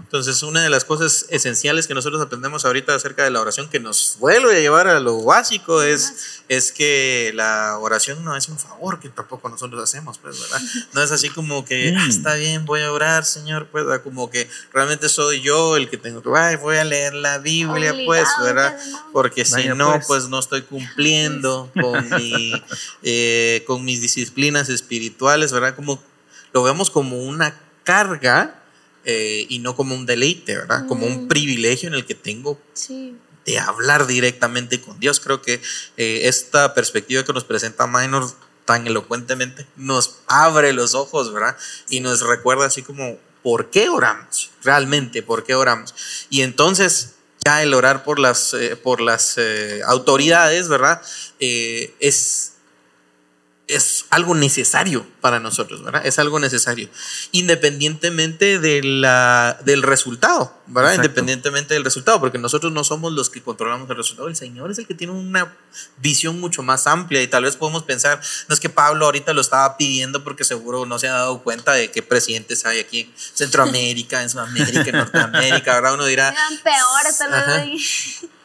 Entonces, 0.00 0.42
una 0.44 0.62
de 0.62 0.70
las 0.70 0.84
cosas 0.84 1.26
esenciales 1.30 1.88
que 1.88 1.94
nosotros 1.94 2.22
aprendemos 2.22 2.64
ahorita 2.64 2.94
acerca 2.94 3.24
de 3.24 3.30
la 3.30 3.40
oración, 3.40 3.68
que 3.68 3.80
nos 3.80 4.16
vuelve 4.20 4.56
a 4.56 4.60
llevar 4.60 4.86
a 4.86 5.00
lo 5.00 5.24
básico, 5.24 5.82
es, 5.82 6.42
es 6.48 6.70
que 6.70 7.32
la 7.34 7.78
oración 7.78 8.22
no 8.22 8.36
es 8.36 8.48
un 8.48 8.58
favor 8.58 9.00
que 9.00 9.08
tampoco 9.08 9.48
nosotros 9.48 9.82
hacemos, 9.82 10.18
pues, 10.18 10.40
¿verdad? 10.40 10.60
No 10.92 11.02
es 11.02 11.10
así 11.10 11.30
como 11.30 11.64
que, 11.64 11.96
ah, 11.98 12.06
está 12.08 12.34
bien, 12.34 12.64
voy 12.64 12.82
a 12.82 12.92
orar, 12.92 13.24
Señor, 13.24 13.66
pues, 13.72 13.84
como 14.04 14.30
que 14.30 14.48
realmente 14.72 15.08
soy 15.08 15.40
yo 15.40 15.76
el 15.76 15.90
que 15.90 15.96
tengo 15.96 16.22
que, 16.22 16.28
voy 16.28 16.76
a 16.76 16.84
leer 16.84 17.14
la 17.14 17.38
Biblia, 17.38 17.92
pues, 18.06 18.28
¿verdad? 18.40 18.78
Porque 19.12 19.44
si 19.44 19.68
no, 19.70 19.94
pues. 19.94 20.06
pues. 20.06 20.28
no 20.28 20.38
estoy 20.38 20.62
cumpliendo 20.62 21.72
con, 21.80 22.08
mi, 22.10 22.52
eh, 23.02 23.64
con 23.66 23.84
mis 23.84 24.00
disciplinas 24.00 24.68
espirituales, 24.68 25.50
¿verdad? 25.50 25.74
Como 25.74 26.00
lo 26.52 26.62
vemos 26.62 26.90
como 26.90 27.16
una 27.16 27.58
carga 27.84 28.62
eh, 29.04 29.46
y 29.48 29.58
no 29.58 29.74
como 29.74 29.94
un 29.94 30.06
deleite, 30.06 30.56
¿verdad? 30.56 30.86
Como 30.86 31.06
un 31.06 31.24
mm. 31.24 31.28
privilegio 31.28 31.88
en 31.88 31.94
el 31.94 32.06
que 32.06 32.14
tengo 32.14 32.60
de 33.44 33.58
hablar 33.58 34.06
directamente 34.06 34.80
con 34.80 35.00
Dios. 35.00 35.18
Creo 35.18 35.42
que 35.42 35.60
eh, 35.96 36.20
esta 36.24 36.74
perspectiva 36.74 37.24
que 37.24 37.32
nos 37.32 37.44
presenta 37.44 37.86
Minor 37.86 38.30
tan 38.64 38.86
elocuentemente 38.86 39.66
nos 39.76 40.18
abre 40.28 40.72
los 40.72 40.94
ojos, 40.94 41.32
¿verdad? 41.32 41.56
Y 41.88 41.98
nos 41.98 42.20
recuerda 42.20 42.66
así 42.66 42.82
como, 42.82 43.18
¿por 43.42 43.70
qué 43.70 43.88
oramos? 43.88 44.50
Realmente, 44.62 45.22
¿por 45.22 45.42
qué 45.42 45.56
oramos? 45.56 45.94
Y 46.30 46.42
entonces 46.42 47.14
ya 47.44 47.60
el 47.64 47.74
orar 47.74 48.04
por 48.04 48.20
las, 48.20 48.54
eh, 48.54 48.76
por 48.76 49.00
las 49.00 49.36
autoridades, 49.84 50.68
¿verdad? 50.68 51.02
es 51.40 52.52
es 53.68 54.06
algo 54.10 54.34
necesario 54.34 55.06
para 55.20 55.38
nosotros, 55.38 55.82
¿verdad? 55.84 56.04
Es 56.04 56.18
algo 56.18 56.40
necesario, 56.40 56.88
independientemente 57.30 58.58
de 58.58 58.82
la, 58.82 59.58
del 59.64 59.82
resultado, 59.82 60.52
¿verdad? 60.66 60.94
Independientemente 60.94 61.74
del 61.74 61.84
resultado, 61.84 62.20
porque 62.20 62.38
nosotros 62.38 62.72
no 62.72 62.82
somos 62.82 63.12
los 63.12 63.30
que 63.30 63.40
controlamos 63.40 63.88
el 63.88 63.96
resultado, 63.96 64.28
el 64.28 64.36
Señor 64.36 64.70
es 64.70 64.78
el 64.78 64.86
que 64.86 64.94
tiene 64.94 65.12
una 65.12 65.56
visión 65.98 66.40
mucho 66.40 66.62
más 66.62 66.86
amplia 66.86 67.22
y 67.22 67.28
tal 67.28 67.44
vez 67.44 67.56
podemos 67.56 67.84
pensar, 67.84 68.20
no 68.48 68.54
es 68.54 68.60
que 68.60 68.68
Pablo 68.68 69.06
ahorita 69.06 69.32
lo 69.32 69.40
estaba 69.40 69.76
pidiendo 69.76 70.24
porque 70.24 70.44
seguro 70.44 70.84
no 70.84 70.98
se 70.98 71.08
ha 71.08 71.12
dado 71.12 71.42
cuenta 71.42 71.72
de 71.72 71.90
qué 71.90 72.02
presidentes 72.02 72.66
hay 72.66 72.80
aquí 72.80 73.00
en 73.00 73.12
Centroamérica, 73.16 74.22
en 74.22 74.30
Sudamérica, 74.30 74.90
en 74.90 74.96
Norteamérica, 74.96 75.74
¿verdad? 75.74 75.94
Uno 75.94 76.06
dirá... 76.06 76.34
peores, 76.62 77.18
tal 77.18 77.30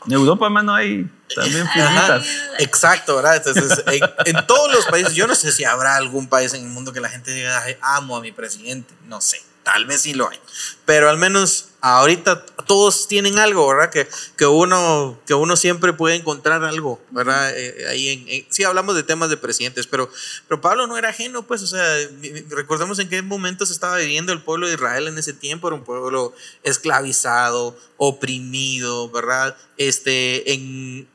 en 0.08 0.14
Europa, 0.14 0.50
mano, 0.50 0.74
hay 0.74 1.06
también 1.36 1.68
finitas. 1.70 2.26
Exacto, 2.60 3.18
¿verdad? 3.18 3.36
Entonces, 3.36 3.84
en, 4.26 4.48
todos 4.48 4.72
los 4.72 4.86
países, 4.86 5.14
yo 5.14 5.28
no 5.28 5.36
sé 5.36 5.52
si 5.52 5.66
habrá 5.66 5.98
algún 5.98 6.28
país 6.28 6.54
en 6.54 6.64
el 6.64 6.70
mundo 6.70 6.94
que 6.94 7.02
la 7.02 7.10
gente 7.10 7.32
diga, 7.32 7.64
amo 7.82 8.16
a 8.16 8.22
mi 8.22 8.32
presidente. 8.32 8.94
No 9.06 9.20
sé, 9.22 9.42
tal 9.64 9.86
vez 9.86 10.02
sí 10.02 10.14
lo 10.14 10.30
hay. 10.30 10.40
Pero 10.86 11.10
al 11.10 11.18
menos 11.18 11.67
ahorita 11.82 12.46
todos 12.66 13.08
tienen 13.08 13.38
algo, 13.40 13.68
¿verdad? 13.68 13.90
Que, 13.90 14.08
que, 14.36 14.46
uno, 14.46 15.20
que 15.26 15.34
uno 15.34 15.56
siempre 15.56 15.94
puede 15.94 16.16
encontrar 16.16 16.64
algo, 16.64 17.00
¿verdad? 17.12 17.54
Eh, 17.56 17.86
ahí 17.90 18.10
en, 18.10 18.46
sí 18.50 18.64
hablamos 18.64 18.96
de 18.96 19.04
temas 19.04 19.30
de 19.30 19.38
presidentes, 19.38 19.88
pero, 19.88 20.10
pero 20.48 20.60
Pablo 20.60 20.88
no 20.88 20.98
era 20.98 21.10
ajeno, 21.10 21.44
pues, 21.44 21.62
o 21.64 21.68
sea, 21.68 21.84
recordemos 22.50 23.00
en 23.00 23.10
qué 23.10 23.22
momentos 23.22 23.72
estaba 23.72 23.98
viviendo 23.98 24.34
el 24.34 24.42
pueblo 24.42 24.68
de 24.68 24.74
Israel 24.74 25.08
en 25.08 25.18
ese 25.18 25.34
tiempo, 25.34 25.68
era 25.68 25.76
un 25.76 25.84
pueblo 25.84 26.34
esclavizado, 26.64 27.78
oprimido, 27.98 29.10
¿verdad? 29.10 29.56
Este, 29.78 30.54
en 30.54 31.08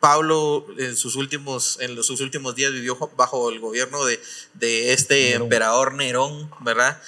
Pablo 0.00 0.66
en 0.78 0.96
sus 0.96 1.16
últimos, 1.16 1.78
en 1.80 2.02
sus 2.02 2.20
últimos 2.20 2.54
días 2.54 2.72
vivió 2.72 2.96
bajo 3.16 3.50
el 3.50 3.60
gobierno 3.60 4.04
de, 4.04 4.20
de 4.54 4.92
este 4.92 5.34
emperador 5.34 5.94
Nerón, 5.94 6.50
¿verdad? 6.60 7.00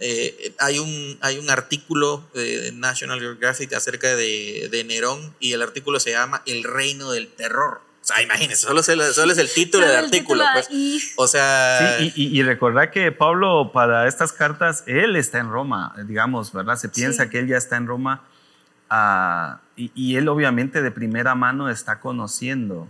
Eh, 0.00 0.54
hay, 0.58 0.78
un, 0.78 1.18
hay 1.20 1.38
un 1.38 1.50
artículo 1.50 2.26
de 2.32 2.72
National 2.72 3.20
Geographic 3.20 3.74
acerca 3.74 4.16
de, 4.16 4.68
de, 4.70 4.84
Nerón 4.84 5.34
y 5.40 5.52
el 5.52 5.60
artículo 5.60 6.00
se 6.00 6.12
llama 6.12 6.42
El 6.46 6.64
reino 6.64 7.12
del 7.12 7.28
terror. 7.28 7.82
O 8.02 8.04
sea, 8.04 8.22
imagínense, 8.22 8.66
solo, 8.66 8.82
solo 8.82 9.02
es 9.04 9.38
el 9.38 9.52
título 9.52 9.86
del 9.86 10.04
artículo. 10.04 10.42
Pues. 10.54 11.12
O 11.16 11.28
sea. 11.28 11.98
Sí, 11.98 12.12
y, 12.16 12.38
y, 12.38 12.42
recordar 12.42 12.90
que 12.90 13.12
Pablo, 13.12 13.72
para 13.74 14.08
estas 14.08 14.32
cartas, 14.32 14.84
él 14.86 15.16
está 15.16 15.38
en 15.38 15.50
Roma, 15.50 15.94
digamos, 16.06 16.50
¿verdad? 16.52 16.76
Se 16.76 16.88
piensa 16.88 17.28
que 17.28 17.40
él 17.40 17.48
ya 17.48 17.58
está 17.58 17.76
en 17.76 17.86
Roma 17.86 18.24
y, 19.76 19.92
y, 19.94 20.16
él, 20.16 20.28
obviamente, 20.28 20.82
de 20.82 20.90
primera 20.90 21.34
mano 21.34 21.68
está 21.68 22.00
conociendo. 22.00 22.88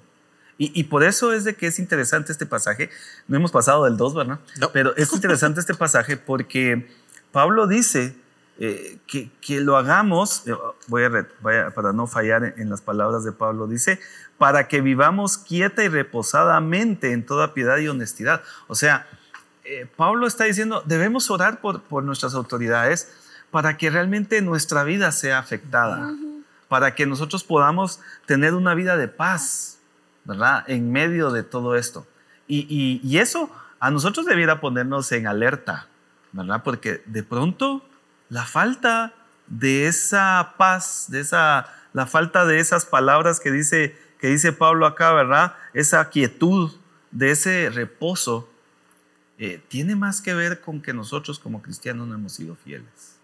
Y, 0.63 0.85
por 0.85 1.03
eso 1.05 1.33
es 1.33 1.45
de 1.45 1.55
que 1.55 1.69
es 1.69 1.79
interesante 1.79 2.33
este 2.33 2.45
pasaje. 2.45 2.91
No 3.27 3.39
hemos 3.39 3.51
pasado 3.51 3.87
del 3.87 3.97
2, 3.97 4.15
¿verdad? 4.15 4.41
No. 4.59 4.71
Pero 4.73 4.95
es 4.95 5.11
interesante 5.15 5.59
este 5.59 5.73
pasaje 5.73 6.19
porque 6.19 6.87
Pablo 7.33 7.67
dice 7.67 8.17
eh, 8.63 8.99
que, 9.07 9.31
que, 9.41 9.61
lo 9.61 9.79
hagamos, 9.79 10.47
eh, 10.47 10.53
voy 10.87 11.05
a, 11.05 11.71
para 11.75 11.95
no 11.95 12.07
fallar 12.07 12.55
en, 12.59 12.69
las 12.69 12.83
palabras 12.83 13.25
de 13.25 13.33
Pablo, 13.33 13.67
dice, 13.67 13.99
para 14.37 14.69
que 14.69 14.83
vivamos 14.83 15.39
quieta 15.39 15.83
y 15.83 15.89
reposadamente 15.89 17.13
en 17.13 17.25
toda 17.25 17.55
piedad 17.55 17.79
y 17.79 17.89
honestidad. 17.89 18.43
O 18.69 18.75
sea, 18.75 19.07
eh, 19.65 19.89
Pablo 19.97 20.27
está 20.27 20.45
diciendo, 20.45 20.83
debemos 20.85 21.31
orar 21.31 21.63
por, 21.63 21.81
por, 21.83 22.05
nuestras 22.05 22.35
autoridades 22.35 23.11
para 23.51 23.79
que 23.79 23.89
realmente 23.89 24.43
nuestra 24.43 24.85
vida 24.85 25.11
sea 25.11 25.39
afectada, 25.39 26.13
para 26.69 26.95
que 26.95 27.07
nosotros 27.07 27.45
podamos 27.45 28.01
tener 28.27 28.53
una 28.53 28.75
vida 28.75 28.99
de 28.99 29.09
paz, 29.09 29.79
¿verdad? 30.25 30.65
En 30.67 30.93
medio 30.93 31.31
de 31.31 31.45
todo 31.45 31.77
esto. 31.77 32.07
Y, 32.47 32.67
y, 32.69 33.01
y 33.03 33.19
eso 33.21 33.51
a 33.79 33.91
nosotros 33.91 34.27
debiera 34.27 34.61
ponernos 34.61 35.11
en 35.13 35.27
alerta, 35.27 35.89
¿verdad? 36.33 36.63
Porque 36.63 37.03
de 37.07 37.23
pronto 37.23 37.85
la 38.29 38.45
falta 38.45 39.13
de 39.47 39.87
esa 39.87 40.55
paz, 40.57 41.07
de 41.09 41.21
esa, 41.21 41.67
la 41.93 42.07
falta 42.07 42.45
de 42.47 42.61
esas 42.61 42.87
palabras 42.87 43.41
que 43.41 43.51
dice, 43.51 43.99
que 44.19 44.29
dice 44.29 44.53
Pablo 44.53 44.87
acá, 44.87 45.13
¿verdad? 45.13 45.55
Esa 45.75 46.09
quietud, 46.09 46.73
de 47.11 47.33
ese 47.33 47.71
reposo, 47.71 48.49
eh, 49.39 49.61
tiene 49.69 49.97
más 49.97 50.21
que 50.21 50.35
ver 50.35 50.61
con 50.61 50.81
que 50.81 50.93
nosotros 50.93 51.39
como 51.39 51.63
cristianos 51.63 52.07
no 52.07 52.15
hemos 52.15 52.33
sido 52.33 52.55
fieles. 52.55 53.17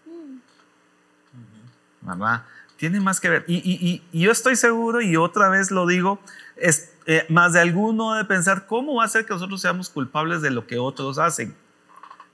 ¿Verdad? 2.01 2.43
Tiene 2.75 2.99
más 2.99 3.19
que 3.19 3.29
ver. 3.29 3.45
Y, 3.47 4.03
yo 4.11 4.31
estoy 4.31 4.55
seguro, 4.55 5.01
y 5.01 5.15
otra 5.15 5.49
vez 5.49 5.71
lo 5.71 5.87
digo, 5.87 6.19
es, 6.55 6.91
eh, 7.05 7.25
más 7.29 7.53
de 7.53 7.61
alguno 7.61 8.13
de 8.15 8.25
pensar, 8.25 8.67
¿cómo 8.67 8.95
va 8.95 9.05
a 9.05 9.07
ser 9.07 9.25
que 9.25 9.33
nosotros 9.33 9.61
seamos 9.61 9.89
culpables 9.89 10.41
de 10.41 10.51
lo 10.51 10.67
que 10.67 10.77
otros 10.77 11.17
hacen? 11.17 11.55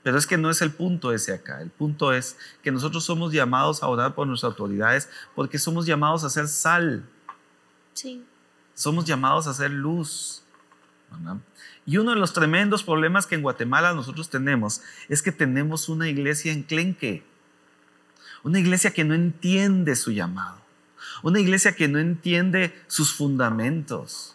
Pero 0.04 0.18
es 0.18 0.26
que 0.26 0.36
no 0.36 0.50
es 0.50 0.60
el 0.60 0.70
punto 0.70 1.12
ese 1.12 1.32
acá. 1.32 1.62
El 1.62 1.70
punto 1.70 2.12
es 2.12 2.36
que 2.62 2.70
nosotros 2.70 3.02
somos 3.02 3.32
llamados 3.32 3.82
a 3.82 3.88
orar 3.88 4.14
por 4.14 4.26
nuestras 4.26 4.50
autoridades 4.50 5.08
porque 5.34 5.58
somos 5.58 5.86
llamados 5.86 6.24
a 6.24 6.30
ser 6.30 6.46
sal. 6.46 7.08
Sí. 7.94 8.22
Somos 8.74 9.06
llamados 9.06 9.46
a 9.46 9.54
ser 9.54 9.70
luz. 9.70 10.42
Y 11.86 11.96
uno 11.96 12.10
de 12.10 12.18
los 12.18 12.34
tremendos 12.34 12.82
problemas 12.82 13.26
que 13.26 13.34
en 13.34 13.42
Guatemala 13.42 13.94
nosotros 13.94 14.28
tenemos 14.28 14.82
es 15.08 15.22
que 15.22 15.32
tenemos 15.32 15.88
una 15.88 16.06
iglesia 16.06 16.52
enclenque. 16.52 17.24
Una 18.42 18.60
iglesia 18.60 18.92
que 18.92 19.04
no 19.04 19.14
entiende 19.14 19.96
su 19.96 20.10
llamado. 20.12 20.60
Una 21.22 21.40
iglesia 21.40 21.74
que 21.74 21.88
no 21.88 21.98
entiende 21.98 22.78
sus 22.88 23.14
fundamentos 23.14 24.33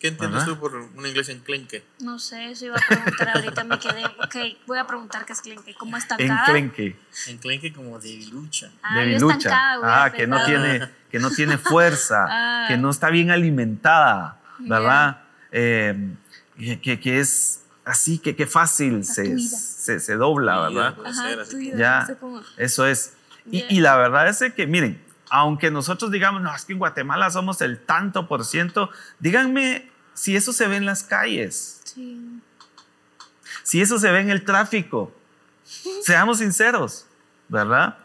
¿Qué 0.00 0.08
entiendes 0.08 0.46
tú 0.46 0.58
por 0.58 0.74
una 0.74 1.08
iglesia 1.08 1.34
enclenque? 1.34 1.84
No 2.00 2.18
sé, 2.18 2.52
eso 2.52 2.64
iba 2.64 2.76
a 2.76 2.80
preguntar 2.88 3.36
ahorita, 3.36 3.64
me 3.64 3.78
quedé. 3.78 4.06
Ok, 4.06 4.56
voy 4.66 4.78
a 4.78 4.86
preguntar 4.86 5.26
qué 5.26 5.34
es 5.34 5.42
clenque. 5.42 5.74
¿Cómo 5.74 5.94
estancada? 5.98 6.46
Enclenque. 6.46 6.96
Enclenque 7.28 7.70
como 7.74 7.98
debilucha. 7.98 8.70
Ah, 8.82 9.00
debilucha. 9.00 9.50
Ah, 9.82 10.10
que 10.10 10.26
no, 10.26 10.42
tiene, 10.46 10.88
que 11.10 11.18
no 11.18 11.30
tiene 11.30 11.58
fuerza, 11.58 12.24
ah. 12.30 12.64
que 12.66 12.78
no 12.78 12.88
está 12.88 13.10
bien 13.10 13.30
alimentada, 13.30 14.40
¿verdad? 14.60 15.24
Eh, 15.52 16.14
que, 16.80 16.98
que, 16.98 17.20
es 17.20 17.64
así, 17.84 18.18
que, 18.18 18.34
que 18.34 18.46
fácil 18.46 19.04
se, 19.04 19.38
se, 19.38 20.00
se, 20.00 20.14
dobla, 20.14 20.60
¿verdad? 20.60 20.96
Ajá, 21.04 21.28
ya, 21.76 22.08
eso 22.56 22.86
es. 22.86 23.18
Y, 23.50 23.66
y 23.68 23.80
la 23.80 23.96
verdad 23.96 24.28
es 24.28 24.42
que, 24.54 24.66
miren, 24.66 24.98
aunque 25.28 25.70
nosotros 25.70 26.10
digamos, 26.10 26.40
no, 26.40 26.54
es 26.54 26.64
que 26.64 26.72
en 26.72 26.78
Guatemala 26.78 27.30
somos 27.30 27.60
el 27.60 27.78
tanto 27.80 28.26
por 28.26 28.46
ciento, 28.46 28.90
díganme 29.18 29.89
si 30.14 30.36
eso 30.36 30.52
se 30.52 30.66
ve 30.66 30.76
en 30.76 30.86
las 30.86 31.02
calles. 31.02 31.80
Si 33.62 33.80
eso 33.80 33.98
se 33.98 34.10
ve 34.10 34.20
en 34.20 34.30
el 34.30 34.44
tráfico. 34.44 35.12
Seamos 36.02 36.38
sinceros, 36.38 37.06
¿verdad? 37.48 37.98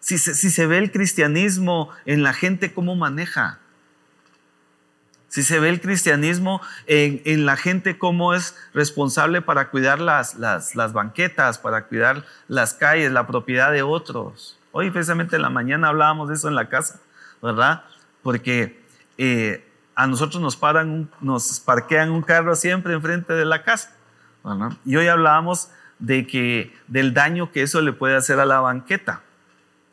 Si 0.00 0.18
se, 0.18 0.34
si 0.34 0.50
se 0.50 0.66
ve 0.66 0.78
el 0.78 0.92
cristianismo 0.92 1.90
en 2.04 2.22
la 2.22 2.32
gente, 2.32 2.72
cómo 2.72 2.94
maneja. 2.94 3.58
Si 5.28 5.42
se 5.42 5.58
ve 5.58 5.68
el 5.68 5.80
cristianismo 5.80 6.62
en, 6.86 7.20
en, 7.24 7.44
la 7.44 7.56
gente, 7.56 7.98
cómo 7.98 8.32
es 8.32 8.54
responsable 8.72 9.42
para 9.42 9.70
cuidar 9.70 10.00
las, 10.00 10.36
las, 10.36 10.76
las 10.76 10.92
banquetas, 10.92 11.58
para 11.58 11.86
cuidar 11.86 12.24
las 12.48 12.74
calles, 12.74 13.12
la 13.12 13.26
propiedad 13.26 13.72
de 13.72 13.82
otros. 13.82 14.58
Hoy 14.72 14.90
precisamente 14.90 15.36
en 15.36 15.42
la 15.42 15.50
mañana 15.50 15.88
hablábamos 15.88 16.28
de 16.28 16.36
eso 16.36 16.48
en 16.48 16.54
la 16.54 16.68
casa, 16.68 17.00
¿verdad? 17.42 17.84
Porque 18.22 18.80
eh, 19.18 19.65
a 19.96 20.06
nosotros 20.06 20.42
nos 20.42 20.56
paran, 20.56 21.10
nos 21.20 21.58
parquean 21.58 22.10
un 22.10 22.22
carro 22.22 22.54
siempre 22.54 22.92
enfrente 22.92 23.32
de 23.32 23.46
la 23.46 23.64
casa. 23.64 23.92
Y 24.84 24.94
hoy 24.94 25.08
hablábamos 25.08 25.70
de 25.98 26.26
que, 26.26 26.76
del 26.86 27.14
daño 27.14 27.50
que 27.50 27.62
eso 27.62 27.80
le 27.80 27.92
puede 27.92 28.14
hacer 28.14 28.38
a 28.38 28.44
la 28.44 28.60
banqueta. 28.60 29.22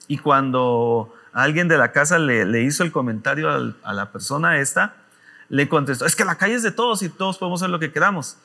Y 0.08 0.18
cuando 0.18 1.16
alguien 1.32 1.70
de 1.70 1.78
la 1.78 1.94
casa 1.94 2.20
le, 2.20 2.62
hizo 2.62 2.84
el 2.84 2.92
comentario 2.92 3.50
a 3.50 3.94
la 3.94 4.12
persona 4.12 4.58
esta, 4.58 4.94
le 5.48 5.70
contestó, 5.70 6.06
es 6.06 6.16
que 6.16 6.26
la 6.26 6.36
calle 6.36 6.56
es 6.56 6.64
de 6.64 6.72
todos 6.72 7.02
y 7.02 7.10
todos 7.10 7.38
podemos 7.38 7.62
hacer 7.62 7.72
lo 7.72 7.80
que 7.80 7.92
queramos. 7.92 8.38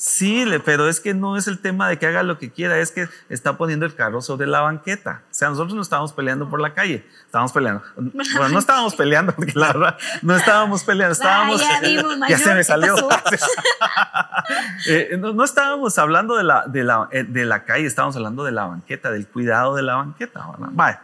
Sí, 0.00 0.44
pero 0.64 0.88
es 0.88 1.00
que 1.00 1.12
no 1.12 1.36
es 1.36 1.48
el 1.48 1.58
tema 1.58 1.88
de 1.88 1.98
que 1.98 2.06
haga 2.06 2.22
lo 2.22 2.38
que 2.38 2.52
quiera, 2.52 2.78
es 2.78 2.92
que 2.92 3.08
está 3.28 3.58
poniendo 3.58 3.84
el 3.84 3.96
carro 3.96 4.22
sobre 4.22 4.46
la 4.46 4.60
banqueta. 4.60 5.22
O 5.24 5.34
sea, 5.34 5.48
nosotros 5.48 5.74
no 5.74 5.82
estábamos 5.82 6.12
peleando 6.12 6.48
por 6.48 6.60
la 6.60 6.72
calle, 6.72 7.04
estábamos 7.26 7.50
peleando. 7.50 7.82
Bueno, 7.96 8.48
no 8.50 8.60
estábamos 8.60 8.94
peleando, 8.94 9.34
porque 9.34 9.52
la 9.56 9.72
verdad, 9.72 9.98
no 10.22 10.36
estábamos 10.36 10.84
peleando, 10.84 11.14
estábamos. 11.14 11.60
ya, 12.28 12.38
se 12.38 12.54
me 12.54 12.62
salió. 12.62 12.94
Eh, 14.86 15.18
no, 15.18 15.44
estábamos 15.44 15.98
hablando 15.98 16.36
de 16.36 16.44
la, 16.44 16.64
de, 16.66 16.84
la, 16.84 17.08
eh, 17.10 17.24
de 17.24 17.44
la 17.44 17.64
calle, 17.64 17.86
estábamos 17.86 18.16
hablando 18.16 18.44
de 18.44 18.52
la 18.52 18.64
banqueta, 18.64 19.10
del 19.10 19.26
cuidado 19.26 19.74
de 19.74 19.82
la 19.82 19.96
banqueta. 19.96 20.46
Vale. 20.58 20.98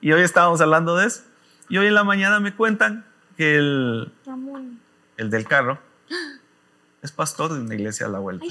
Y 0.00 0.10
hoy 0.10 0.22
estábamos 0.22 0.60
hablando 0.60 0.96
de 0.96 1.06
eso. 1.06 1.22
Y 1.68 1.78
hoy 1.78 1.86
en 1.86 1.94
la 1.94 2.02
mañana 2.02 2.40
me 2.40 2.54
cuentan 2.54 3.04
que 3.36 3.56
el, 3.56 4.12
el 5.16 5.30
del 5.30 5.46
carro 5.46 5.78
es 7.04 7.12
pastor 7.12 7.52
de 7.52 7.60
una 7.60 7.74
iglesia 7.74 8.06
a 8.06 8.08
la 8.08 8.18
vuelta. 8.18 8.46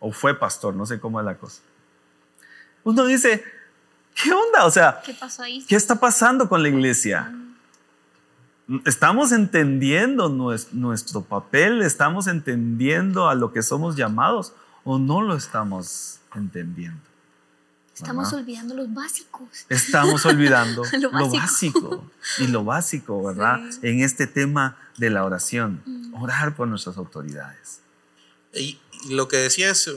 O 0.00 0.12
fue 0.12 0.38
pastor, 0.38 0.74
no 0.74 0.84
sé 0.84 1.00
cómo 1.00 1.18
es 1.18 1.24
la 1.24 1.38
cosa. 1.38 1.62
Uno 2.84 3.06
dice, 3.06 3.42
¿qué 4.14 4.30
onda? 4.30 4.66
O 4.66 4.70
sea, 4.70 5.00
¿qué 5.02 5.14
pasó 5.14 5.42
ahí? 5.42 5.64
¿Qué 5.66 5.74
está 5.74 5.98
pasando 5.98 6.46
con 6.46 6.62
la 6.62 6.68
iglesia? 6.68 7.34
Estamos 8.84 9.32
entendiendo 9.32 10.28
nuestro 10.28 11.22
papel, 11.22 11.80
estamos 11.80 12.26
entendiendo 12.26 13.30
a 13.30 13.34
lo 13.34 13.50
que 13.50 13.62
somos 13.62 13.96
llamados 13.96 14.52
o 14.84 14.98
no 14.98 15.22
lo 15.22 15.34
estamos 15.34 16.20
entendiendo. 16.34 17.00
Estamos 18.02 18.32
olvidando 18.32 18.74
los 18.74 18.92
básicos. 18.92 19.48
Estamos 19.68 20.26
olvidando 20.26 20.82
lo, 21.00 21.30
básico. 21.30 22.10
y 22.38 22.48
lo 22.48 22.64
básico, 22.64 23.22
¿verdad? 23.22 23.60
En 23.82 24.00
este 24.00 24.26
tema 24.26 24.76
de 24.98 25.10
la 25.10 25.24
oración. 25.24 25.82
Mm. 25.86 26.22
Orar 26.22 26.54
por 26.56 26.68
nuestras 26.68 26.96
autoridades. 26.96 27.80
Y 28.54 28.78
lo 29.08 29.28
que 29.28 29.36
decías, 29.38 29.88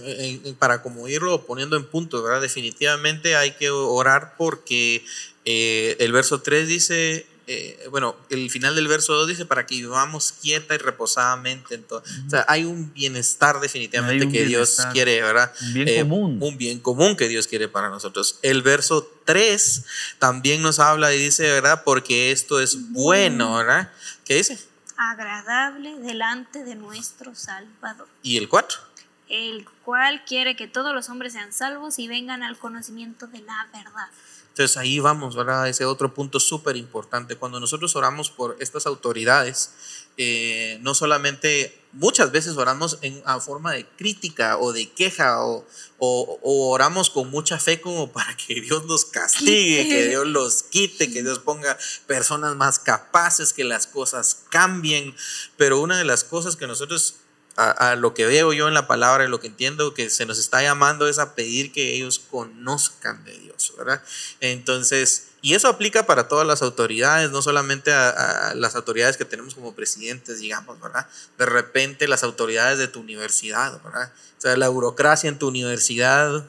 para 0.60 0.82
como 0.82 1.08
irlo 1.08 1.46
poniendo 1.46 1.76
en 1.78 1.86
punto, 1.86 2.24
¿verdad? 2.24 2.42
Definitivamente 2.42 3.36
hay 3.36 3.52
que 3.52 3.70
orar 3.70 4.36
porque 4.38 5.06
eh, 5.46 5.98
el 6.00 6.12
verso 6.12 6.42
3 6.42 6.68
dice, 6.68 7.28
eh, 7.48 7.88
bueno, 7.92 8.16
el 8.30 8.50
final 8.50 8.76
del 8.76 8.88
verso 8.88 9.14
2 9.14 9.28
dice 9.28 9.46
para 9.46 9.66
que 9.66 9.76
vivamos 9.76 10.34
quieta 10.42 10.76
y 10.76 10.78
reposadamente. 10.78 11.76
Entonces, 11.76 12.12
o 12.26 12.30
sea, 12.30 12.46
hay 12.48 12.66
un 12.66 12.94
bienestar 12.94 13.60
definitivamente 13.60 14.30
que 14.30 14.46
Dios 14.46 14.78
quiere, 14.92 15.22
¿verdad? 15.22 15.54
Un 15.62 15.74
bien 15.74 15.88
eh, 15.88 16.00
común. 16.00 16.38
Un 16.42 16.58
bien 16.58 16.80
común 16.80 17.16
que 17.16 17.28
Dios 17.28 17.48
quiere 17.48 17.68
para 17.68 17.90
nosotros. 17.90 18.40
El 18.42 18.62
verso 18.62 19.10
3 19.26 19.86
también 20.20 20.62
nos 20.62 20.80
habla 20.80 21.14
y 21.14 21.20
dice, 21.20 21.44
¿verdad? 21.44 21.84
Porque 21.84 22.32
esto 22.32 22.60
es 22.60 22.92
bueno, 22.92 23.56
¿verdad? 23.56 23.92
¿Qué 24.24 24.36
dice? 24.36 24.58
agradable 24.98 26.00
delante 26.00 26.64
de 26.64 26.76
nuestro 26.76 27.36
Salvador. 27.36 28.08
¿Y 28.24 28.38
el 28.38 28.50
4? 28.50 28.80
El 29.28 29.66
cual 29.84 30.24
quiere 30.26 30.56
que 30.56 30.68
todos 30.68 30.94
los 30.94 31.10
hombres 31.10 31.34
sean 31.34 31.52
salvos 31.52 32.00
y 32.00 32.08
vengan 32.08 32.44
al 32.44 32.58
conocimiento 32.58 33.28
de 33.28 33.42
la 33.42 33.68
verdad. 33.74 34.10
Entonces 34.56 34.78
ahí 34.78 35.02
vamos, 35.02 35.36
¿verdad? 35.36 35.68
Ese 35.68 35.84
otro 35.84 36.14
punto 36.14 36.40
súper 36.40 36.78
importante. 36.78 37.36
Cuando 37.36 37.60
nosotros 37.60 37.94
oramos 37.98 38.30
por 38.30 38.56
estas 38.62 38.86
autoridades, 38.86 39.72
eh, 40.16 40.78
no 40.82 40.96
solamente 40.96 41.78
muchas 41.92 42.32
veces 42.32 42.56
oramos 42.56 42.98
en 43.02 43.22
a 43.26 43.42
forma 43.42 43.74
de 43.74 43.86
crítica 43.86 44.58
o 44.58 44.72
de 44.72 44.90
queja 44.90 45.44
o, 45.44 45.68
o, 45.98 46.40
oramos 46.72 47.10
con 47.10 47.30
mucha 47.30 47.60
fe 47.60 47.82
como 47.82 48.10
para 48.14 48.38
que 48.38 48.62
Dios 48.62 48.86
nos 48.86 49.04
castigue, 49.04 49.90
que 49.90 50.08
Dios 50.08 50.26
los 50.26 50.64
quite, 50.64 51.12
que 51.12 51.22
Dios 51.22 51.40
ponga 51.40 51.78
personas 52.08 52.56
más 52.56 52.80
capaces, 52.80 53.52
que 53.52 53.66
las 53.66 53.88
cosas 53.88 54.46
cambien. 54.52 55.14
Pero 55.58 55.82
una 55.82 55.98
de 55.98 56.06
las 56.06 56.24
cosas 56.24 56.56
que 56.56 56.66
nosotros 56.66 57.16
a, 57.58 57.96
lo 57.96 58.14
que 58.14 58.26
veo 58.26 58.52
yo 58.52 58.68
en 58.68 58.74
la 58.74 58.86
palabra 58.86 59.24
y 59.24 59.30
lo 59.30 59.40
que 59.40 59.48
entiendo 59.48 59.94
que 59.94 60.10
se 60.10 60.26
nos 60.26 60.40
está 60.40 60.62
llamando 60.62 61.08
es 61.08 61.20
a 61.20 61.36
pedir 61.36 61.72
que 61.72 61.94
ellos 61.94 62.20
conozcan 62.20 63.24
de 63.24 63.38
Dios, 63.40 63.74
¿verdad? 63.78 64.04
Entonces, 64.42 65.28
y 65.42 65.54
eso 65.54 65.70
aplica 65.70 66.06
para 66.06 66.28
todas 66.28 66.46
las 66.46 66.62
autoridades, 66.62 67.32
no 67.32 67.42
solamente 67.42 67.94
a, 67.94 68.54
las 68.56 68.76
autoridades 68.76 69.16
que 69.16 69.26
tenemos 69.26 69.56
como 69.56 69.74
presidentes, 69.74 70.40
digamos, 70.40 70.82
¿verdad? 70.82 71.08
De 71.38 71.46
repente 71.46 72.08
las 72.08 72.24
autoridades 72.24 72.78
de 72.78 72.90
tu 72.90 73.00
universidad, 73.00 73.82
¿verdad? 73.84 74.12
O 74.38 74.42
sea, 74.42 74.58
la 74.58 74.68
burocracia 74.68 75.30
en 75.30 75.40
tu 75.40 75.48
universidad 75.48 76.46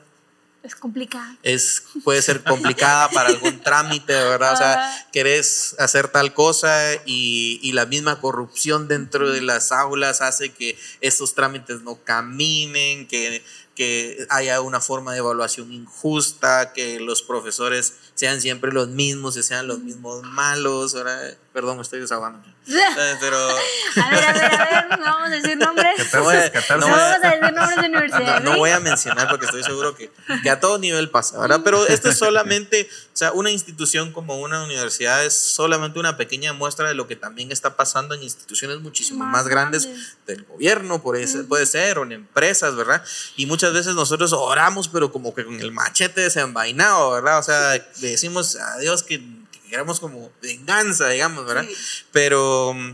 es 0.67 0.75
complicada. 0.75 1.37
Es, 1.43 1.83
puede 2.05 2.23
ser 2.23 2.43
complicada 2.43 3.09
para 3.11 3.29
algún 3.29 3.61
trámite, 3.65 4.13
¿verdad? 4.13 4.55
O 4.55 4.57
sea, 4.57 5.07
querés 5.13 5.75
hacer 5.79 6.09
tal 6.09 6.35
cosa 6.35 6.95
y, 7.05 7.59
y, 7.63 7.73
la 7.73 7.87
misma 7.87 8.21
corrupción 8.21 8.89
dentro 8.89 9.31
de 9.31 9.41
las 9.43 9.73
aulas 9.73 10.21
hace 10.21 10.53
que 10.53 10.79
estos 11.01 11.35
trámites 11.35 11.83
no 11.83 12.03
caminen, 12.05 13.07
que 13.07 13.43
que 13.77 14.27
haya 14.31 14.61
una 14.63 14.81
forma 14.81 15.13
de 15.13 15.19
evaluación 15.19 15.71
injusta, 15.71 16.73
que 16.73 16.99
los 16.99 17.23
profesores 17.23 17.93
sean 18.15 18.41
siempre 18.41 18.73
los 18.73 18.89
mismos 18.89 19.37
y 19.37 19.43
sean 19.45 19.69
los 19.69 19.79
mismos 19.81 20.23
malos. 20.25 20.97
Ahora, 20.97 21.37
perdón, 21.57 21.77
me 21.77 21.83
estoy 21.83 22.01
desahogando. 22.01 22.39
Pero... 23.21 23.39
A 23.97 24.11
ver, 24.11 24.25
a 24.25 24.33
ver, 24.35 24.45
a 24.45 24.65
ver, 24.89 24.99
no 24.99 25.05
vamos 25.07 25.29
a 25.29 25.31
decir 25.31 25.57
nombres. 25.57 26.13
No, 26.13 26.23
voy 26.23 26.37
a, 26.37 26.77
no, 26.77 26.87
vamos 26.87 26.99
a 26.99 27.19
decir 27.19 27.41
nombres 27.55 27.81
de 27.81 27.89
universidad. 27.89 28.43
No, 28.43 28.57
voy 28.59 28.71
a 28.71 28.79
mencionar 28.79 29.31
porque 29.31 29.47
estoy 29.47 29.65
seguro 29.65 29.97
que, 29.97 30.13
que, 30.43 30.51
a 30.51 30.61
todo 30.61 30.77
nivel 30.79 31.09
pasa, 31.09 31.41
¿verdad? 31.41 31.63
Pero 31.65 31.87
esto 31.87 32.11
es 32.11 32.19
solamente, 32.19 32.87
o 32.93 33.17
sea, 33.17 33.33
una 33.33 33.51
institución 33.51 34.13
como 34.13 34.37
una 34.37 34.65
universidad 34.65 35.25
es 35.25 35.33
solamente 35.33 35.99
una 35.99 36.19
pequeña 36.19 36.53
muestra 36.53 36.89
de 36.89 36.95
lo 36.95 37.07
que 37.07 37.17
también 37.17 37.51
está 37.53 37.75
pasando 37.75 38.15
en 38.15 38.23
instituciones 38.23 38.81
muchísimo 38.81 39.25
más, 39.25 39.49
grandes, 39.49 39.89
del 40.27 40.45
gobierno, 40.45 41.01
por 41.01 41.17
eso, 41.17 41.47
puede 41.49 41.65
ser, 41.65 41.99
o 41.99 42.03
en 42.03 42.13
empresas, 42.13 42.77
¿verdad? 42.77 43.03
Y 43.37 43.47
muchas 43.47 43.73
veces 43.73 43.95
nosotros 43.95 44.35
oramos, 44.35 44.89
pero 44.89 45.11
como 45.11 45.35
que 45.35 45.47
con 45.47 45.59
el 45.59 45.73
machete 45.73 46.21
desenvainado, 46.21 47.13
¿verdad? 47.13 47.39
O 47.39 47.43
sea, 47.43 47.83
decimos 48.01 48.57
a 48.57 48.77
Dios 48.79 49.03
que, 49.03 49.46
queremos 49.69 50.01
como 50.01 50.31
venganza, 50.43 51.09
digamos, 51.09 51.47
¿verdad? 51.47 51.67
Pero 52.13 52.75
mm, 52.75 52.93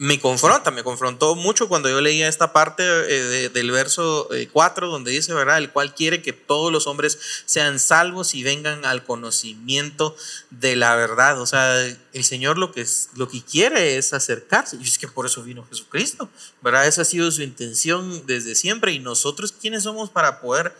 me 0.00 0.18
confronta, 0.18 0.70
me 0.70 0.82
confrontó 0.82 1.34
mucho 1.34 1.68
cuando 1.68 1.90
yo 1.90 2.00
leía 2.00 2.26
esta 2.26 2.54
parte 2.54 2.82
eh, 2.82 3.50
del 3.50 3.70
verso 3.70 4.30
4 4.50 4.86
eh, 4.86 4.90
donde 4.90 5.10
dice, 5.10 5.34
¿verdad? 5.34 5.58
El 5.58 5.72
cual 5.72 5.94
quiere 5.94 6.22
que 6.22 6.32
todos 6.32 6.72
los 6.72 6.86
hombres 6.86 7.18
sean 7.44 7.78
salvos 7.78 8.34
y 8.34 8.42
vengan 8.42 8.86
al 8.86 9.04
conocimiento 9.04 10.16
de 10.48 10.74
la 10.74 10.96
verdad. 10.96 11.38
O 11.38 11.44
sea, 11.44 11.78
el 11.84 12.24
Señor 12.24 12.56
lo 12.56 12.72
que, 12.72 12.86
lo 13.14 13.28
que 13.28 13.42
quiere 13.42 13.98
es 13.98 14.14
acercarse. 14.14 14.78
Y 14.80 14.84
es 14.84 14.96
que 14.96 15.06
por 15.06 15.26
eso 15.26 15.42
vino 15.42 15.66
Jesucristo, 15.68 16.30
¿verdad? 16.62 16.86
Esa 16.86 17.02
ha 17.02 17.04
sido 17.04 17.30
su 17.30 17.42
intención 17.42 18.26
desde 18.26 18.54
siempre. 18.54 18.92
Y 18.92 19.00
nosotros, 19.00 19.52
¿quiénes 19.52 19.82
somos 19.82 20.08
para 20.08 20.40
poder 20.40 20.74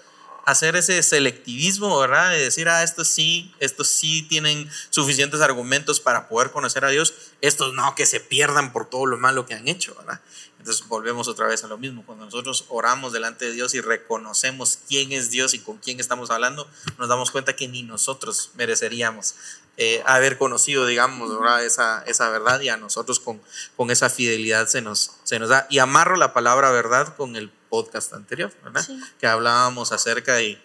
hacer 0.45 0.77
ese 0.77 1.03
selectivismo, 1.03 1.99
¿verdad? 1.99 2.31
De 2.31 2.39
decir, 2.39 2.69
ah, 2.69 2.83
estos 2.83 3.09
sí, 3.09 3.55
estos 3.59 3.89
sí 3.89 4.23
tienen 4.23 4.71
suficientes 4.91 5.41
argumentos 5.41 6.01
para 6.01 6.29
poder 6.29 6.51
conocer 6.51 6.85
a 6.85 6.89
Dios, 6.89 7.15
estos 7.41 7.75
no, 7.75 7.95
que 7.95 8.07
se 8.07 8.21
pierdan 8.21 8.73
por 8.73 8.89
todo 8.89 9.07
lo 9.07 9.19
malo 9.19 9.47
que 9.47 9.55
han 9.55 9.69
hecho, 9.69 9.95
¿verdad? 9.97 10.21
Entonces 10.61 10.87
volvemos 10.89 11.27
otra 11.27 11.47
vez 11.47 11.65
a 11.65 11.69
lo 11.69 11.79
mismo. 11.79 12.05
Cuando 12.05 12.27
nosotros 12.27 12.67
oramos 12.69 13.15
delante 13.15 13.47
de 13.47 13.53
Dios 13.53 13.75
y 13.75 13.81
reconocemos 13.81 14.79
quién 14.87 15.11
es 15.13 15.31
Dios 15.31 15.55
y 15.55 15.59
con 15.59 15.79
quién 15.79 16.01
estamos 16.01 16.31
hablando, 16.31 16.69
nos 16.99 17.09
damos 17.09 17.31
cuenta 17.31 17.57
que 17.57 17.67
ni 17.67 17.83
nosotros 17.83 18.51
mereceríamos 18.57 19.37
eh, 19.79 20.03
haber 20.05 20.37
conocido, 20.37 20.85
digamos, 20.85 21.35
¿verdad? 21.41 21.65
Esa, 21.65 22.03
esa 22.07 22.29
verdad 22.29 22.61
y 22.61 22.69
a 22.69 22.77
nosotros 22.77 23.21
con, 23.21 23.41
con 23.75 23.91
esa 23.91 24.11
fidelidad 24.11 24.67
se 24.67 24.83
nos, 24.83 25.13
se 25.25 25.39
nos 25.39 25.49
da. 25.49 25.67
Y 25.71 25.79
amarro 25.79 26.17
la 26.17 26.35
palabra 26.35 26.71
verdad 26.71 27.17
con 27.17 27.37
el 27.37 27.51
podcast 27.71 28.13
anterior, 28.13 28.53
¿verdad? 28.63 28.85
Que 29.19 29.27
hablábamos 29.27 29.93
acerca 29.93 30.35
de, 30.35 30.61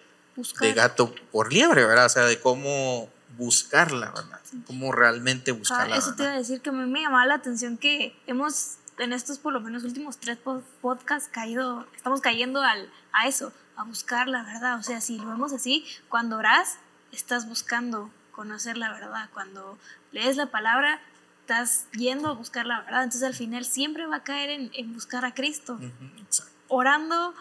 de, 0.60 0.72
gato 0.74 1.14
por 1.32 1.52
liebre, 1.52 1.86
¿verdad? 1.86 2.06
O 2.06 2.10
sea, 2.10 2.24
de 2.24 2.38
cómo 2.40 3.08
buscarla, 3.38 4.10
¿verdad? 4.10 4.40
Cómo 4.66 4.92
realmente 4.92 5.52
buscarla. 5.52 5.96
eso 5.96 6.14
te 6.14 6.24
iba 6.24 6.32
a 6.32 6.36
decir 6.36 6.60
que 6.60 6.70
a 6.70 6.72
mí 6.72 6.90
me 6.90 7.00
llamaba 7.00 7.24
la 7.26 7.34
atención 7.34 7.78
que 7.78 8.18
hemos, 8.26 8.76
en 8.98 9.12
estos 9.12 9.38
por 9.38 9.52
lo 9.52 9.60
menos 9.60 9.84
últimos 9.84 10.18
tres 10.18 10.38
podcasts, 10.82 11.30
caído, 11.32 11.86
estamos 11.96 12.20
cayendo 12.20 12.60
al, 12.60 12.90
a 13.12 13.28
eso, 13.28 13.52
a 13.76 13.84
buscar 13.84 14.28
la 14.28 14.42
verdad. 14.42 14.78
O 14.78 14.82
sea, 14.82 15.00
si 15.00 15.18
lo 15.18 15.28
vemos 15.28 15.52
así, 15.52 15.86
cuando 16.08 16.36
oras, 16.38 16.78
estás 17.12 17.48
buscando 17.48 18.10
conocer 18.32 18.76
la 18.76 18.92
verdad. 18.92 19.30
Cuando 19.32 19.78
lees 20.12 20.36
la 20.36 20.50
palabra, 20.50 21.00
estás 21.42 21.86
yendo 21.92 22.28
a 22.28 22.32
buscar 22.32 22.66
la 22.66 22.80
verdad. 22.80 23.04
Entonces 23.04 23.22
al 23.22 23.34
final 23.34 23.64
siempre 23.64 24.06
va 24.06 24.16
a 24.16 24.24
caer 24.24 24.50
en, 24.50 24.70
en 24.74 24.92
buscar 24.92 25.24
a 25.24 25.34
Cristo. 25.34 25.78
Exacto 26.18 26.55
orando, 26.68 27.34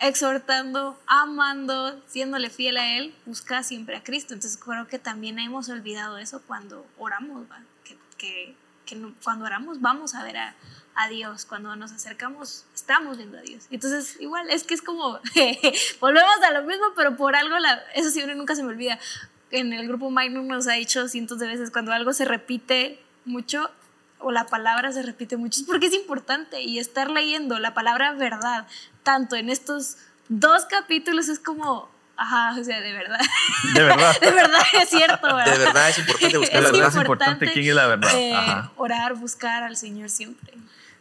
exhortando, 0.00 0.98
amando, 1.06 2.00
siéndole 2.06 2.50
fiel 2.50 2.76
a 2.76 2.96
Él, 2.96 3.14
busca 3.26 3.62
siempre 3.62 3.96
a 3.96 4.02
Cristo. 4.02 4.34
Entonces 4.34 4.58
creo 4.58 4.86
que 4.86 4.98
también 4.98 5.38
hemos 5.38 5.68
olvidado 5.68 6.18
eso 6.18 6.42
cuando 6.46 6.86
oramos, 6.98 7.46
que, 7.84 7.96
que, 8.16 8.54
cuando 9.22 9.44
oramos 9.44 9.80
vamos 9.80 10.14
a 10.14 10.22
ver 10.22 10.36
a, 10.36 10.54
Dios. 11.10 11.44
Cuando 11.44 11.76
nos 11.76 11.92
acercamos, 11.92 12.64
estamos 12.74 13.18
viendo 13.18 13.38
a 13.38 13.42
Dios. 13.42 13.66
Entonces, 13.70 14.16
igual, 14.18 14.50
es 14.50 14.64
que 14.64 14.74
es 14.74 14.82
como, 14.82 15.20
volvemos 16.00 16.42
a 16.44 16.50
lo 16.50 16.64
mismo, 16.64 16.86
pero 16.96 17.16
por 17.16 17.36
algo, 17.36 17.54
eso 17.94 18.10
uno 18.24 18.34
nunca 18.34 18.56
se 18.56 18.64
me 18.64 18.70
olvida. 18.70 18.98
En 19.52 19.72
el 19.72 19.86
grupo 19.86 20.10
Magnum 20.10 20.48
nos 20.48 20.66
ha 20.66 20.72
dicho 20.72 21.06
cientos 21.06 21.38
de 21.38 21.46
veces, 21.46 21.70
cuando 21.70 21.92
algo 21.92 22.12
se 22.12 22.24
repite 22.24 23.00
mucho, 23.24 23.70
o 24.20 24.30
la 24.30 24.46
palabra 24.46 24.92
se 24.92 25.02
repite 25.02 25.36
mucho, 25.36 25.60
es 25.60 25.66
porque 25.66 25.86
es 25.86 25.94
importante. 25.94 26.62
Y 26.62 26.78
estar 26.78 27.10
leyendo 27.10 27.58
la 27.58 27.74
palabra 27.74 28.12
verdad, 28.12 28.66
tanto 29.02 29.36
en 29.36 29.50
estos 29.50 29.96
dos 30.28 30.64
capítulos, 30.66 31.28
es 31.28 31.38
como, 31.38 31.88
Ajá, 32.18 32.60
o 32.60 32.64
sea, 32.64 32.80
de 32.80 32.92
verdad. 32.92 33.20
De 33.74 33.82
verdad. 33.84 34.12
de 34.20 34.30
verdad 34.32 34.60
es 34.82 34.88
cierto, 34.88 35.36
¿verdad? 35.36 35.52
De 35.52 35.58
verdad 35.58 35.88
es 35.88 35.98
importante 35.98 36.38
buscar 36.38 36.62
la 36.62 36.70
verdad. 36.70 36.88
Es 36.88 36.96
importante 36.96 37.52
quién 37.52 37.66
es 37.66 37.74
la 37.74 37.86
verdad. 37.86 38.10
Eh, 38.12 38.70
orar, 38.76 39.14
buscar 39.14 39.62
al 39.62 39.76
Señor 39.76 40.10
siempre. 40.10 40.52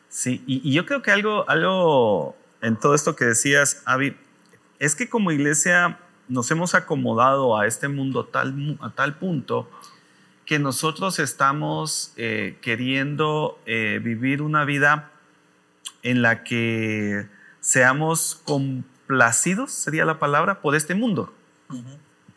Sí, 0.10 0.44
y, 0.46 0.72
yo 0.72 0.86
creo 0.86 1.02
que 1.02 1.10
algo, 1.12 1.50
algo 1.50 2.38
en 2.62 2.80
todo 2.80 2.94
esto 2.94 3.16
que 3.16 3.26
decías, 3.26 3.82
Avi, 3.86 4.16
es 4.78 4.96
que 4.96 5.10
como 5.10 5.32
iglesia 5.32 5.98
nos 6.28 6.52
hemos 6.52 6.76
acomodado 6.76 7.58
a 7.58 7.66
este 7.66 7.88
mundo 7.88 8.26
tal, 8.26 8.78
a 8.80 8.92
tal 8.92 9.18
punto 9.18 9.68
que 10.48 10.60
nosotros 10.60 11.20
estamos 11.20 12.14
eh, 12.16 12.58
queriendo 12.62 13.60
eh, 13.66 14.00
vivir 14.02 14.42
una 14.42 14.64
vida 14.64 15.12
en 16.04 16.22
la 16.22 16.46
que 16.46 17.28
seamos 17.60 18.42
complacidos, 18.46 19.74
sería 19.74 20.06
la 20.06 20.20
palabra, 20.20 20.62
por 20.62 20.74
este 20.74 20.96
mundo, 20.96 21.34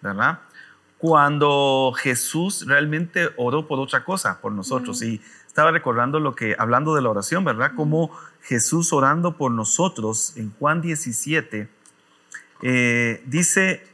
¿verdad? 0.02 0.40
Cuando 0.98 1.92
Jesús 1.96 2.66
realmente 2.66 3.30
oró 3.36 3.68
por 3.68 3.78
otra 3.78 4.04
cosa, 4.04 4.40
por 4.40 4.50
nosotros. 4.50 5.00
Y 5.02 5.22
estaba 5.46 5.70
recordando 5.70 6.18
lo 6.18 6.34
que, 6.34 6.56
hablando 6.58 6.96
de 6.96 7.02
la 7.02 7.10
oración, 7.10 7.44
¿verdad? 7.44 7.74
Como 7.76 8.10
Jesús 8.42 8.92
orando 8.92 9.36
por 9.36 9.52
nosotros 9.52 10.36
en 10.36 10.52
Juan 10.58 10.80
17, 10.80 11.68
eh, 12.62 13.22
dice, 13.26 13.86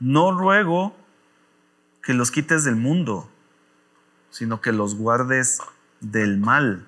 no 0.00 0.32
ruego 0.32 0.96
que 2.06 2.14
los 2.14 2.30
quites 2.30 2.62
del 2.62 2.76
mundo, 2.76 3.28
sino 4.30 4.60
que 4.60 4.70
los 4.70 4.94
guardes 4.94 5.58
del 6.00 6.38
mal. 6.38 6.86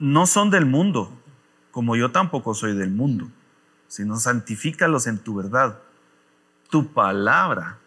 No 0.00 0.26
son 0.26 0.50
del 0.50 0.66
mundo, 0.66 1.16
como 1.70 1.94
yo 1.94 2.10
tampoco 2.10 2.52
soy 2.52 2.74
del 2.74 2.90
mundo, 2.90 3.28
sino 3.86 4.16
santifícalos 4.18 5.06
en 5.06 5.18
tu 5.18 5.36
verdad. 5.36 5.78
Tu 6.68 6.92
palabra 6.92 7.78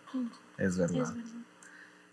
es 0.57 0.78
verdad. 0.78 1.13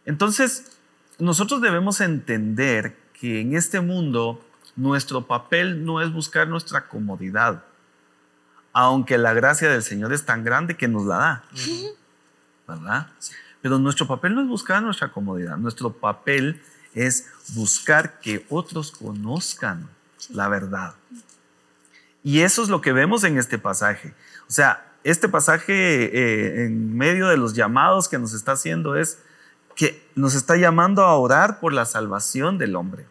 Entonces, 0.04 0.76
nosotros 1.20 1.60
debemos 1.60 2.00
entender 2.00 2.98
que 3.12 3.40
en 3.40 3.54
este 3.54 3.80
mundo 3.80 4.44
nuestro 4.74 5.28
papel 5.28 5.84
no 5.84 6.00
es 6.00 6.12
buscar 6.12 6.48
nuestra 6.48 6.88
comodidad, 6.88 7.62
aunque 8.72 9.16
la 9.16 9.32
gracia 9.32 9.70
del 9.70 9.84
Señor 9.84 10.12
es 10.12 10.26
tan 10.26 10.42
grande 10.42 10.76
que 10.76 10.88
nos 10.88 11.06
la 11.06 11.16
da. 11.18 11.44
¿Verdad? 12.66 13.08
Pero 13.62 13.78
nuestro 13.78 14.06
papel 14.06 14.34
no 14.34 14.42
es 14.42 14.48
buscar 14.48 14.82
nuestra 14.82 15.10
comodidad, 15.10 15.56
nuestro 15.56 15.92
papel 15.92 16.62
es 16.94 17.28
buscar 17.54 18.20
que 18.20 18.46
otros 18.48 18.92
conozcan 18.92 19.88
la 20.30 20.48
verdad. 20.48 20.94
Y 22.22 22.40
eso 22.40 22.62
es 22.62 22.68
lo 22.68 22.80
que 22.80 22.92
vemos 22.92 23.22
en 23.24 23.38
este 23.38 23.58
pasaje. 23.58 24.14
O 24.48 24.52
sea, 24.52 24.92
este 25.04 25.28
pasaje 25.28 25.72
eh, 25.72 26.64
en 26.64 26.96
medio 26.96 27.28
de 27.28 27.36
los 27.36 27.54
llamados 27.54 28.08
que 28.08 28.18
nos 28.18 28.34
está 28.34 28.52
haciendo 28.52 28.96
es 28.96 29.22
que 29.76 30.04
nos 30.16 30.34
está 30.34 30.56
llamando 30.56 31.04
a 31.04 31.16
orar 31.16 31.60
por 31.60 31.72
la 31.72 31.84
salvación 31.84 32.58
del 32.58 32.74
hombre 32.74 33.06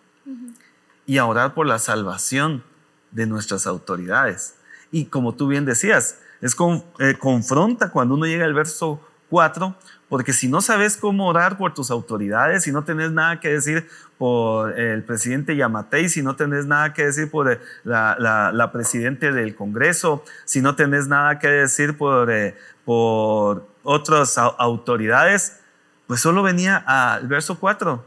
y 1.05 1.19
a 1.19 1.25
orar 1.25 1.53
por 1.53 1.67
la 1.67 1.79
salvación 1.79 2.63
de 3.11 3.27
nuestras 3.27 3.67
autoridades. 3.67 4.55
Y 4.91 5.05
como 5.05 5.35
tú 5.35 5.47
bien 5.47 5.63
decías, 5.63 6.19
es 6.41 6.55
eh, 6.99 7.15
confronta 7.17 7.91
cuando 7.91 8.15
uno 8.15 8.25
llega 8.25 8.45
al 8.45 8.53
verso 8.53 8.99
4, 9.29 9.75
porque 10.09 10.33
si 10.33 10.47
no 10.47 10.61
sabes 10.61 10.97
cómo 10.97 11.27
orar 11.27 11.57
por 11.57 11.73
tus 11.73 11.91
autoridades, 11.91 12.63
si 12.63 12.71
no 12.71 12.83
tenés 12.83 13.11
nada 13.11 13.39
que 13.39 13.49
decir 13.49 13.87
por 14.17 14.79
el 14.79 15.03
presidente 15.03 15.55
Yamatei, 15.55 16.09
si 16.09 16.21
no 16.21 16.35
tenés 16.35 16.65
nada 16.65 16.93
que 16.93 17.05
decir 17.05 17.29
por 17.29 17.51
eh, 17.51 17.59
la, 17.83 18.15
la, 18.53 18.71
presidente 18.71 19.31
del 19.31 19.55
Congreso, 19.55 20.23
si 20.45 20.61
no 20.61 20.75
tenés 20.75 21.07
nada 21.07 21.39
que 21.39 21.47
decir 21.47 21.97
por, 21.97 22.31
eh, 22.31 22.55
por 22.85 23.67
otras 23.83 24.37
autoridades, 24.37 25.59
pues 26.07 26.21
solo 26.21 26.43
venía 26.43 26.77
al 26.85 27.27
verso 27.27 27.59
4. 27.59 28.05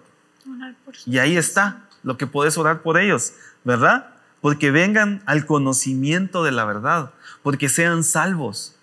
Y 1.05 1.19
ahí 1.19 1.37
está 1.37 1.89
lo 2.03 2.17
que 2.17 2.27
puedes 2.27 2.57
orar 2.57 2.81
por 2.81 2.99
ellos, 2.99 3.35
¿verdad? 3.65 4.15
Porque 4.41 4.71
vengan 4.71 5.21
al 5.27 5.47
conocimiento 5.47 6.45
de 6.45 6.53
la 6.53 6.65
verdad, 6.65 7.11
porque 7.43 7.69
sean 7.69 8.05
salvos 8.05 8.78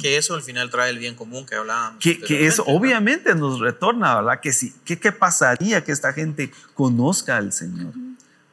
que 0.00 0.16
eso 0.16 0.34
al 0.34 0.42
final 0.42 0.70
trae 0.70 0.90
el 0.90 0.98
bien 0.98 1.14
común 1.14 1.46
que 1.46 1.54
hablábamos. 1.54 2.02
Que, 2.02 2.20
que 2.20 2.46
eso 2.46 2.64
obviamente 2.66 3.34
nos 3.34 3.60
retorna, 3.60 4.16
¿verdad? 4.16 4.40
Que 4.40 4.52
sí, 4.52 4.74
¿qué, 4.84 4.98
¿qué 4.98 5.12
pasaría 5.12 5.84
que 5.84 5.92
esta 5.92 6.12
gente 6.12 6.52
conozca 6.74 7.36
al 7.36 7.52
Señor? 7.52 7.92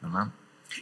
¿verdad? 0.00 0.28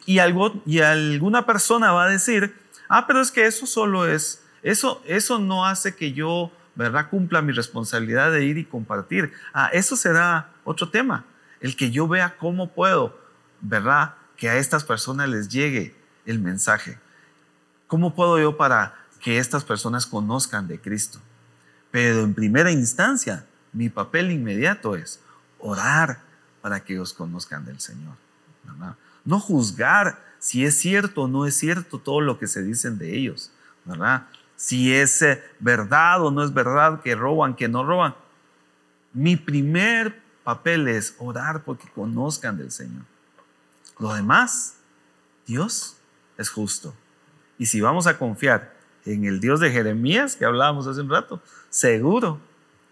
Y, 0.05 0.19
algo, 0.19 0.63
y 0.67 0.81
alguna 0.81 1.47
persona 1.47 1.93
va 1.93 2.05
a 2.05 2.09
decir, 2.09 2.55
ah, 2.89 3.07
pero 3.07 3.21
es 3.21 3.31
que 3.31 3.47
eso 3.47 3.67
solo 3.67 4.07
es, 4.07 4.43
eso, 4.63 5.03
eso 5.07 5.39
no 5.39 5.67
hace 5.67 5.95
que 5.95 6.13
yo, 6.13 6.51
¿verdad? 6.75 7.09
Cumpla 7.09 7.41
mi 7.41 7.53
responsabilidad 7.53 8.31
de 8.33 8.45
ir 8.45 8.59
y 8.59 8.65
compartir. 8.65 9.33
Ah, 9.55 9.71
eso 9.73 9.97
será 9.97 10.51
otro 10.65 10.91
tema, 10.91 11.25
el 11.61 11.77
que 11.77 11.91
yo 11.91 12.09
vea 12.09 12.37
cómo 12.37 12.73
puedo, 12.73 13.19
¿verdad? 13.61 14.15
Que 14.37 14.51
a 14.51 14.57
estas 14.57 14.85
personas 14.85 15.29
les 15.29 15.49
llegue 15.49 15.95
el 16.27 16.41
mensaje. 16.41 16.99
¿Cómo 17.87 18.15
puedo 18.15 18.39
yo 18.39 18.57
para 18.57 19.02
que 19.23 19.39
estas 19.39 19.65
personas 19.65 20.05
conozcan 20.05 20.69
de 20.69 20.81
Cristo. 20.81 21.21
Pero 21.91 22.21
en 22.21 22.35
primera 22.35 22.71
instancia, 22.73 23.47
mi 23.73 23.89
papel 23.89 24.31
inmediato 24.31 24.97
es 24.97 25.21
orar 25.59 26.21
para 26.61 26.85
que 26.85 26.95
ellos 26.95 27.15
conozcan 27.15 27.65
del 27.65 27.81
Señor. 27.81 28.17
No 29.25 29.39
juzgar 29.39 30.23
si 30.39 30.65
es 30.65 30.77
cierto 30.77 31.23
o 31.23 31.29
no 31.29 31.47
es 31.47 31.57
cierto 31.57 31.99
todo 31.99 32.21
lo 32.21 32.39
que 32.39 32.49
se 32.49 32.63
dicen 32.63 32.99
de 32.99 33.17
ellos. 33.17 33.53
Si 34.57 34.93
es 34.93 35.23
eh, 35.23 35.43
verdad 35.61 36.25
o 36.25 36.31
no 36.31 36.43
es 36.43 36.53
verdad 36.53 37.01
que 37.01 37.15
roban, 37.15 37.55
que 37.55 37.69
no 37.69 37.85
roban. 37.85 38.15
Mi 39.13 39.37
primer 39.37 40.21
papel 40.43 40.89
es 40.89 41.15
orar 41.19 41.63
porque 41.63 41.89
conozcan 41.95 42.57
del 42.57 42.73
Señor. 42.73 43.05
Lo 43.99 44.15
demás, 44.15 44.77
Dios 45.47 45.97
es 46.39 46.49
justo. 46.49 46.95
Y 47.59 47.67
si 47.67 47.81
vamos 47.81 48.07
a 48.07 48.19
confiar 48.19 48.72
en 49.05 49.25
el 49.25 49.41
Dios 49.41 49.61
de 49.61 49.71
Jeremías 49.71 50.37
que 50.37 50.45
hablábamos 50.45 50.87
hace 50.87 51.01
un 51.01 51.11
rato, 51.11 51.41
seguro 51.71 52.41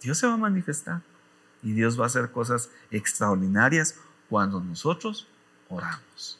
Dios 0.02 0.18
se 0.18 0.26
va 0.26 0.34
a 0.34 0.38
manifestar 0.38 1.02
y 1.62 1.72
Dios 1.72 1.98
va 1.98 2.04
a 2.04 2.06
hacer 2.06 2.30
cosas 2.30 2.70
extraordinarias 2.90 3.96
cuando 4.28 4.60
nosotros 4.60 5.26
oramos. 5.68 6.38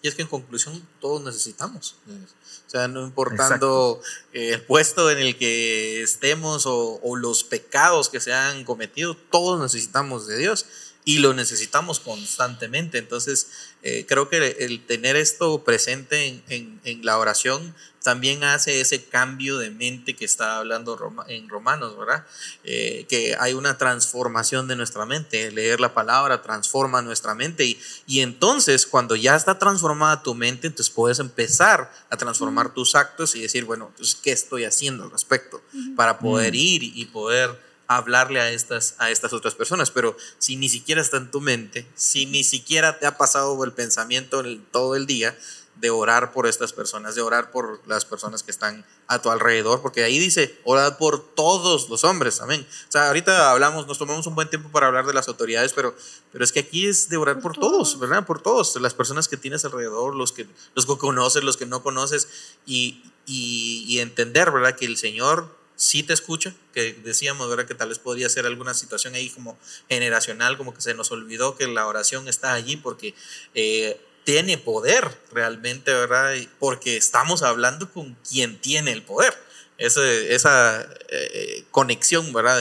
Y 0.00 0.08
es 0.08 0.14
que 0.14 0.22
en 0.22 0.28
conclusión 0.28 0.80
todos 1.00 1.24
necesitamos. 1.24 1.96
O 2.06 2.70
sea, 2.70 2.86
no 2.86 3.04
importando 3.04 4.00
eh, 4.32 4.52
el 4.52 4.62
puesto 4.62 5.10
en 5.10 5.18
el 5.18 5.36
que 5.36 6.02
estemos 6.02 6.66
o, 6.66 7.00
o, 7.02 7.16
los 7.16 7.42
pecados 7.42 8.08
que 8.08 8.20
se 8.20 8.32
han 8.32 8.64
cometido, 8.64 9.16
todos 9.16 9.60
necesitamos 9.60 10.28
de 10.28 10.38
Dios 10.38 10.66
y 11.08 11.20
lo 11.20 11.32
necesitamos 11.32 12.00
constantemente. 12.00 12.98
Entonces, 12.98 13.48
eh, 13.82 14.04
creo 14.06 14.28
que 14.28 14.56
el 14.58 14.84
tener 14.84 15.16
esto 15.16 15.64
presente 15.64 16.42
en, 16.50 16.80
en, 16.84 17.02
la 17.02 17.16
oración 17.16 17.74
también 18.02 18.44
hace 18.44 18.82
ese 18.82 19.06
cambio 19.06 19.56
de 19.56 19.70
mente 19.70 20.14
que 20.14 20.26
está 20.26 20.58
hablando 20.58 21.00
en 21.28 21.48
Romanos, 21.48 21.96
¿verdad? 21.96 22.26
Eh, 22.62 23.06
que 23.08 23.34
hay 23.40 23.54
una 23.54 23.78
transformación 23.78 24.68
de 24.68 24.76
nuestra 24.76 25.06
mente. 25.06 25.50
Leer 25.50 25.80
la 25.80 25.94
palabra 25.94 26.42
transforma 26.42 27.00
nuestra 27.00 27.34
mente 27.34 27.64
y, 27.64 27.80
y 28.06 28.20
entonces 28.20 28.84
cuando 28.84 29.16
ya 29.16 29.34
está 29.34 29.58
transformada 29.58 30.22
tu 30.22 30.34
mente, 30.34 30.66
entonces 30.66 30.92
puedes 30.92 31.20
empezar 31.20 31.90
a 32.10 32.18
transformar 32.18 32.74
tus 32.74 32.94
actos 32.94 33.34
y 33.34 33.40
decir, 33.40 33.64
bueno, 33.64 33.86
entonces, 33.92 34.14
¿qué 34.14 34.32
estoy 34.32 34.64
haciendo 34.64 35.04
al 35.04 35.10
respecto? 35.10 35.62
Para 35.96 36.18
poder 36.18 36.54
ir 36.54 36.82
y 36.82 37.06
poder 37.06 37.67
hablarle 37.88 38.40
a 38.40 38.50
estas, 38.50 38.94
a 38.98 39.10
estas 39.10 39.32
otras 39.32 39.54
personas, 39.54 39.90
pero 39.90 40.16
si 40.38 40.56
ni 40.56 40.68
siquiera 40.68 41.00
está 41.00 41.16
en 41.16 41.30
tu 41.30 41.40
mente, 41.40 41.86
si 41.94 42.26
ni 42.26 42.44
siquiera 42.44 42.98
te 42.98 43.06
ha 43.06 43.16
pasado 43.16 43.64
el 43.64 43.72
pensamiento 43.72 44.42
todo 44.70 44.94
el 44.94 45.06
día 45.06 45.36
de 45.80 45.90
orar 45.90 46.32
por 46.32 46.46
estas 46.46 46.72
personas, 46.72 47.14
de 47.14 47.22
orar 47.22 47.50
por 47.50 47.80
las 47.86 48.04
personas 48.04 48.42
que 48.42 48.50
están 48.50 48.84
a 49.06 49.22
tu 49.22 49.30
alrededor, 49.30 49.80
porque 49.80 50.02
ahí 50.02 50.18
dice, 50.18 50.58
orad 50.64 50.98
por 50.98 51.34
todos 51.34 51.88
los 51.88 52.04
hombres, 52.04 52.40
amén. 52.40 52.66
O 52.88 52.92
sea, 52.92 53.06
ahorita 53.06 53.50
hablamos, 53.50 53.86
nos 53.86 53.96
tomamos 53.96 54.26
un 54.26 54.34
buen 54.34 54.50
tiempo 54.50 54.70
para 54.70 54.88
hablar 54.88 55.06
de 55.06 55.14
las 55.14 55.28
autoridades, 55.28 55.72
pero, 55.72 55.94
pero 56.32 56.44
es 56.44 56.52
que 56.52 56.60
aquí 56.60 56.86
es 56.86 57.08
de 57.08 57.16
orar 57.16 57.40
por, 57.40 57.56
todos, 57.56 57.98
¿verdad? 57.98 58.26
Por 58.26 58.42
todos, 58.42 58.76
las 58.80 58.94
personas 58.94 59.28
que 59.28 59.36
tienes 59.36 59.64
alrededor, 59.64 60.14
los 60.14 60.32
que, 60.32 60.46
los 60.74 60.84
que 60.84 60.98
conoces, 60.98 61.44
los 61.44 61.56
que 61.56 61.66
no 61.66 61.82
conoces, 61.82 62.28
y, 62.66 63.02
y, 63.24 63.84
y 63.86 64.00
entender, 64.00 64.50
¿verdad? 64.50 64.76
Que 64.76 64.86
el 64.86 64.96
Señor 64.96 65.57
sí 65.78 66.02
te 66.02 66.12
escucha, 66.12 66.52
que 66.74 66.92
decíamos, 66.92 67.48
¿verdad? 67.48 67.64
Que 67.64 67.74
tal 67.74 67.88
vez 67.88 68.00
podría 68.00 68.28
ser 68.28 68.44
alguna 68.46 68.74
situación 68.74 69.14
ahí 69.14 69.30
como 69.30 69.56
generacional, 69.88 70.58
como 70.58 70.74
que 70.74 70.80
se 70.80 70.92
nos 70.92 71.12
olvidó 71.12 71.56
que 71.56 71.68
la 71.68 71.86
oración 71.86 72.28
está 72.28 72.52
allí 72.52 72.76
porque 72.76 73.14
eh, 73.54 73.98
tiene 74.24 74.58
poder 74.58 75.08
realmente, 75.32 75.94
¿verdad? 75.94 76.34
Porque 76.58 76.96
estamos 76.96 77.44
hablando 77.44 77.90
con 77.92 78.14
quien 78.28 78.58
tiene 78.58 78.90
el 78.90 79.02
poder. 79.02 79.32
esa 79.78 80.82
eh, 81.10 81.64
conexión, 81.70 82.32
¿verdad? 82.32 82.60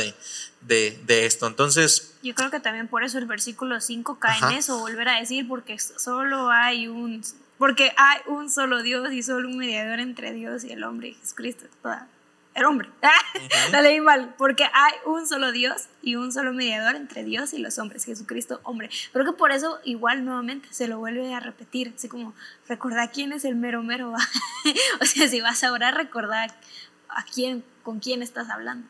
De, 0.61 0.99
de, 1.03 1.25
esto. 1.25 1.47
Entonces... 1.47 2.13
Yo 2.21 2.35
creo 2.35 2.51
que 2.51 2.59
también 2.59 2.87
por 2.87 3.03
eso 3.03 3.17
el 3.17 3.25
versículo 3.25 3.81
5 3.81 4.19
cae 4.19 4.37
en 4.37 4.57
eso, 4.57 4.77
volver 4.77 5.09
a 5.09 5.19
decir, 5.19 5.47
porque 5.47 5.79
solo 5.79 6.51
hay 6.51 6.87
un... 6.87 7.23
Porque 7.57 7.91
hay 7.97 8.19
un 8.27 8.51
solo 8.51 8.83
Dios 8.83 9.11
y 9.11 9.23
solo 9.23 9.47
un 9.47 9.57
mediador 9.57 9.99
entre 9.99 10.31
Dios 10.33 10.63
y 10.63 10.71
el 10.71 10.83
hombre, 10.83 11.15
Jesucristo. 11.19 11.65
El 12.57 12.65
hombre. 12.65 12.89
La 13.71 13.81
leí 13.81 14.01
mal, 14.01 14.33
porque 14.37 14.63
hay 14.63 14.93
un 15.05 15.27
solo 15.27 15.51
Dios 15.51 15.83
y 16.01 16.15
un 16.15 16.33
solo 16.33 16.53
mediador 16.53 16.95
entre 16.95 17.23
Dios 17.23 17.53
y 17.53 17.59
los 17.59 17.77
hombres, 17.77 18.03
Jesucristo, 18.03 18.59
hombre. 18.63 18.89
Creo 19.13 19.25
que 19.25 19.33
por 19.33 19.51
eso 19.51 19.79
igual 19.83 20.25
nuevamente 20.25 20.67
se 20.71 20.87
lo 20.87 20.97
vuelve 20.97 21.33
a 21.33 21.39
repetir, 21.39 21.93
así 21.95 22.09
como 22.09 22.33
recordar 22.67 23.11
quién 23.11 23.31
es 23.31 23.45
el 23.45 23.55
mero 23.55 23.83
mero. 23.83 24.11
o 25.01 25.05
sea, 25.05 25.27
si 25.27 25.39
vas 25.39 25.63
a 25.63 25.71
orar, 25.71 25.95
recordar 25.95 26.49
a 27.09 27.23
quién, 27.23 27.63
con 27.83 27.99
quién 27.99 28.23
estás 28.23 28.49
hablando. 28.49 28.87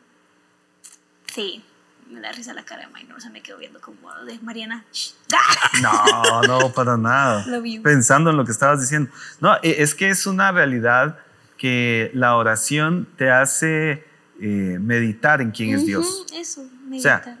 Sí, 1.26 1.62
me 2.08 2.20
da 2.20 2.32
risa 2.32 2.54
la 2.54 2.64
cara 2.64 2.86
de 2.86 2.94
Minor, 2.94 3.18
o 3.18 3.20
sea, 3.20 3.30
me 3.30 3.42
quedo 3.42 3.58
viendo 3.58 3.82
como 3.82 4.12
de 4.24 4.38
Mariana. 4.40 4.84
no, 5.82 6.42
no, 6.42 6.72
para 6.72 6.96
nada. 6.96 7.44
Pensando 7.82 8.30
en 8.30 8.38
lo 8.38 8.46
que 8.46 8.52
estabas 8.52 8.80
diciendo. 8.80 9.10
No, 9.40 9.56
e, 9.62 9.82
es 9.82 9.94
que 9.94 10.08
es 10.08 10.26
una 10.26 10.52
realidad 10.52 11.18
que 11.58 12.10
la 12.14 12.36
oración 12.36 13.08
te 13.16 13.30
hace 13.30 14.04
eh, 14.40 14.78
meditar 14.80 15.40
en 15.40 15.50
quién 15.50 15.74
es 15.74 15.84
Dios. 15.84 16.24
Eso, 16.32 16.64
meditar. 16.86 17.20
O 17.20 17.24
sea, 17.24 17.38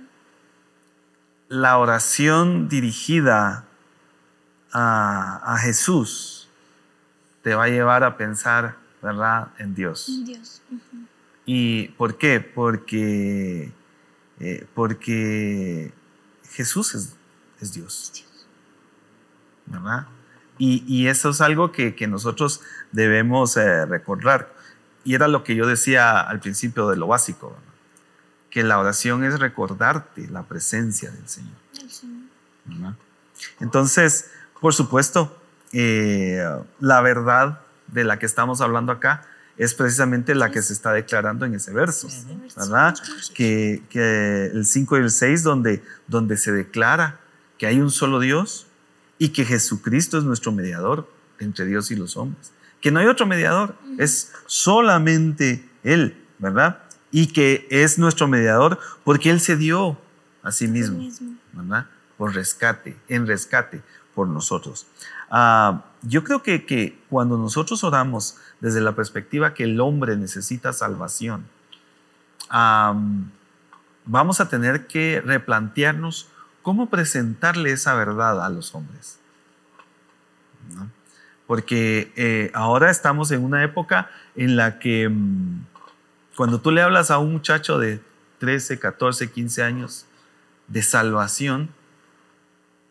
la 1.48 1.78
oración 1.78 2.68
dirigida 2.68 3.64
a, 4.72 5.56
Jesús 5.62 6.48
te 7.42 7.54
va 7.54 7.64
a 7.64 7.68
llevar 7.68 8.04
a 8.04 8.16
pensar, 8.16 8.76
¿verdad?, 9.00 9.48
en 9.58 9.74
Dios. 9.74 10.08
En 10.08 10.24
Dios. 10.24 10.62
¿Y 11.46 11.88
por 11.88 12.18
qué? 12.18 12.40
Porque, 12.40 13.72
eh, 14.40 14.66
porque 14.74 15.92
Jesús 16.50 16.94
es, 16.94 17.16
es 17.60 17.72
Dios. 17.72 18.12
¿Verdad? 19.66 20.06
Y, 20.58 21.06
eso 21.06 21.30
es 21.30 21.40
algo 21.40 21.70
que, 21.70 21.94
nosotros 22.08 22.60
debemos 22.92 23.56
eh, 23.56 23.86
recordar. 23.86 24.52
Y 25.04 25.14
era 25.14 25.28
lo 25.28 25.44
que 25.44 25.54
yo 25.54 25.66
decía 25.66 26.20
al 26.20 26.40
principio 26.40 26.88
de 26.88 26.96
lo 26.96 27.06
básico, 27.06 27.56
que 28.50 28.64
la 28.64 28.78
oración 28.78 29.24
es 29.24 29.38
recordarte 29.38 30.26
la 30.28 30.42
presencia 30.42 31.10
del 31.10 31.28
Señor. 31.28 31.54
Entonces, 33.60 34.30
por 34.60 34.74
supuesto, 34.74 35.36
eh, 35.72 36.44
la 36.80 37.00
verdad 37.00 37.60
de 37.86 38.04
la 38.04 38.18
que 38.18 38.26
estamos 38.26 38.60
hablando 38.60 38.92
acá 38.92 39.24
es 39.56 39.74
precisamente 39.74 40.34
la 40.34 40.50
que 40.50 40.62
se 40.62 40.72
está 40.72 40.92
declarando 40.92 41.44
en 41.44 41.54
ese 41.54 41.72
verso, 41.72 42.08
¿verdad? 42.56 42.94
Que, 43.34 43.82
que 43.90 44.46
el 44.46 44.64
5 44.64 44.98
y 44.98 45.00
el 45.00 45.10
6, 45.10 45.42
donde, 45.42 45.82
donde 46.06 46.36
se 46.36 46.52
declara 46.52 47.18
que 47.58 47.66
hay 47.66 47.80
un 47.80 47.90
solo 47.90 48.20
Dios, 48.20 48.67
y 49.18 49.30
que 49.30 49.44
Jesucristo 49.44 50.18
es 50.18 50.24
nuestro 50.24 50.52
mediador 50.52 51.10
entre 51.38 51.66
Dios 51.66 51.90
y 51.90 51.96
los 51.96 52.16
hombres. 52.16 52.52
Que 52.80 52.90
no 52.90 53.00
hay 53.00 53.06
otro 53.06 53.26
mediador, 53.26 53.74
es 53.98 54.32
solamente 54.46 55.68
Él, 55.82 56.16
¿verdad? 56.38 56.82
Y 57.10 57.28
que 57.28 57.66
es 57.70 57.98
nuestro 57.98 58.28
mediador 58.28 58.78
porque 59.04 59.30
Él 59.30 59.40
se 59.40 59.56
dio 59.56 59.98
a 60.42 60.52
sí 60.52 60.68
mismo, 60.68 61.08
¿verdad? 61.52 61.86
Por 62.16 62.34
rescate, 62.34 62.96
en 63.08 63.26
rescate 63.26 63.82
por 64.14 64.28
nosotros. 64.28 64.86
Ah, 65.30 65.84
yo 66.02 66.24
creo 66.24 66.42
que, 66.42 66.64
que 66.64 66.98
cuando 67.10 67.36
nosotros 67.36 67.82
oramos 67.84 68.36
desde 68.60 68.80
la 68.80 68.94
perspectiva 68.94 69.54
que 69.54 69.64
el 69.64 69.80
hombre 69.80 70.16
necesita 70.16 70.72
salvación, 70.72 71.46
vamos 74.08 74.40
a 74.40 74.48
tener 74.48 74.86
que 74.86 75.22
replantearnos 75.24 76.28
¿cómo 76.68 76.90
presentarle 76.90 77.70
esa 77.70 77.94
verdad 77.94 78.44
a 78.44 78.50
los 78.50 78.74
hombres? 78.74 79.18
Porque 81.46 82.12
eh, 82.14 82.50
ahora 82.52 82.90
estamos 82.90 83.30
en 83.30 83.42
una 83.42 83.64
época 83.64 84.10
en 84.36 84.54
la 84.54 84.78
que 84.78 85.08
mm, 85.08 85.64
cuando 86.36 86.60
tú 86.60 86.70
le 86.70 86.82
hablas 86.82 87.10
a 87.10 87.16
un 87.16 87.32
muchacho 87.32 87.78
de 87.78 88.02
13, 88.40 88.78
14, 88.78 89.30
15 89.30 89.62
años 89.62 90.04
de 90.66 90.82
salvación, 90.82 91.70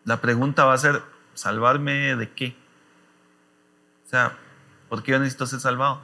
la 0.04 0.20
pregunta 0.20 0.64
va 0.64 0.74
a 0.74 0.78
ser, 0.78 1.00
¿salvarme 1.34 2.16
de 2.16 2.32
qué? 2.32 2.56
O 4.06 4.08
sea, 4.10 4.36
¿por 4.88 5.04
qué 5.04 5.12
yo 5.12 5.20
necesito 5.20 5.46
ser 5.46 5.60
salvado? 5.60 6.00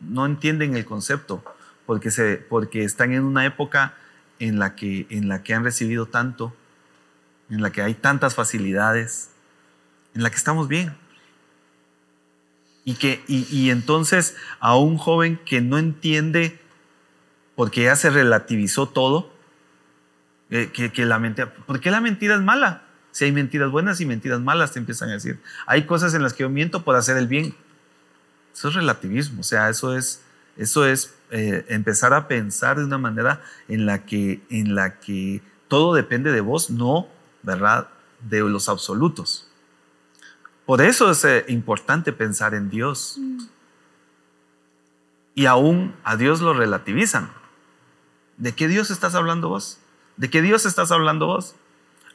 No 0.00 0.24
entienden 0.24 0.74
el 0.74 0.86
concepto, 0.86 1.44
porque, 1.84 2.10
se, 2.10 2.38
porque 2.38 2.82
están 2.82 3.12
en 3.12 3.24
una 3.24 3.44
época 3.44 3.92
en 4.38 4.58
la 4.58 4.74
que, 4.74 5.06
en 5.10 5.28
la 5.28 5.42
que 5.42 5.54
han 5.54 5.64
recibido 5.64 6.06
tanto, 6.06 6.54
en 7.50 7.62
la 7.62 7.70
que 7.70 7.82
hay 7.82 7.94
tantas 7.94 8.34
facilidades, 8.34 9.30
en 10.14 10.22
la 10.22 10.30
que 10.30 10.36
estamos 10.36 10.68
bien. 10.68 10.96
Y, 12.84 12.94
que, 12.94 13.24
y, 13.26 13.70
entonces 13.70 14.36
a 14.60 14.76
un 14.76 14.96
joven 14.96 15.40
que 15.44 15.60
no 15.60 15.76
entiende, 15.76 16.60
porque 17.56 17.84
ya 17.84 17.96
se 17.96 18.10
relativizó 18.10 18.88
todo, 18.88 19.32
eh, 20.50 20.70
que, 20.70 21.04
la 21.04 21.18
mentira, 21.18 21.52
¿por 21.52 21.80
qué 21.80 21.90
la 21.90 22.00
mentira 22.00 22.36
es 22.36 22.42
mala? 22.42 22.84
Si 23.10 23.24
hay 23.24 23.32
mentiras 23.32 23.72
buenas 23.72 24.00
y 24.00 24.06
mentiras 24.06 24.40
malas, 24.40 24.72
te 24.72 24.78
empiezan 24.78 25.08
a 25.08 25.14
decir. 25.14 25.40
Hay 25.66 25.84
cosas 25.86 26.14
en 26.14 26.22
las 26.22 26.32
que 26.32 26.44
yo 26.44 26.48
miento 26.48 26.84
por 26.84 26.94
hacer 26.94 27.16
el 27.16 27.26
bien. 27.26 27.56
Eso 28.54 28.68
es 28.68 28.74
relativismo, 28.74 29.40
o 29.40 29.44
sea, 29.44 29.68
eso 29.68 29.96
es, 29.96 30.22
eso 30.56 30.86
es 30.86 31.15
eh, 31.30 31.64
empezar 31.68 32.14
a 32.14 32.28
pensar 32.28 32.78
de 32.78 32.84
una 32.84 32.98
manera 32.98 33.42
en 33.68 33.86
la, 33.86 34.04
que, 34.04 34.42
en 34.48 34.74
la 34.74 35.00
que 35.00 35.42
todo 35.68 35.94
depende 35.94 36.32
de 36.32 36.40
vos, 36.40 36.70
no, 36.70 37.08
¿verdad?, 37.42 37.88
de 38.20 38.40
los 38.40 38.68
absolutos. 38.68 39.48
Por 40.64 40.80
eso 40.80 41.10
es 41.10 41.24
eh, 41.24 41.44
importante 41.48 42.12
pensar 42.12 42.54
en 42.54 42.70
Dios. 42.70 43.18
Y 45.34 45.46
aún 45.46 45.94
a 46.02 46.16
Dios 46.16 46.40
lo 46.40 46.54
relativizan. 46.54 47.30
¿De 48.36 48.54
qué 48.54 48.68
Dios 48.68 48.90
estás 48.90 49.14
hablando 49.14 49.48
vos? 49.48 49.78
¿De 50.16 50.30
qué 50.30 50.42
Dios 50.42 50.66
estás 50.66 50.90
hablando 50.90 51.26
vos? 51.26 51.54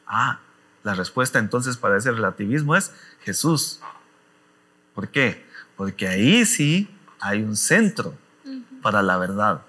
Ah, 0.06 0.40
la 0.82 0.94
respuesta 0.94 1.38
entonces 1.38 1.76
para 1.76 1.96
ese 1.96 2.10
relativismo 2.10 2.76
es 2.76 2.92
Jesús. 3.20 3.80
¿Por 4.94 5.08
qué? 5.08 5.46
Porque 5.76 6.08
ahí 6.08 6.44
sí 6.44 6.90
hay 7.20 7.42
un 7.42 7.56
centro 7.56 8.14
para 8.82 9.02
la 9.02 9.16
verdad, 9.16 9.62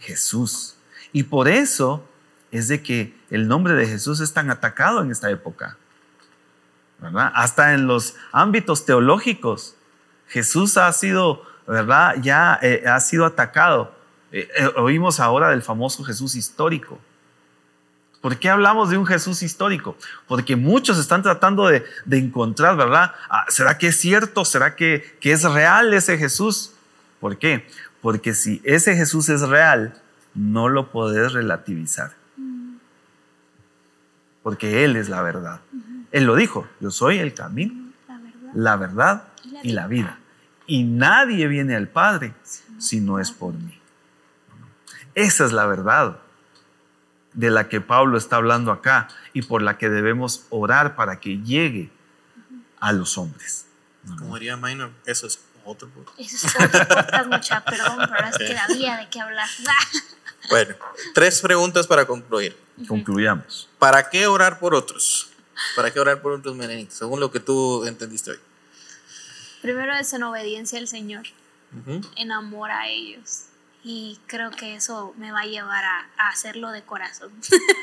Jesús. 0.00 0.76
Y 1.12 1.24
por 1.24 1.48
eso 1.48 2.04
es 2.50 2.68
de 2.68 2.82
que 2.82 3.16
el 3.30 3.48
nombre 3.48 3.74
de 3.74 3.86
Jesús 3.86 4.20
es 4.20 4.32
tan 4.32 4.50
atacado 4.50 5.02
en 5.02 5.10
esta 5.10 5.30
época. 5.30 5.76
¿verdad? 6.98 7.30
Hasta 7.34 7.74
en 7.74 7.86
los 7.86 8.16
ámbitos 8.32 8.86
teológicos, 8.86 9.76
Jesús 10.28 10.76
ha 10.76 10.92
sido, 10.92 11.42
¿verdad? 11.66 12.16
Ya 12.20 12.58
eh, 12.62 12.84
ha 12.86 12.98
sido 13.00 13.26
atacado. 13.26 13.94
Eh, 14.32 14.48
eh, 14.56 14.66
oímos 14.76 15.20
ahora 15.20 15.50
del 15.50 15.62
famoso 15.62 16.02
Jesús 16.04 16.34
histórico. 16.34 16.98
¿Por 18.20 18.38
qué 18.38 18.48
hablamos 18.48 18.88
de 18.88 18.96
un 18.96 19.06
Jesús 19.06 19.42
histórico? 19.42 19.96
Porque 20.26 20.56
muchos 20.56 20.98
están 20.98 21.22
tratando 21.22 21.68
de, 21.68 21.84
encontrar, 22.10 22.74
¿verdad? 22.76 23.12
Ah, 23.28 23.44
¿Será 23.48 23.76
que 23.76 23.88
es 23.88 23.96
cierto? 23.96 24.46
¿Será 24.46 24.74
que, 24.76 25.18
que 25.20 25.32
es 25.32 25.42
real 25.44 25.92
ese 25.92 26.16
Jesús? 26.16 26.72
¿Por 27.20 27.36
qué? 27.38 27.68
Porque 28.04 28.34
si 28.34 28.60
ese 28.64 28.96
Jesús 28.96 29.30
es 29.30 29.40
real, 29.40 29.94
no 30.34 30.68
lo 30.68 30.92
podés 30.92 31.32
relativizar. 31.32 32.12
Porque 34.42 34.84
Él 34.84 34.96
es 34.96 35.08
la 35.08 35.22
verdad. 35.22 35.62
Él 36.12 36.24
lo 36.24 36.36
dijo, 36.36 36.68
yo 36.80 36.90
soy 36.90 37.16
el 37.16 37.32
camino, 37.32 37.72
la 38.52 38.76
verdad, 38.76 39.28
y, 39.62 39.72
la 39.72 39.86
vida. 39.86 40.18
Y 40.66 40.84
nadie 40.84 41.48
viene 41.48 41.76
al 41.76 41.88
Padre 41.88 42.34
si 42.76 43.00
no 43.00 43.20
es 43.20 43.32
por 43.32 43.54
mí. 43.54 43.80
Esa 45.14 45.46
es 45.46 45.52
la 45.52 45.64
verdad 45.64 46.18
de 47.32 47.48
la 47.48 47.70
que 47.70 47.80
Pablo 47.80 48.18
está 48.18 48.36
hablando 48.36 48.70
acá 48.70 49.08
y 49.32 49.40
por 49.40 49.62
la 49.62 49.78
que 49.78 49.88
debemos 49.88 50.44
orar 50.50 50.94
para 50.94 51.20
que 51.20 51.38
llegue 51.38 51.90
a 52.80 52.92
los 52.92 53.16
hombres. 53.16 53.66
Como 54.18 54.34
diría 54.34 54.58
Minor, 54.58 54.90
eso 55.06 55.26
es 55.26 55.40
otro 55.64 55.88
Eso 56.18 56.46
es 56.46 56.56
otro 56.56 56.88
podcast, 56.88 57.26
mucha, 57.26 57.64
perdón, 57.64 58.08
pero 58.10 58.28
es 58.28 58.38
que 58.38 58.56
había 58.56 58.96
de 58.96 59.08
qué 59.08 59.20
hablar. 59.20 59.48
bueno, 60.50 60.74
tres 61.14 61.40
preguntas 61.40 61.86
para 61.86 62.06
concluir. 62.06 62.56
Concluyamos. 62.88 63.68
¿Para 63.78 64.08
qué 64.10 64.26
orar 64.26 64.58
por 64.58 64.74
otros? 64.74 65.30
¿Para 65.76 65.92
qué 65.92 66.00
orar 66.00 66.20
por 66.20 66.32
otros 66.32 66.56
menenitos? 66.56 66.94
Según 66.94 67.20
lo 67.20 67.30
que 67.30 67.40
tú 67.40 67.84
entendiste 67.84 68.32
hoy. 68.32 68.38
Primero 69.62 69.94
es 69.94 70.12
en 70.12 70.22
obediencia 70.24 70.78
al 70.78 70.88
Señor, 70.88 71.22
en 72.16 72.32
amor 72.32 72.70
a 72.70 72.88
ellos. 72.88 73.46
y 73.82 74.18
creo 74.26 74.50
que 74.50 74.76
eso 74.76 75.14
me 75.18 75.30
va 75.30 75.40
a 75.40 75.46
llevar 75.46 75.84
a, 75.84 76.28
hacerlo 76.28 76.70
de 76.70 76.82
corazón. 76.82 77.30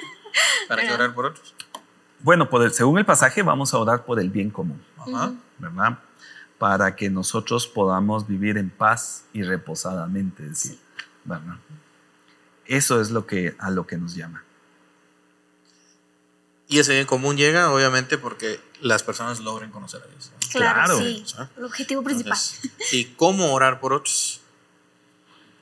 ¿Para 0.68 0.82
qué 0.84 0.94
orar 0.94 1.14
por 1.14 1.26
otros? 1.28 1.54
Bueno, 2.20 2.48
según 2.72 3.00
el 3.00 3.06
pasaje 3.06 3.42
vamos 3.42 3.74
a 3.74 3.78
orar 3.78 4.06
por 4.06 4.20
el 4.20 4.30
bien 4.30 4.52
común, 4.52 4.84
¿verdad? 5.60 5.98
Para 6.62 6.95
que 6.95 7.09
nosotros 7.09 7.66
podamos 7.66 8.28
vivir 8.28 8.59
en 8.59 8.70
paz 8.70 9.24
y 9.34 9.41
reposadamente, 9.41 10.43
decir, 10.43 10.78
¿verdad? 11.24 11.55
Eso 12.68 13.01
es 13.01 13.09
lo 13.09 13.26
que, 13.26 13.55
a 13.57 13.72
lo 13.72 13.88
que 13.88 13.97
nos 13.97 14.14
llama. 14.14 14.43
Y 16.68 16.78
ese 16.78 16.93
bien 16.93 17.07
común 17.07 17.36
llega, 17.36 17.72
obviamente, 17.72 18.20
porque 18.20 18.59
las 18.80 19.01
personas 19.01 19.39
logren 19.39 19.72
conocer 19.72 20.03
a 20.03 20.05
Dios. 20.05 20.32
Claro, 20.51 20.99
sí. 20.99 21.26
El 21.57 21.66
objetivo 21.66 22.03
principal. 22.03 22.38
¿Y 22.91 23.05
cómo 23.05 23.53
orar 23.53 23.80
por 23.80 23.93
otros? 23.93 24.41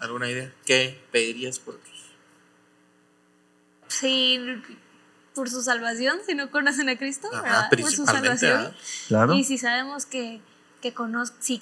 ¿Alguna 0.01 0.29
idea? 0.29 0.53
¿Qué 0.65 1.01
pedirías 1.13 1.59
por 1.59 1.75
otros? 1.75 1.97
Sí, 3.87 4.37
por 5.33 5.49
su 5.49 5.61
salvación, 5.61 6.19
si 6.25 6.35
no 6.35 6.51
conocen 6.51 6.89
a 6.89 6.97
Cristo, 6.97 7.29
por 7.69 7.89
su 7.89 8.05
salvación. 8.05 8.73
Claro. 9.07 9.33
Y 9.35 9.45
si 9.45 9.57
sabemos 9.57 10.05
que, 10.05 10.41
que 10.81 10.93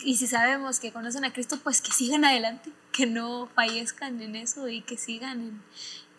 y 0.03 0.15
si 0.15 0.27
sabemos 0.27 0.79
que 0.79 0.91
conocen 0.91 1.25
a 1.25 1.33
Cristo, 1.33 1.59
pues 1.63 1.81
que 1.81 1.91
sigan 1.91 2.25
adelante, 2.25 2.71
que 2.91 3.05
no 3.05 3.47
fallezcan 3.55 4.21
en 4.21 4.35
eso 4.35 4.67
y 4.67 4.81
que 4.81 4.97
sigan 4.97 5.39
en, 5.41 5.61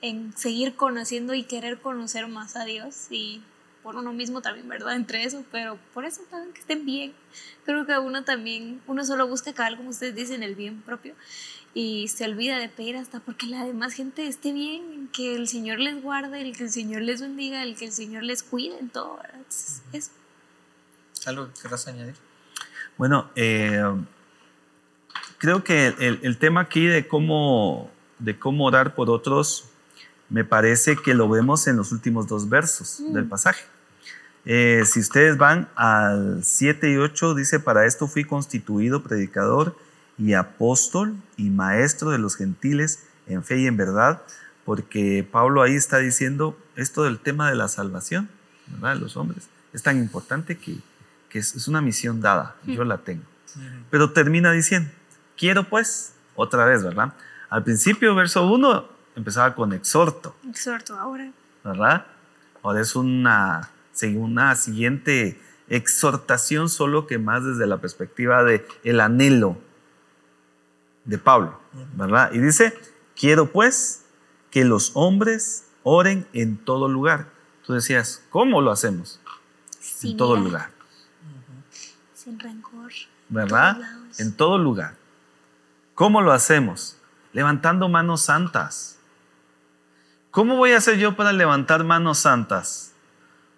en 0.01 0.37
seguir 0.37 0.75
conociendo 0.75 1.35
y 1.35 1.45
querer 1.45 1.81
conocer 1.81 2.27
más 2.29 2.57
a 2.57 2.65
Dios 2.65 3.07
y 3.11 3.43
por 3.83 3.97
uno 3.97 4.13
mismo 4.13 4.43
también, 4.43 4.69
¿verdad? 4.69 4.97
Entre 4.97 5.25
eso, 5.25 5.45
pero 5.51 5.79
por 5.95 6.05
eso 6.05 6.23
también 6.31 6.53
que 6.53 6.61
estén 6.61 6.85
bien. 6.85 7.15
Creo 7.65 7.87
que 7.87 7.97
uno 7.99 8.25
también, 8.25 8.83
uno 8.87 9.05
solo 9.05 9.27
busca 9.29 9.53
cada 9.53 9.77
como 9.77 9.91
ustedes 9.91 10.15
dicen, 10.15 10.43
el 10.43 10.55
bien 10.55 10.83
propio 10.83 11.15
y 11.75 12.09
se 12.09 12.25
olvida 12.25 12.59
de 12.59 12.69
pedir 12.69 12.97
hasta 12.97 13.21
porque 13.21 13.47
la 13.47 13.65
demás 13.65 13.93
gente 13.93 14.27
esté 14.27 14.53
bien, 14.53 15.09
que 15.13 15.37
el 15.37 15.49
Señor 15.49 15.79
les 15.79 16.03
guarde, 16.03 16.41
el 16.41 16.57
que 16.57 16.65
el 16.65 16.71
Señor 16.71 17.03
les 17.03 17.21
bendiga, 17.21 17.63
el 17.63 17.77
que 17.77 17.87
el 17.87 17.93
Señor 17.93 18.25
les 18.25 18.43
cuide 18.43 18.79
en 18.79 18.89
todo, 18.89 19.17
¿verdad? 19.17 19.41
eso. 19.93 20.11
¿Algo 21.27 21.53
que 21.53 21.61
quieras 21.61 21.87
añadir? 21.87 22.15
Bueno, 22.99 23.31
eh, 23.37 23.83
creo 25.39 25.65
que 25.65 25.95
el, 25.99 26.21
el, 26.23 26.37
tema 26.37 26.63
aquí 26.63 26.87
de 26.87 27.07
cómo, 27.07 27.91
de 28.19 28.39
cómo 28.39 28.67
orar 28.67 28.95
por 28.95 29.09
otros 29.09 29.71
me 30.29 30.45
parece 30.45 30.97
que 30.97 31.15
lo 31.15 31.29
vemos 31.29 31.67
en 31.67 31.77
los 31.77 31.93
últimos 31.93 32.27
dos 32.27 32.49
versos 32.49 33.03
del 33.13 33.25
mm. 33.25 33.29
pasaje. 33.29 33.65
Eh, 34.45 34.85
si 34.87 35.01
ustedes 35.01 35.37
van 35.37 35.69
al 35.75 36.43
7 36.43 36.91
y 36.91 36.97
8, 36.97 37.35
dice, 37.35 37.61
para 37.61 37.87
esto 37.87 38.07
fui 38.09 38.25
constituido 38.25 39.03
predicador 39.03 39.77
y 40.17 40.33
apóstol 40.35 41.17
y 41.37 41.51
maestro 41.51 42.11
de 42.11 42.19
los 42.19 42.37
gentiles 42.37 43.05
en 43.27 43.45
fe 43.45 43.59
y 43.59 43.67
en 43.67 43.77
verdad, 43.77 44.23
porque 44.65 45.27
Pablo 45.31 45.63
ahí 45.63 45.75
está 45.75 45.99
diciendo 45.99 46.59
esto 46.77 47.05
del 47.05 47.19
tema 47.19 47.51
de 47.51 47.57
la 47.57 47.69
salvación, 47.69 48.29
¿verdad? 48.69 48.95
De 48.95 49.01
los 49.01 49.17
hombres. 49.17 49.49
Es 49.73 49.83
tan 49.83 49.99
importante 49.99 50.57
que, 50.57 50.79
que 51.29 51.39
es, 51.39 51.69
una 51.69 51.81
misión 51.81 52.21
dada, 52.21 52.57
yo 52.65 52.85
la 52.85 52.99
tengo. 52.99 53.25
Pero 53.91 54.13
termina 54.13 54.53
diciendo, 54.53 54.91
quiero 55.37 55.65
pues, 55.65 56.15
otra 56.35 56.65
vez, 56.65 56.83
¿verdad? 56.83 57.15
Al 57.51 57.65
principio, 57.65 58.15
verso 58.15 58.47
1, 58.47 58.89
empezaba 59.17 59.55
con 59.55 59.73
exhorto. 59.73 60.37
Exhorto 60.49 60.97
ahora. 60.97 61.31
¿Verdad? 61.65 62.07
Ahora 62.63 62.81
es 62.81 62.95
una, 62.95 63.71
una 64.15 64.55
siguiente 64.55 65.41
exhortación, 65.69 66.69
solo 66.69 67.07
que 67.07 67.19
más 67.19 67.45
desde 67.45 67.67
la 67.67 67.79
perspectiva 67.79 68.45
de 68.45 68.67
el 68.85 69.01
anhelo 69.01 69.59
de 71.05 71.19
Pablo, 71.19 71.59
¿verdad? 71.95 72.33
Y 72.33 72.39
dice, 72.39 72.79
quiero 73.19 73.51
pues 73.51 74.05
que 74.51 74.65
los 74.65 74.93
hombres 74.95 75.67
oren 75.83 76.27
en 76.33 76.59
todo 76.59 76.89
lugar. 76.89 77.29
Tú 77.67 77.73
decías, 77.73 78.23
¿cómo 78.31 78.61
lo 78.61 78.71
hacemos? 78.71 79.21
en 80.03 80.17
todo 80.17 80.37
lugar. 80.37 80.71
Sin 82.29 82.39
rencor. 82.39 82.93
¿Verdad? 83.29 83.79
En 84.19 84.37
todo 84.37 84.59
lugar. 84.59 84.95
¿Cómo 85.95 86.21
lo 86.21 86.33
hacemos? 86.33 86.99
Levantando 87.33 87.89
manos 87.89 88.23
santas 88.23 88.99
¿Cómo 90.31 90.57
voy 90.57 90.73
a 90.73 90.77
hacer 90.77 90.99
yo 90.99 91.17
para 91.17 91.33
levantar 91.33 91.85
manos 91.85 92.19
santas? 92.19 92.93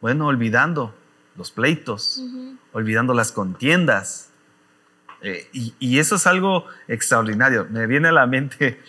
Bueno, 0.01 0.29
olvidando 0.29 0.95
los 1.37 1.51
pleitos, 1.51 2.23
olvidando 2.73 3.13
las 3.13 3.33
contiendas. 3.33 4.31
Eh, 5.21 5.47
y, 5.53 5.99
eso 5.99 6.15
es 6.15 6.27
algo 6.27 6.65
extraordinario. 6.89 7.67
Me 7.69 7.87
viene 7.87 8.09
a 8.09 8.13
la 8.13 8.27
mente, 8.27 8.81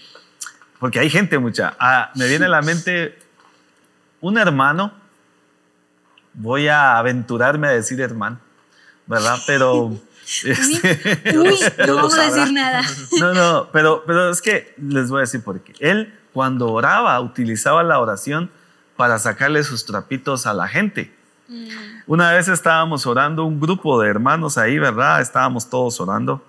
porque 0.79 0.99
hay 0.99 1.09
gente 1.09 1.37
mucha, 1.39 1.75
ah, 1.79 2.11
me 2.15 2.27
viene 2.29 2.45
a 2.45 2.49
la 2.49 2.61
mente 2.61 3.19
un 4.21 4.37
hermano, 4.37 4.93
voy 6.33 6.69
a 6.69 6.97
aventurarme 6.97 7.67
a 7.67 7.71
decir 7.71 7.99
hermano, 7.99 8.39
¿verdad? 9.07 9.37
Pero... 9.47 9.91
Este, 10.45 11.33
no 11.33 11.43
vamos 11.95 12.17
a 12.17 12.31
decir 12.31 12.53
nada. 12.53 12.83
No, 13.19 13.33
no, 13.33 13.67
pero, 13.73 14.03
pero 14.07 14.29
es 14.29 14.41
que 14.41 14.73
les 14.77 15.09
voy 15.09 15.17
a 15.17 15.21
decir 15.21 15.43
por 15.43 15.59
qué. 15.59 15.73
Él 15.79 16.13
cuando 16.33 16.71
oraba, 16.71 17.19
utilizaba 17.19 17.83
la 17.83 17.99
oración 17.99 18.49
para 18.95 19.19
sacarle 19.19 19.63
sus 19.63 19.85
trapitos 19.85 20.47
a 20.47 20.53
la 20.53 20.67
gente. 20.67 21.13
Mm. 21.47 21.67
Una 22.07 22.31
vez 22.31 22.47
estábamos 22.47 23.05
orando, 23.05 23.45
un 23.45 23.59
grupo 23.59 23.99
de 24.01 24.09
hermanos 24.09 24.57
ahí, 24.57 24.79
¿verdad? 24.79 25.21
Estábamos 25.21 25.69
todos 25.69 25.99
orando. 25.99 26.45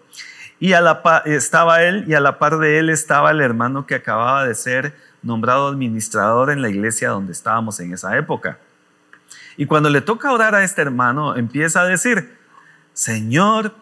Y 0.61 0.74
a 0.74 0.80
la 0.80 1.03
estaba 1.24 1.82
él 1.82 2.05
y 2.07 2.14
a 2.14 2.20
la 2.20 2.38
par 2.38 2.59
de 2.59 2.78
él 2.78 2.88
estaba 2.88 3.32
el 3.32 3.40
hermano 3.40 3.86
que 3.86 3.96
acababa 3.96 4.46
de 4.46 4.55
ser 4.55 4.94
nombrado 5.22 5.68
administrador 5.68 6.50
en 6.50 6.62
la 6.62 6.68
iglesia 6.68 7.11
donde 7.11 7.32
estábamos 7.32 7.80
en 7.80 7.92
esa 7.92 8.16
época. 8.16 8.59
Y 9.57 9.66
cuando 9.66 9.90
le 9.90 10.00
toca 10.00 10.32
orar 10.32 10.55
a 10.55 10.62
este 10.62 10.82
hermano, 10.82 11.36
empieza 11.36 11.82
a 11.82 11.86
decir, 11.86 12.36
Señor, 12.95 13.74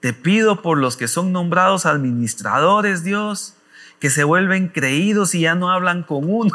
te 0.00 0.12
pido 0.12 0.62
por 0.62 0.78
los 0.78 0.96
que 0.96 1.08
son 1.08 1.32
nombrados 1.32 1.86
administradores, 1.86 3.04
Dios, 3.04 3.54
que 4.00 4.10
se 4.10 4.24
vuelven 4.24 4.68
creídos 4.68 5.34
y 5.34 5.42
ya 5.42 5.54
no 5.54 5.70
hablan 5.70 6.02
con 6.02 6.28
uno. 6.28 6.52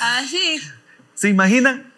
Así. 0.00 0.60
Ah, 0.66 0.70
¿Se 1.14 1.28
imaginan 1.28 1.92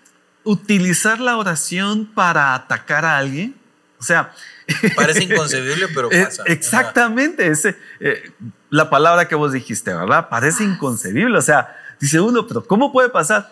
utilizar 0.45 1.19
la 1.19 1.39
oración 1.39 2.05
para 2.05 2.55
atacar 2.55 3.07
a 3.07 3.17
alguien? 3.17 3.57
O 3.99 4.03
sea... 4.03 4.33
Parece 4.95 5.25
inconcebible, 5.25 5.89
pero 5.95 6.11
pasa. 6.25 6.43
Exactamente, 6.47 7.47
ese, 7.47 7.77
eh, 8.01 8.31
la 8.69 8.91
palabra 8.91 9.27
que 9.29 9.35
vos 9.35 9.53
dijiste, 9.53 9.95
¿verdad? 9.95 10.29
Parece 10.29 10.65
ah, 10.65 10.67
inconcebible. 10.67 11.39
O 11.39 11.43
sea, 11.43 11.75
dice 11.99 12.21
uno, 12.21 12.47
pero 12.47 12.65
¿cómo 12.67 12.93
puede 12.93 13.09
pasar? 13.09 13.51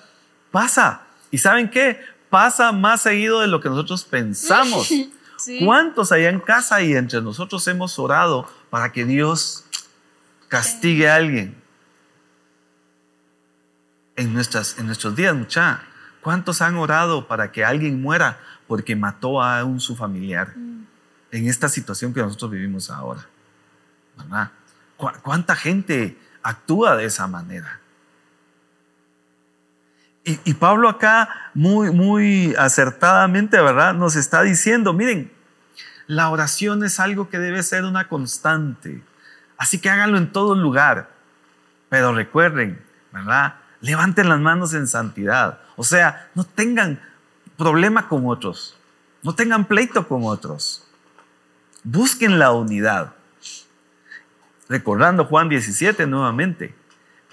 Pasa. 0.50 1.02
¿Y 1.30 1.38
saben 1.38 1.70
qué? 1.70 2.00
Pasa 2.34 2.72
más 2.72 3.02
seguido 3.02 3.42
de 3.42 3.46
lo 3.46 3.60
que 3.60 3.68
nosotros 3.68 4.02
pensamos. 4.02 4.90
¿Cuántos 5.64 6.10
allá 6.10 6.30
en 6.30 6.40
casa 6.40 6.82
y 6.82 6.92
entre 6.96 7.22
nosotros 7.22 7.64
hemos 7.68 7.96
orado 7.96 8.50
para 8.70 8.90
que 8.90 9.04
Dios 9.04 9.64
castigue 10.48 11.08
a 11.08 11.14
alguien? 11.14 11.54
En, 14.16 14.34
nuestras, 14.34 14.80
en 14.80 14.86
nuestros 14.86 15.14
días, 15.14 15.32
mucha. 15.32 15.82
¿Cuántos 16.22 16.60
han 16.60 16.74
orado 16.74 17.28
para 17.28 17.52
que 17.52 17.64
alguien 17.64 18.02
muera 18.02 18.40
porque 18.66 18.96
mató 18.96 19.40
a 19.40 19.62
un 19.62 19.78
su 19.78 19.94
familiar? 19.94 20.56
Mm. 20.56 20.86
En 21.30 21.48
esta 21.48 21.68
situación 21.68 22.12
que 22.12 22.20
nosotros 22.20 22.50
vivimos 22.50 22.90
ahora. 22.90 23.28
¿Verdad? 24.16 24.50
¿Cuánta 24.96 25.54
gente 25.54 26.18
actúa 26.42 26.96
de 26.96 27.04
esa 27.04 27.28
manera? 27.28 27.78
Y, 30.26 30.54
Pablo 30.54 30.88
acá 30.88 31.50
muy, 31.52 31.90
muy 31.90 32.54
acertadamente, 32.58 33.60
¿verdad? 33.60 33.92
Nos 33.92 34.16
está 34.16 34.42
diciendo, 34.42 34.94
miren, 34.94 35.30
la 36.06 36.30
oración 36.30 36.82
es 36.82 36.98
algo 36.98 37.28
que 37.28 37.38
debe 37.38 37.62
ser 37.62 37.84
una 37.84 38.08
constante. 38.08 39.02
Así 39.58 39.78
que 39.78 39.90
háganlo 39.90 40.16
en 40.16 40.32
todo 40.32 40.54
lugar. 40.54 41.10
Pero 41.90 42.14
recuerden, 42.14 42.82
¿verdad? 43.12 43.56
Levanten 43.82 44.30
las 44.30 44.40
manos 44.40 44.72
en 44.72 44.86
santidad. 44.86 45.60
O 45.76 45.84
sea, 45.84 46.30
no 46.34 46.44
tengan 46.44 47.02
problema 47.58 48.08
con 48.08 48.26
otros. 48.26 48.78
No 49.22 49.34
tengan 49.34 49.66
pleito 49.66 50.08
con 50.08 50.24
otros. 50.24 50.86
Busquen 51.82 52.38
la 52.38 52.52
unidad. 52.52 53.12
Recordando 54.70 55.26
Juan 55.26 55.50
17 55.50 56.06
nuevamente 56.06 56.74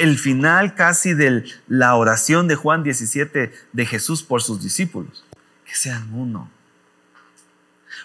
el 0.01 0.17
final 0.17 0.73
casi 0.73 1.13
de 1.13 1.45
la 1.67 1.95
oración 1.95 2.47
de 2.47 2.55
Juan 2.55 2.81
17 2.81 3.53
de 3.71 3.85
Jesús 3.85 4.23
por 4.23 4.41
sus 4.41 4.61
discípulos. 4.61 5.23
Que 5.63 5.75
sean 5.75 6.11
uno. 6.13 6.49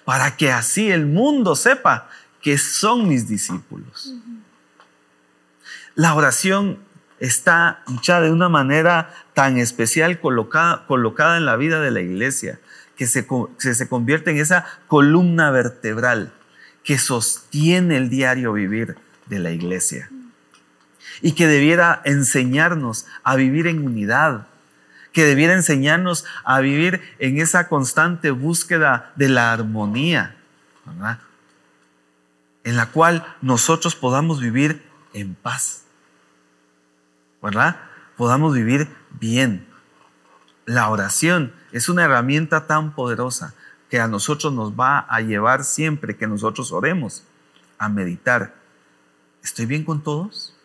Para 0.04 0.36
que 0.36 0.52
así 0.52 0.90
el 0.90 1.06
mundo 1.06 1.56
sepa 1.56 2.10
que 2.42 2.58
son 2.58 3.08
mis 3.08 3.26
discípulos. 3.26 4.14
La 5.94 6.14
oración 6.14 6.78
está 7.18 7.82
ya 8.02 8.20
de 8.20 8.30
una 8.30 8.50
manera 8.50 9.14
tan 9.32 9.56
especial 9.56 10.20
colocada, 10.20 10.84
colocada 10.86 11.38
en 11.38 11.46
la 11.46 11.56
vida 11.56 11.80
de 11.80 11.90
la 11.90 12.02
iglesia, 12.02 12.60
que 12.96 13.06
se, 13.06 13.26
se 13.58 13.88
convierte 13.88 14.30
en 14.30 14.36
esa 14.36 14.66
columna 14.86 15.50
vertebral 15.50 16.34
que 16.84 16.98
sostiene 16.98 17.96
el 17.96 18.10
diario 18.10 18.52
vivir 18.52 18.96
de 19.26 19.38
la 19.38 19.50
iglesia 19.50 20.10
y 21.22 21.32
que 21.32 21.46
debiera 21.46 22.00
enseñarnos 22.04 23.06
a 23.22 23.36
vivir 23.36 23.66
en 23.66 23.84
unidad, 23.84 24.46
que 25.12 25.24
debiera 25.24 25.54
enseñarnos 25.54 26.24
a 26.44 26.60
vivir 26.60 27.00
en 27.18 27.40
esa 27.40 27.68
constante 27.68 28.30
búsqueda 28.30 29.12
de 29.16 29.28
la 29.28 29.52
armonía, 29.52 30.36
en 32.64 32.76
la 32.76 32.86
cual 32.90 33.26
nosotros 33.40 33.94
podamos 33.94 34.40
vivir 34.40 34.82
en 35.12 35.34
paz, 35.34 35.84
¿verdad? 37.42 37.76
Podamos 38.16 38.54
vivir 38.54 38.88
bien. 39.18 39.66
La 40.64 40.88
oración 40.90 41.52
es 41.72 41.88
una 41.88 42.04
herramienta 42.04 42.66
tan 42.66 42.92
poderosa 42.92 43.54
que 43.88 44.00
a 44.00 44.08
nosotros 44.08 44.52
nos 44.52 44.72
va 44.72 44.98
a 44.98 45.20
llevar 45.20 45.64
siempre 45.64 46.16
que 46.16 46.26
nosotros 46.26 46.72
oremos 46.72 47.22
a 47.78 47.88
meditar. 47.88 48.54
¿Estoy 49.42 49.66
bien 49.66 49.84
con 49.84 50.02
todos? 50.02 50.55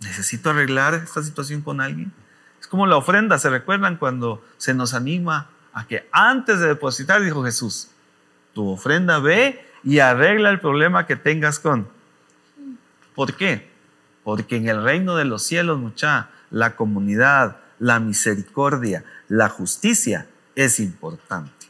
¿Necesito 0.00 0.50
arreglar 0.50 0.94
esta 0.94 1.22
situación 1.22 1.62
con 1.62 1.80
alguien? 1.80 2.12
Es 2.60 2.66
como 2.66 2.86
la 2.86 2.96
ofrenda, 2.96 3.38
¿se 3.38 3.50
recuerdan 3.50 3.96
cuando 3.96 4.44
se 4.56 4.74
nos 4.74 4.94
anima 4.94 5.48
a 5.72 5.86
que 5.86 6.08
antes 6.10 6.58
de 6.58 6.68
depositar, 6.68 7.22
dijo 7.22 7.44
Jesús, 7.44 7.90
tu 8.54 8.70
ofrenda 8.70 9.18
ve 9.18 9.62
y 9.84 9.98
arregla 9.98 10.48
el 10.48 10.58
problema 10.58 11.06
que 11.06 11.14
tengas 11.14 11.60
con. 11.60 11.86
¿Por 13.14 13.34
qué? 13.34 13.70
Porque 14.24 14.56
en 14.56 14.68
el 14.68 14.82
reino 14.82 15.14
de 15.16 15.26
los 15.26 15.42
cielos, 15.42 15.78
mucha, 15.78 16.30
la 16.50 16.74
comunidad, 16.74 17.58
la 17.78 18.00
misericordia, 18.00 19.04
la 19.28 19.50
justicia 19.50 20.26
es 20.54 20.80
importante. 20.80 21.66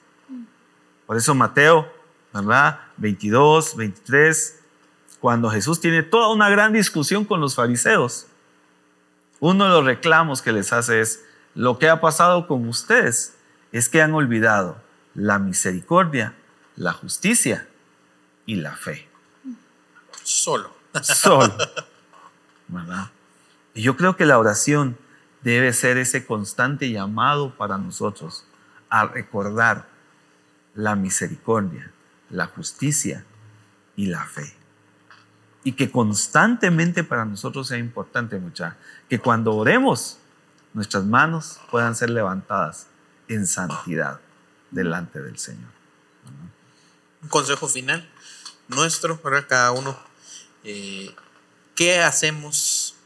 Por 1.06 1.16
eso 1.16 1.34
Mateo, 1.34 1.92
¿verdad? 2.32 2.80
22, 2.98 3.76
23, 3.76 4.60
cuando 5.26 5.50
Jesús 5.50 5.80
tiene 5.80 6.04
toda 6.04 6.28
una 6.28 6.48
gran 6.48 6.72
discusión 6.72 7.24
con 7.24 7.40
los 7.40 7.56
fariseos, 7.56 8.28
uno 9.40 9.64
de 9.64 9.70
los 9.70 9.84
reclamos 9.84 10.40
que 10.40 10.52
les 10.52 10.72
hace 10.72 11.00
es, 11.00 11.24
lo 11.56 11.80
que 11.80 11.88
ha 11.88 12.00
pasado 12.00 12.46
con 12.46 12.68
ustedes 12.68 13.34
es 13.72 13.88
que 13.88 14.00
han 14.00 14.14
olvidado 14.14 14.80
la 15.16 15.40
misericordia, 15.40 16.36
la 16.76 16.92
justicia 16.92 17.66
y 18.46 18.54
la 18.54 18.76
fe. 18.76 19.08
Solo. 20.22 20.70
Solo. 21.02 21.56
¿Verdad? 22.68 23.10
Y 23.74 23.82
yo 23.82 23.96
creo 23.96 24.16
que 24.16 24.26
la 24.26 24.38
oración 24.38 24.96
debe 25.42 25.72
ser 25.72 25.96
ese 25.96 26.24
constante 26.24 26.92
llamado 26.92 27.52
para 27.56 27.78
nosotros 27.78 28.44
a 28.90 29.06
recordar 29.06 29.88
la 30.76 30.94
misericordia, 30.94 31.90
la 32.30 32.46
justicia 32.46 33.24
y 33.96 34.06
la 34.06 34.24
fe. 34.24 34.54
Y 35.66 35.72
que 35.72 35.90
constantemente 35.90 37.02
para 37.02 37.24
nosotros 37.24 37.66
sea 37.66 37.78
importante, 37.78 38.38
mucha, 38.38 38.76
que 39.08 39.18
cuando 39.18 39.54
oremos, 39.54 40.18
nuestras 40.74 41.04
manos 41.04 41.58
puedan 41.70 41.96
ser 41.96 42.10
levantadas 42.10 42.86
en 43.26 43.46
santidad 43.46 44.20
delante 44.70 45.20
del 45.20 45.38
Señor. 45.38 45.70
Un 47.22 47.28
consejo 47.28 47.66
final 47.66 48.08
nuestro 48.68 49.20
para 49.20 49.46
cada 49.46 49.72
uno. 49.72 49.98
Eh, 50.62 51.14
¿Qué 51.74 52.00
hacemos 52.00 52.96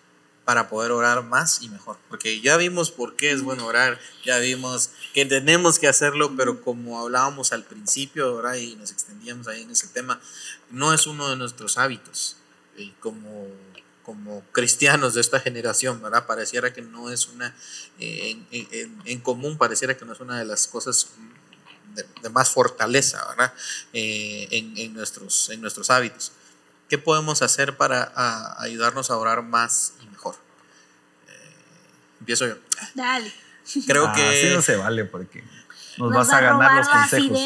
para 0.51 0.69
poder 0.69 0.91
orar 0.91 1.23
más 1.23 1.63
y 1.63 1.69
mejor. 1.69 1.97
Porque 2.09 2.41
ya 2.41 2.57
vimos 2.57 2.91
por 2.91 3.15
qué 3.15 3.31
es 3.31 3.41
bueno 3.41 3.67
orar, 3.67 4.01
ya 4.25 4.39
vimos 4.39 4.91
que 5.15 5.25
tenemos 5.25 5.79
que 5.79 5.87
hacerlo, 5.87 6.35
pero 6.37 6.61
como 6.61 6.99
hablábamos 6.99 7.53
al 7.53 7.63
principio, 7.63 8.35
¿verdad? 8.35 8.55
y 8.55 8.75
nos 8.75 8.91
extendíamos 8.91 9.47
ahí 9.47 9.63
en 9.63 9.71
ese 9.71 9.87
tema, 9.87 10.21
no 10.71 10.93
es 10.93 11.07
uno 11.07 11.31
de 11.31 11.37
nuestros 11.37 11.79
hábitos. 11.79 12.37
Y 12.81 12.91
como, 13.01 13.47
como 14.03 14.43
cristianos 14.53 15.15
de 15.15 15.21
esta 15.21 15.41
generación, 15.41 16.03
¿verdad? 16.03 16.27
Pareciera 16.27 16.73
que 16.73 16.83
no 16.83 17.11
es 17.11 17.29
una, 17.29 17.55
eh, 17.99 18.39
en, 19.05 19.21
común, 19.21 19.59
pareciera 19.59 19.97
que 19.97 20.05
no 20.05 20.13
es 20.13 20.21
una 20.21 20.39
de 20.39 20.45
las 20.45 20.67
cosas 20.67 21.11
de, 22.23 22.29
más 22.31 22.51
fortaleza, 22.51 23.25
¿verdad? 23.29 23.53
Eh, 23.93 24.49
en, 24.51 24.95
nuestros, 24.95 25.51
en 25.51 25.61
nuestros 25.61 25.91
hábitos. 25.91 26.33
¿Qué 26.89 26.99
podemos 26.99 27.43
hacer 27.43 27.77
para 27.77 28.13
ayudarnos 28.61 29.11
a 29.11 29.17
orar 29.17 29.43
más 29.43 29.95
y 30.03 30.07
mejor? 30.07 30.35
Eh, 31.29 31.55
empiezo 32.21 32.47
yo. 32.49 32.57
Dale. 32.95 33.33
Creo 33.87 34.07
ah, 34.09 34.13
que. 34.13 34.23
Así 34.23 34.55
no 34.55 34.63
se 34.63 34.77
vale 34.77 35.05
porque 35.05 35.45
nos, 36.01 36.13
vas 36.13 36.31
a 36.31 36.41
ganar 36.41 36.77
los 36.77 36.89
consejos. 36.89 37.39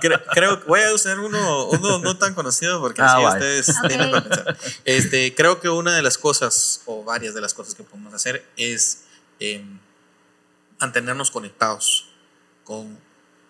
creo, 0.00 0.60
que 0.60 0.66
voy 0.66 0.80
a 0.80 0.92
usar 0.92 1.18
uno, 1.20 1.66
uno 1.66 1.98
no 1.98 2.16
tan 2.16 2.34
conocido 2.34 2.80
porque 2.80 3.02
ah, 3.02 3.16
así 3.16 3.24
ustedes 3.26 3.76
tienen 3.86 4.10
para 4.10 4.24
pensar. 4.24 4.58
Este, 4.84 5.34
creo 5.34 5.60
que 5.60 5.68
una 5.68 5.94
de 5.94 6.02
las 6.02 6.18
cosas, 6.18 6.82
o 6.86 7.04
varias 7.04 7.34
de 7.34 7.40
las 7.40 7.54
cosas 7.54 7.74
que 7.74 7.84
podemos 7.84 8.12
hacer, 8.14 8.44
es 8.56 9.04
em, 9.40 9.78
mantenernos 10.80 11.30
conectados 11.30 12.08
con 12.64 12.98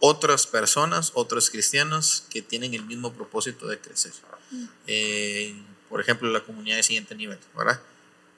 otras 0.00 0.46
personas, 0.46 1.12
otros 1.14 1.50
cristianos 1.50 2.24
que 2.30 2.42
tienen 2.42 2.74
el 2.74 2.84
mismo 2.84 3.12
propósito 3.12 3.66
de 3.66 3.78
crecer. 3.78 4.12
Mm. 4.50 4.64
Eh, 4.86 5.62
por 5.88 6.00
ejemplo, 6.00 6.30
la 6.30 6.40
comunidad 6.40 6.76
de 6.76 6.82
siguiente 6.82 7.14
nivel, 7.14 7.38
¿verdad? 7.56 7.80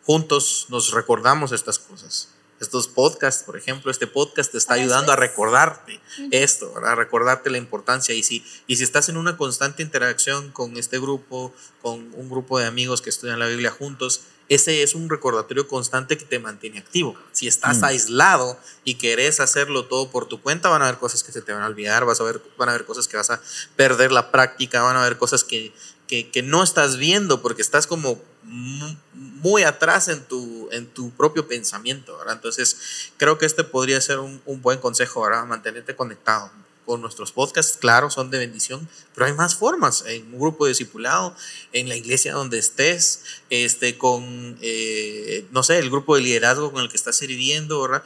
Juntos 0.05 0.67
nos 0.71 0.93
recordamos 0.93 1.53
estas 1.53 1.79
cosas. 1.79 2.29
Estos 2.61 2.89
podcasts, 2.89 3.43
por 3.43 3.57
ejemplo, 3.57 3.91
este 3.91 4.07
podcast 4.07 4.53
te 4.53 4.59
está 4.59 4.75
ayudando 4.75 5.13
a 5.13 5.17
recordarte 5.17 5.99
esto, 6.31 6.73
¿verdad? 6.75 6.93
A 6.93 6.95
recordarte 6.95 7.49
la 7.49 7.57
importancia. 7.57 8.15
Y 8.15 8.23
si, 8.23 8.45
y 8.67 8.77
si 8.77 8.85
estás 8.85 9.09
en 9.09 9.17
una 9.17 9.39
constante 9.39 9.83
interacción 9.83 10.51
con 10.51 10.77
este 10.77 11.01
grupo, 11.01 11.55
con 11.81 12.13
un 12.15 12.29
grupo 12.29 12.59
de 12.59 12.67
amigos 12.67 13.01
que 13.01 13.09
estudian 13.09 13.39
la 13.39 13.47
Biblia 13.47 13.71
juntos, 13.71 14.21
ese 14.51 14.83
es 14.83 14.97
un 14.97 15.09
recordatorio 15.09 15.69
constante 15.69 16.19
que 16.19 16.25
te 16.25 16.41
mantiene 16.41 16.81
activo. 16.81 17.17
Si 17.31 17.47
estás 17.47 17.79
mm. 17.79 17.85
aislado 17.85 18.59
y 18.85 18.97
querés 18.97 19.39
hacerlo 19.39 19.87
todo 19.87 20.11
por 20.11 20.27
tu 20.27 20.43
cuenta, 20.43 20.69
van 20.69 20.83
a 20.83 20.89
haber 20.89 20.99
cosas 20.99 21.23
que 21.23 21.31
se 21.31 21.41
te 21.41 21.53
van 21.53 21.63
a 21.63 21.67
olvidar, 21.67 22.05
vas 22.05 22.21
a 22.21 22.25
ver, 22.25 22.43
van 22.59 22.69
a 22.69 22.73
haber 22.73 22.85
cosas 22.85 23.07
que 23.07 23.17
vas 23.17 23.31
a 23.31 23.41
perder 23.77 24.11
la 24.11 24.33
práctica, 24.33 24.83
van 24.83 24.97
a 24.97 25.03
haber 25.03 25.19
cosas 25.19 25.45
que, 25.45 25.73
que, 26.11 26.43
no 26.43 26.63
estás 26.63 26.97
viendo 26.97 27.41
porque 27.41 27.63
estás 27.63 27.87
como 27.87 28.21
muy 28.43 29.63
atrás 29.63 30.09
en 30.09 30.25
tu, 30.25 30.69
en 30.73 30.87
tu 30.89 31.11
propio 31.13 31.47
pensamiento. 31.47 32.19
Entonces, 32.29 33.11
creo 33.17 33.39
que 33.39 33.47
este 33.47 33.63
podría 33.63 34.01
ser 34.01 34.19
un, 34.19 34.43
un 34.45 34.61
buen 34.61 34.79
consejo, 34.81 35.23
¿verdad? 35.23 35.47
Mantenerte 35.47 35.95
conectado 35.95 36.51
con 36.85 37.01
nuestros 37.01 37.31
podcasts, 37.31 37.77
claro, 37.77 38.11
son 38.11 38.31
de 38.31 38.39
bendición, 38.39 38.89
pero 39.15 39.27
hay 39.27 39.33
más 39.33 39.55
formas, 39.55 40.05
en 40.07 40.35
un 40.35 40.41
grupo 40.41 40.65
de 40.65 40.71
discipulado, 40.71 41.37
en 41.73 41.89
la 41.89 41.95
iglesia 41.95 42.33
donde 42.33 42.59
estés, 42.59 43.23
este, 43.49 43.97
con, 43.97 44.59
eh, 44.61 45.47
no 45.53 45.63
sé, 45.63 45.79
el 45.79 45.89
grupo 45.89 46.17
de 46.17 46.23
liderazgo 46.23 46.73
con 46.73 46.83
el 46.83 46.89
que 46.89 46.97
estás 46.97 47.17
sirviendo, 47.17 47.81
¿verdad? 47.83 48.03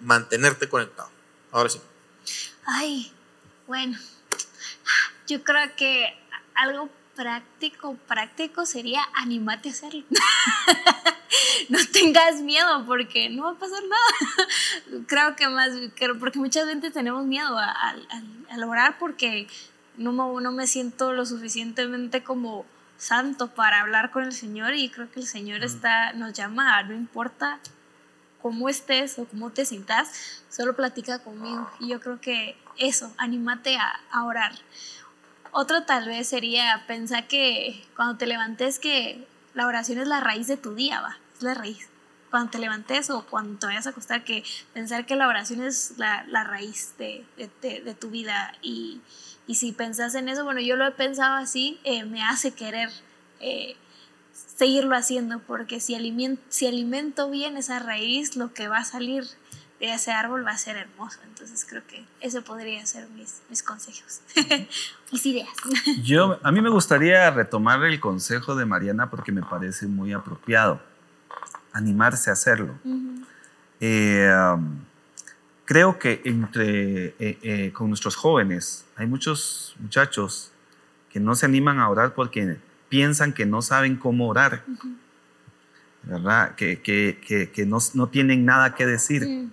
Mantenerte 0.00 0.68
conectado. 0.68 1.10
Ahora 1.52 1.70
sí. 1.70 1.80
Ay, 2.66 3.12
bueno, 3.68 3.96
yo 5.28 5.44
creo 5.44 5.70
que 5.76 6.18
algo 6.56 6.90
práctico, 7.14 7.94
práctico 8.06 8.66
sería 8.66 9.02
animarte 9.14 9.68
a 9.68 9.72
hacerlo. 9.72 10.04
no 11.68 11.78
tengas 11.92 12.40
miedo 12.40 12.84
porque 12.86 13.28
no 13.28 13.44
va 13.44 13.50
a 13.50 13.54
pasar 13.54 13.82
nada. 13.82 14.48
Creo 15.06 15.36
que 15.36 15.48
más, 15.48 15.70
porque 16.18 16.38
muchas 16.38 16.66
veces 16.66 16.92
tenemos 16.92 17.24
miedo 17.24 17.56
a, 17.58 17.94
lograr 18.56 18.98
porque 18.98 19.48
no, 19.96 20.12
no 20.40 20.52
me 20.52 20.66
siento 20.66 21.12
lo 21.12 21.26
suficientemente 21.26 22.22
como 22.22 22.64
santo 22.96 23.48
para 23.48 23.80
hablar 23.80 24.10
con 24.10 24.24
el 24.24 24.32
Señor 24.32 24.74
y 24.74 24.88
creo 24.88 25.10
que 25.10 25.20
el 25.20 25.26
Señor 25.26 25.64
está, 25.64 26.12
nos 26.12 26.32
llama, 26.32 26.82
no 26.84 26.94
importa 26.94 27.58
cómo 28.40 28.68
estés 28.68 29.18
o 29.18 29.24
cómo 29.24 29.50
te 29.50 29.64
sientas, 29.64 30.42
solo 30.50 30.76
platica 30.76 31.18
conmigo. 31.18 31.68
Y 31.80 31.88
yo 31.88 32.00
creo 32.00 32.20
que 32.20 32.56
eso, 32.78 33.12
anímate 33.16 33.76
a, 33.76 34.00
a 34.10 34.24
orar. 34.24 34.52
Otro 35.56 35.84
tal 35.84 36.08
vez 36.08 36.26
sería 36.26 36.82
pensar 36.88 37.28
que 37.28 37.80
cuando 37.94 38.16
te 38.16 38.26
levantes 38.26 38.80
que 38.80 39.24
la 39.54 39.68
oración 39.68 40.00
es 40.00 40.08
la 40.08 40.18
raíz 40.18 40.48
de 40.48 40.56
tu 40.56 40.74
día, 40.74 41.00
va, 41.00 41.16
es 41.36 41.44
la 41.44 41.54
raíz. 41.54 41.90
Cuando 42.28 42.50
te 42.50 42.58
levantes 42.58 43.08
o 43.10 43.24
cuando 43.24 43.60
te 43.60 43.66
vayas 43.66 43.86
a 43.86 43.90
acostar, 43.90 44.24
que 44.24 44.42
pensar 44.72 45.06
que 45.06 45.14
la 45.14 45.28
oración 45.28 45.62
es 45.62 45.94
la, 45.96 46.24
raíz 46.42 46.94
de, 46.98 47.24
tu 48.00 48.10
vida. 48.10 48.52
Y, 48.62 49.00
si 49.54 49.70
pensás 49.70 50.16
en 50.16 50.28
eso, 50.28 50.42
bueno, 50.42 50.60
yo 50.60 50.74
lo 50.74 50.88
he 50.88 50.90
pensado 50.90 51.36
así, 51.36 51.78
eh, 51.84 52.04
me 52.04 52.24
hace 52.24 52.50
querer 52.50 52.90
eh, 53.38 53.76
seguirlo 54.32 54.96
haciendo, 54.96 55.38
porque 55.38 55.78
si 55.78 55.94
si 56.48 56.66
alimento 56.66 57.30
bien 57.30 57.56
esa 57.56 57.78
raíz, 57.78 58.34
lo 58.34 58.52
que 58.52 58.66
va 58.66 58.78
a 58.78 58.84
salir 58.84 59.24
ese 59.92 60.12
árbol 60.12 60.46
va 60.46 60.52
a 60.52 60.58
ser 60.58 60.76
hermoso. 60.76 61.18
Entonces 61.24 61.66
creo 61.68 61.82
que 61.86 62.04
eso 62.20 62.42
podría 62.42 62.84
ser 62.86 63.08
mis, 63.10 63.42
mis 63.48 63.62
consejos, 63.62 64.20
mis 65.12 65.26
ideas. 65.26 65.48
Yo, 66.02 66.38
a 66.42 66.52
mí 66.52 66.60
me 66.60 66.70
gustaría 66.70 67.30
retomar 67.30 67.82
el 67.84 68.00
consejo 68.00 68.54
de 68.54 68.64
Mariana 68.64 69.10
porque 69.10 69.32
me 69.32 69.42
parece 69.42 69.86
muy 69.86 70.12
apropiado, 70.12 70.80
animarse 71.72 72.30
a 72.30 72.34
hacerlo. 72.34 72.74
Eh, 73.80 74.32
um, 74.54 74.78
creo 75.64 75.98
que 75.98 76.22
entre, 76.24 77.06
eh, 77.18 77.38
eh, 77.42 77.72
con 77.72 77.88
nuestros 77.88 78.16
jóvenes 78.16 78.86
hay 78.96 79.06
muchos 79.06 79.74
muchachos 79.80 80.52
que 81.10 81.20
no 81.20 81.34
se 81.34 81.46
animan 81.46 81.78
a 81.78 81.88
orar 81.88 82.14
porque 82.14 82.58
piensan 82.88 83.32
que 83.32 83.46
no 83.46 83.62
saben 83.62 83.96
cómo 83.96 84.28
orar, 84.28 84.64
¿verdad? 86.02 86.54
Que, 86.54 86.80
que, 86.80 87.66
no, 87.66 87.78
no, 87.94 88.08
tienen 88.08 88.44
nada 88.44 88.74
que 88.74 88.86
decir. 88.86 89.48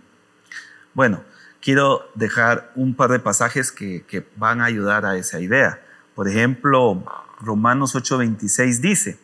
Bueno, 0.94 1.24
quiero 1.62 2.10
dejar 2.16 2.72
un 2.76 2.96
par 2.96 3.12
de 3.12 3.20
pasajes 3.20 3.72
que, 3.72 4.28
van 4.36 4.62
a 4.62 4.66
ayudar 4.66 5.06
a 5.06 5.16
esa 5.16 5.40
idea. 5.40 5.82
Por 6.16 6.28
ejemplo, 6.28 7.04
Romanos 7.40 7.96
8:26 7.96 8.82
dice, 8.82 9.20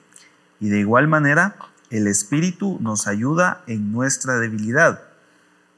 y 0.60 0.70
de 0.70 0.80
igual 0.80 1.08
manera, 1.08 1.56
el 1.90 2.08
Espíritu 2.08 2.78
nos 2.82 3.08
ayuda 3.08 3.64
en 3.68 3.92
nuestra 3.92 4.38
debilidad, 4.40 5.04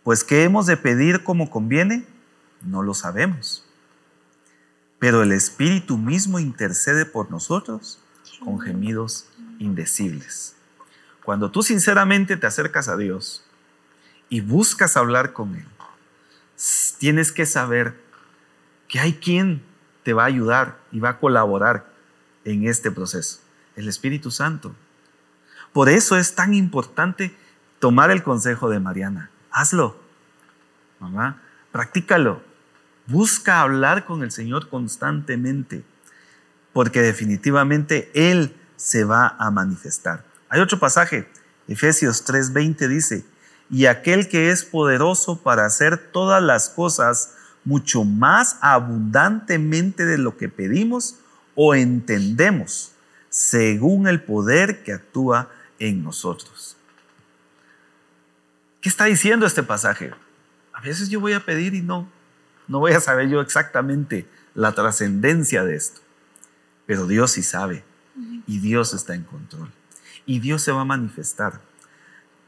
pues 0.04 0.24
¿qué 0.24 0.44
hemos 0.44 0.66
de 0.66 0.78
pedir 0.78 1.24
como 1.24 1.50
conviene? 1.50 2.06
No 2.62 2.84
lo 2.84 2.94
sabemos. 2.94 3.66
Pero 5.00 5.24
el 5.24 5.32
Espíritu 5.32 5.98
mismo 5.98 6.40
intercede 6.40 7.06
por 7.06 7.32
nosotros 7.32 8.00
con 8.44 8.60
gemidos 8.60 9.28
indecibles. 9.60 10.56
Cuando 11.24 11.52
tú 11.52 11.62
sinceramente 11.64 12.38
te 12.38 12.48
acercas 12.48 12.88
a 12.88 12.98
Dios 12.98 13.44
y 14.30 14.42
buscas 14.42 14.98
hablar 14.98 15.34
con 15.34 15.56
Él, 15.56 15.66
tienes 16.97 17.32
que 17.32 17.45
saber 17.45 17.95
que 18.88 18.99
hay 18.99 19.14
quien 19.14 19.64
te 20.03 20.14
va 20.14 20.24
a 20.24 20.28
ayudar 20.28 20.80
y 20.91 20.99
va 20.99 21.10
a 21.10 21.20
colaborar 21.20 21.93
en 22.43 22.68
este 22.68 22.91
proceso, 22.91 23.39
el 23.76 23.88
Espíritu 23.88 24.32
Santo. 24.32 24.76
Por 25.74 25.89
eso 25.89 26.18
es 26.18 26.36
tan 26.36 26.53
importante 26.53 27.36
tomar 27.80 28.12
el 28.12 28.24
consejo 28.24 28.70
de 28.70 28.80
Mariana. 28.80 29.30
Hazlo, 29.51 29.99
mamá, 30.99 31.41
practícalo. 31.72 32.41
Busca 33.07 33.62
hablar 33.62 34.05
con 34.05 34.24
el 34.24 34.32
Señor 34.32 34.70
constantemente, 34.70 35.84
porque 36.74 37.01
definitivamente 37.01 38.12
Él 38.14 38.55
se 38.76 39.03
va 39.03 39.36
a 39.39 39.49
manifestar. 39.51 40.26
Hay 40.49 40.62
otro 40.62 40.80
pasaje, 40.80 41.28
Efesios 41.68 42.26
3:20 42.26 42.88
dice, 42.88 43.26
y 43.70 43.86
aquel 43.86 44.28
que 44.28 44.49
es 44.49 44.63
poderoso 44.63 45.41
para 45.41 45.65
hacer 45.65 45.97
todas 46.11 46.41
las 46.41 46.70
cosas 46.70 47.36
mucho 47.63 48.03
más 48.03 48.57
abundantemente 48.61 50.05
de 50.05 50.17
lo 50.17 50.38
que 50.38 50.49
pedimos 50.49 51.17
o 51.55 51.76
entendemos, 51.76 52.91
según 53.30 54.07
el 54.07 54.22
poder 54.22 54.84
que 54.84 54.93
actúa 54.93 55.49
en 55.78 56.03
nosotros. 56.03 56.78
¿Qué 58.82 58.89
está 58.89 59.05
diciendo 59.05 59.45
este 59.45 59.61
pasaje? 59.61 60.11
A 60.74 60.82
veces 60.82 61.09
yo 61.09 61.20
voy 61.20 61.34
a 61.34 61.45
pedir 61.45 61.76
y 61.76 61.82
no, 61.82 62.09
no 62.67 62.80
voy 62.80 62.93
a 62.93 63.01
saber 63.01 63.30
yo 63.30 63.41
exactamente 63.41 64.28
la 64.55 64.72
trascendencia 64.72 65.63
de 65.63 65.76
esto, 65.76 66.01
pero 66.86 67.05
Dios 67.05 67.32
sí 67.32 67.43
sabe 67.43 67.84
y 68.47 68.59
Dios 68.59 68.93
está 68.93 69.13
en 69.13 69.24
control 69.24 69.70
y 70.26 70.39
Dios 70.39 70.61
se 70.61 70.72
va 70.72 70.82
a 70.82 70.86
manifestar. 70.86 71.61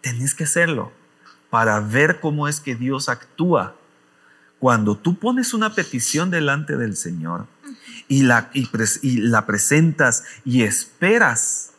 Tenés 0.01 0.33
que 0.33 0.45
hacerlo 0.45 0.91
para 1.51 1.79
ver 1.81 2.19
cómo 2.19 2.47
es 2.47 2.59
que 2.59 2.75
Dios 2.75 3.09
actúa. 3.09 3.75
Cuando 4.57 4.95
tú 4.97 5.19
pones 5.19 5.53
una 5.53 5.75
petición 5.75 6.31
delante 6.31 6.77
del 6.77 6.95
Señor 6.95 7.45
y 8.07 8.23
la, 8.23 8.49
y 8.53 9.17
la 9.17 9.45
presentas 9.45 10.23
y 10.45 10.63
esperas, 10.63 11.73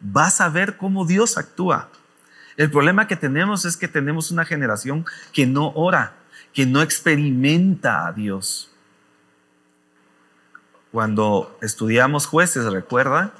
vas 0.00 0.40
a 0.40 0.48
ver 0.50 0.76
cómo 0.76 1.06
Dios 1.06 1.38
actúa. 1.38 1.88
El 2.56 2.70
problema 2.70 3.08
que 3.08 3.16
tenemos 3.16 3.64
es 3.64 3.76
que 3.76 3.88
tenemos 3.88 4.30
una 4.30 4.44
generación 4.44 5.06
que 5.32 5.46
no 5.46 5.72
ora, 5.74 6.14
que 6.52 6.66
no 6.66 6.82
experimenta 6.82 8.06
a 8.06 8.12
Dios. 8.12 8.70
Cuando 10.92 11.58
estudiamos 11.62 12.26
jueces, 12.26 12.64
¿recuerda? 12.64 13.32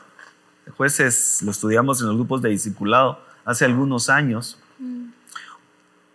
Jueces 0.77 1.43
lo 1.43 1.51
estudiamos 1.51 2.01
en 2.01 2.07
los 2.07 2.16
grupos 2.16 2.41
de 2.41 2.49
discipulado 2.49 3.20
hace 3.45 3.64
algunos 3.64 4.09
años. 4.09 4.59
Mm. 4.79 5.16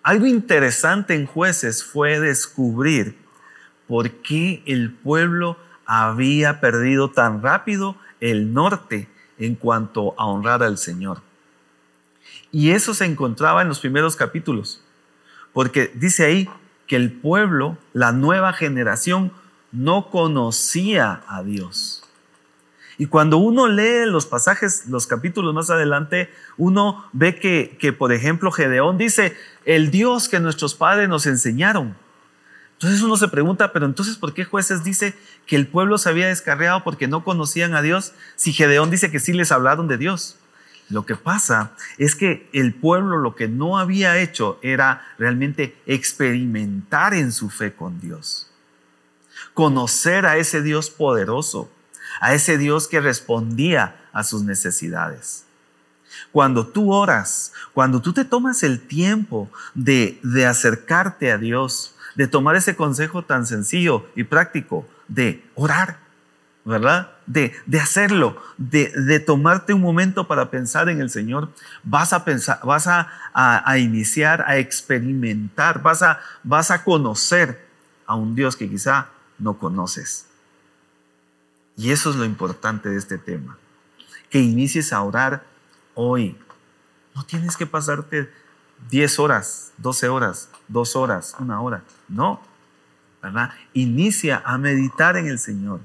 Algo 0.03 0.25
interesante 0.25 1.13
en 1.13 1.27
jueces 1.27 1.83
fue 1.83 2.19
descubrir 2.19 3.15
por 3.87 4.09
qué 4.09 4.63
el 4.65 4.91
pueblo 4.91 5.57
había 5.85 6.59
perdido 6.59 7.11
tan 7.11 7.43
rápido 7.43 7.97
el 8.19 8.53
norte 8.53 9.07
en 9.37 9.55
cuanto 9.55 10.15
a 10.17 10.25
honrar 10.25 10.63
al 10.63 10.77
Señor. 10.77 11.21
Y 12.51 12.71
eso 12.71 12.93
se 12.93 13.05
encontraba 13.05 13.61
en 13.61 13.67
los 13.67 13.79
primeros 13.79 14.15
capítulos, 14.15 14.83
porque 15.53 15.91
dice 15.93 16.25
ahí 16.25 16.49
que 16.87 16.95
el 16.95 17.11
pueblo, 17.11 17.77
la 17.93 18.11
nueva 18.11 18.53
generación, 18.53 19.31
no 19.71 20.09
conocía 20.09 21.23
a 21.27 21.43
Dios. 21.43 22.03
Y 22.97 23.07
cuando 23.07 23.37
uno 23.37 23.67
lee 23.67 24.05
los 24.05 24.25
pasajes, 24.25 24.85
los 24.87 25.07
capítulos 25.07 25.53
más 25.53 25.69
adelante, 25.69 26.29
uno 26.57 27.05
ve 27.13 27.35
que, 27.35 27.77
que, 27.79 27.93
por 27.93 28.13
ejemplo, 28.13 28.51
Gedeón 28.51 28.97
dice, 28.97 29.35
el 29.65 29.91
Dios 29.91 30.29
que 30.29 30.39
nuestros 30.39 30.75
padres 30.75 31.09
nos 31.09 31.25
enseñaron. 31.25 31.95
Entonces 32.73 33.01
uno 33.01 33.15
se 33.15 33.27
pregunta, 33.27 33.73
pero 33.73 33.85
entonces, 33.85 34.17
¿por 34.17 34.33
qué 34.33 34.43
jueces 34.43 34.83
dice 34.83 35.15
que 35.45 35.55
el 35.55 35.67
pueblo 35.67 35.99
se 35.99 36.09
había 36.09 36.27
descarriado 36.27 36.83
porque 36.83 37.07
no 37.07 37.23
conocían 37.23 37.75
a 37.75 37.83
Dios 37.83 38.13
si 38.35 38.53
Gedeón 38.53 38.89
dice 38.89 39.11
que 39.11 39.19
sí 39.19 39.33
les 39.33 39.51
hablaron 39.51 39.87
de 39.87 39.97
Dios? 39.97 40.37
Lo 40.89 41.05
que 41.05 41.15
pasa 41.15 41.71
es 41.97 42.15
que 42.15 42.49
el 42.53 42.73
pueblo 42.73 43.17
lo 43.17 43.35
que 43.35 43.47
no 43.47 43.77
había 43.77 44.17
hecho 44.17 44.59
era 44.61 45.05
realmente 45.17 45.77
experimentar 45.85 47.13
en 47.13 47.31
su 47.31 47.49
fe 47.49 47.73
con 47.73 48.01
Dios. 48.01 48.51
Conocer 49.53 50.25
a 50.25 50.37
ese 50.37 50.61
Dios 50.61 50.89
poderoso, 50.89 51.71
a 52.19 52.33
ese 52.33 52.57
Dios 52.57 52.87
que 52.87 52.99
respondía 52.99 54.01
a 54.11 54.23
sus 54.23 54.43
necesidades. 54.43 55.45
Cuando 56.31 56.67
tú 56.67 56.93
oras, 56.93 57.53
cuando 57.73 58.01
tú 58.01 58.13
te 58.13 58.25
tomas 58.25 58.63
el 58.63 58.79
tiempo 58.79 59.49
de, 59.73 60.19
acercarte 60.47 61.31
a 61.31 61.37
Dios, 61.37 61.95
de 62.15 62.27
tomar 62.27 62.55
ese 62.55 62.75
consejo 62.75 63.23
tan 63.23 63.45
sencillo 63.45 64.05
y 64.15 64.23
práctico 64.23 64.87
de 65.07 65.43
orar, 65.55 65.99
¿verdad? 66.65 67.11
De, 67.25 67.53
hacerlo, 67.81 68.41
de, 68.57 69.19
tomarte 69.19 69.73
un 69.73 69.81
momento 69.81 70.27
para 70.27 70.51
pensar 70.51 70.89
en 70.89 71.01
el 71.01 71.09
Señor, 71.09 71.49
vas 71.83 72.13
a 72.13 72.25
pensar, 72.25 72.59
vas 72.63 72.87
a, 72.87 73.77
iniciar 73.77 74.43
a 74.47 74.57
experimentar, 74.57 75.81
vas 75.81 76.01
a, 76.01 76.19
vas 76.43 76.71
a 76.71 76.83
conocer 76.83 77.65
a 78.05 78.15
un 78.15 78.35
Dios 78.35 78.55
que 78.55 78.69
quizá 78.69 79.07
no 79.39 79.57
conoces. 79.57 80.27
Y 81.77 81.91
eso 81.91 82.11
es 82.11 82.15
lo 82.15 82.25
importante 82.25 82.89
de 82.89 82.97
este 82.97 83.17
tema, 83.17 83.57
que 84.29 84.39
inicies 84.39 84.93
a 84.93 85.01
orar 85.01 85.50
hoy. 85.95 86.37
No 87.15 87.25
tienes 87.25 87.57
que 87.57 87.65
pasarte 87.65 88.29
10 88.89 89.19
horas, 89.19 89.73
12 89.77 90.09
horas, 90.09 90.49
2 90.67 90.95
horas, 90.95 91.35
una 91.39 91.61
hora. 91.61 91.83
No, 92.07 92.41
¿verdad? 93.21 93.51
Inicia 93.73 94.41
a 94.45 94.57
meditar 94.57 95.17
en 95.17 95.27
el 95.27 95.39
Señor 95.39 95.81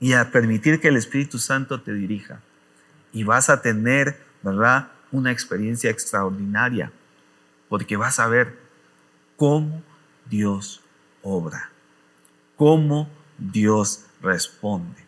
y 0.00 0.12
a 0.12 0.30
permitir 0.30 0.80
que 0.80 0.88
el 0.88 0.96
Espíritu 0.96 1.38
Santo 1.38 1.80
te 1.80 1.92
dirija. 1.92 2.40
Y 3.12 3.24
vas 3.24 3.48
a 3.48 3.62
tener, 3.62 4.22
¿verdad? 4.42 4.90
Una 5.10 5.32
experiencia 5.32 5.90
extraordinaria, 5.90 6.92
porque 7.68 7.96
vas 7.96 8.18
a 8.18 8.26
ver 8.26 8.58
cómo 9.36 9.82
Dios 10.28 10.82
obra, 11.22 11.70
cómo 12.56 13.08
Dios 13.38 14.04
responde. 14.20 15.06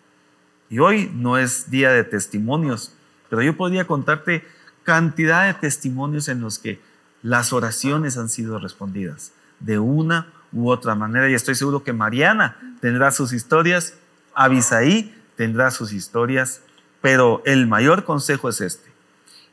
Y 0.71 0.79
hoy 0.79 1.11
no 1.12 1.37
es 1.37 1.71
día 1.71 1.91
de 1.91 2.04
testimonios, 2.04 2.95
pero 3.31 3.43
yo 3.43 3.57
podría 3.57 3.87
contarte 3.87 4.45
cantidad 4.83 5.47
de 5.47 5.55
testimonios 5.55 6.29
en 6.29 6.41
los 6.41 6.59
que 6.59 6.81
las 7.23 7.53
oraciones 7.53 8.19
han 8.19 8.29
sido 8.29 8.59
respondidas 8.59 9.33
de 9.61 9.79
una 9.79 10.33
u 10.53 10.69
otra 10.71 10.95
manera. 10.95 11.31
Y 11.31 11.35
estoy 11.35 11.55
seguro 11.55 11.85
que 11.85 11.93
Mariana 11.93 12.77
tendrá 12.81 13.13
sus 13.13 13.33
historias, 13.33 13.95
Abisaí 14.35 15.15
tendrá 15.37 15.71
sus 15.71 15.93
historias, 15.93 16.63
pero 17.01 17.43
el 17.47 17.67
mayor 17.67 18.05
consejo 18.05 18.49
es 18.49 18.61
este. 18.61 18.91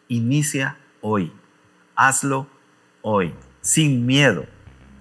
Inicia 0.08 0.78
hoy, 1.02 1.32
hazlo 1.95 2.48
hoy, 3.02 3.34
sin 3.62 4.06
miedo, 4.06 4.45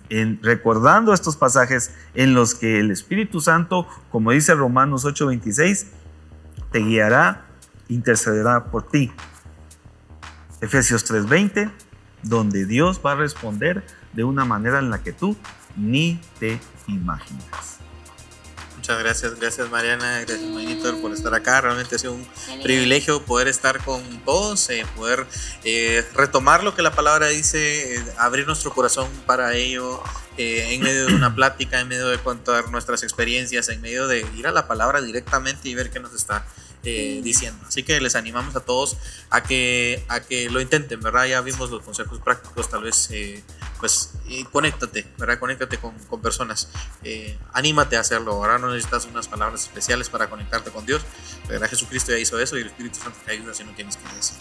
en, 0.08 0.40
recordando 0.42 1.12
estos 1.12 1.36
pasajes 1.36 1.92
en 2.14 2.34
los 2.34 2.54
que 2.54 2.78
el 2.78 2.90
Espíritu 2.90 3.40
Santo, 3.40 3.88
como 4.10 4.30
dice 4.32 4.54
Romanos 4.54 5.04
8:26, 5.04 5.86
te 6.70 6.78
guiará, 6.80 7.45
intercederá 7.88 8.64
por 8.64 8.88
ti. 8.88 9.12
Efesios 10.60 11.04
3:20, 11.04 11.70
donde 12.22 12.66
Dios 12.66 13.00
va 13.04 13.12
a 13.12 13.16
responder 13.16 13.84
de 14.12 14.24
una 14.24 14.44
manera 14.44 14.78
en 14.78 14.90
la 14.90 15.02
que 15.02 15.12
tú 15.12 15.36
ni 15.76 16.20
te 16.38 16.58
imaginas. 16.88 17.76
Muchas 18.86 19.02
gracias, 19.02 19.40
gracias 19.40 19.68
Mariana, 19.68 20.20
gracias 20.20 20.48
Maynito 20.48 20.96
por 21.00 21.12
estar 21.12 21.34
acá. 21.34 21.60
Realmente 21.60 21.96
ha 21.96 21.98
sido 21.98 22.12
un 22.12 22.24
privilegio 22.62 23.20
poder 23.20 23.48
estar 23.48 23.84
con 23.84 24.00
todos, 24.24 24.70
eh, 24.70 24.86
poder 24.94 25.26
eh, 25.64 26.04
retomar 26.14 26.62
lo 26.62 26.72
que 26.76 26.82
la 26.82 26.92
palabra 26.92 27.26
dice, 27.26 27.96
eh, 27.96 28.04
abrir 28.16 28.46
nuestro 28.46 28.72
corazón 28.72 29.08
para 29.26 29.54
ello, 29.54 30.00
en 30.36 30.80
medio 30.82 31.06
de 31.06 31.14
una 31.16 31.34
plática, 31.34 31.80
en 31.80 31.88
medio 31.88 32.06
de 32.06 32.18
contar 32.18 32.70
nuestras 32.70 33.02
experiencias, 33.02 33.68
en 33.70 33.80
medio 33.80 34.06
de 34.06 34.24
ir 34.36 34.46
a 34.46 34.52
la 34.52 34.68
palabra 34.68 35.02
directamente 35.02 35.68
y 35.68 35.74
ver 35.74 35.90
qué 35.90 35.98
nos 35.98 36.14
está 36.14 36.46
diciendo. 36.90 37.64
Así 37.66 37.82
que 37.82 38.00
les 38.00 38.16
animamos 38.16 38.54
a 38.56 38.60
todos 38.60 38.96
a 39.30 39.42
que, 39.42 40.04
a 40.08 40.20
que 40.20 40.50
lo 40.50 40.60
intenten, 40.60 41.00
¿verdad? 41.00 41.26
Ya 41.26 41.40
vimos 41.40 41.70
los 41.70 41.82
consejos 41.82 42.20
prácticos, 42.20 42.68
tal 42.68 42.82
vez 42.82 43.10
pues 43.78 44.12
conéctate, 44.52 45.06
¿verdad? 45.18 45.38
Conéctate 45.38 45.78
con, 45.78 45.92
con 46.06 46.20
personas, 46.20 46.68
eh, 47.04 47.38
anímate 47.52 47.96
a 47.96 48.00
hacerlo, 48.00 48.32
ahora 48.32 48.58
no 48.58 48.68
necesitas 48.72 49.06
unas 49.06 49.28
palabras 49.28 49.62
especiales 49.62 50.08
para 50.08 50.28
conectarte 50.28 50.70
con 50.70 50.86
Dios, 50.86 51.02
¿verdad? 51.48 51.68
Jesucristo 51.68 52.12
ya 52.12 52.18
hizo 52.18 52.38
eso 52.38 52.56
y 52.56 52.62
el 52.62 52.68
Espíritu 52.68 52.98
Santo 52.98 53.18
te 53.24 53.32
ayuda 53.32 53.54
si 53.54 53.64
no 53.64 53.72
tienes 53.72 53.96
que 53.96 54.14
decir. 54.14 54.36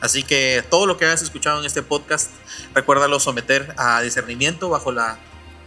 Así 0.00 0.22
que 0.22 0.64
todo 0.70 0.86
lo 0.86 0.96
que 0.96 1.04
hayas 1.04 1.22
escuchado 1.22 1.60
en 1.60 1.66
este 1.66 1.82
podcast, 1.82 2.30
recuérdalo 2.74 3.20
someter 3.20 3.74
a 3.76 4.00
discernimiento 4.00 4.68
bajo 4.68 4.92
la 4.92 5.18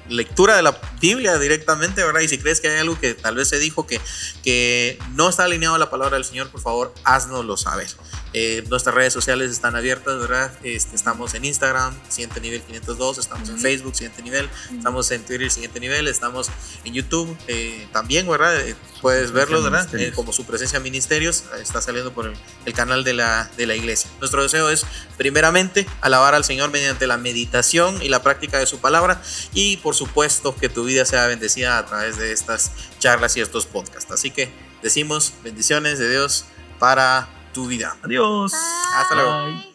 lectura 0.10 0.56
de 0.56 0.64
la 0.64 0.78
Biblia 1.00 1.38
directamente, 1.38 2.04
¿verdad? 2.04 2.22
Y 2.22 2.28
si 2.28 2.38
crees 2.38 2.60
que 2.60 2.70
hay 2.70 2.80
algo 2.80 3.00
que 3.00 3.14
tal 3.14 3.36
vez 3.36 3.50
se 3.50 3.60
dijo 3.60 3.88
que, 3.88 4.00
que 4.44 5.00
no 5.14 5.30
está 5.30 5.46
alineado 5.46 5.76
a 5.76 5.80
la 5.80 5.90
palabra 5.90 6.18
del 6.18 6.26
Señor, 6.26 6.50
por 6.50 6.62
favor, 6.62 6.94
haznoslo 7.04 7.58
saber. 7.58 7.88
Eh, 8.34 8.64
nuestras 8.68 8.96
redes 8.96 9.14
sociales 9.14 9.52
están 9.52 9.76
abiertas, 9.76 10.20
¿verdad? 10.20 10.52
Este, 10.64 10.96
estamos 10.96 11.36
en 11.36 11.46
Instagram, 11.46 11.94
siguiente 12.10 12.42
nivel 12.42 12.62
502, 12.62 13.20
estamos 13.20 13.48
en 13.50 13.60
Facebook, 13.60 13.96
siguiente 13.96 14.24
nivel, 14.24 14.50
estamos 14.76 15.12
en 15.12 15.24
Twitter, 15.24 15.52
siguiente 15.52 15.80
nivel, 15.80 16.08
estamos 16.08 16.50
en 16.84 16.94
YouTube 16.94 17.38
eh, 17.48 17.88
también, 17.92 18.28
¿verdad? 18.28 18.60
Eh, 18.60 18.76
puedes 19.02 19.32
verlo, 19.32 19.62
¿verdad? 19.62 19.88
como 20.16 20.34
su 20.34 20.46
presencia 20.46 20.80
ministerios, 20.80 21.44
está 21.62 21.80
saliendo 21.82 22.12
por 22.12 22.26
el, 22.26 22.34
el, 22.66 22.74
canal 22.74 23.04
de 23.04 23.14
la, 23.14 23.52
de 23.56 23.68
la 23.68 23.76
iglesia. 23.76 24.10
Nuestro 24.20 24.42
deseo 24.42 24.70
es, 24.70 24.84
primeramente, 25.18 25.86
alabar 26.02 26.34
al 26.34 26.44
Señor 26.44 26.72
mediante 26.72 27.06
la 27.06 27.18
meditación 27.18 28.02
y 28.02 28.10
la 28.10 28.24
práctica 28.24 28.58
de 28.58 28.66
su 28.66 28.80
palabra 28.80 29.22
y, 29.54 29.78
por 29.78 29.94
supuesto, 29.94 30.56
que 30.56 30.70
tu 30.70 30.86
vida 30.86 31.06
sea 31.06 31.28
bendecida 31.28 31.78
a 31.78 31.86
través 31.86 32.18
de 32.18 32.32
estas 32.32 32.72
charlas 32.98 33.38
y 33.38 33.42
estos 33.42 33.68
podcasts. 33.68 34.12
Así 34.12 34.32
que 34.32 34.52
decimos 34.82 35.34
bendiciones 35.44 36.00
de 36.00 36.10
Dios 36.10 36.46
para 36.80 37.30
tu 37.54 37.66
vida. 37.68 37.96
Adiós. 38.04 38.54
Hasta 38.96 39.16
luego. 39.16 39.73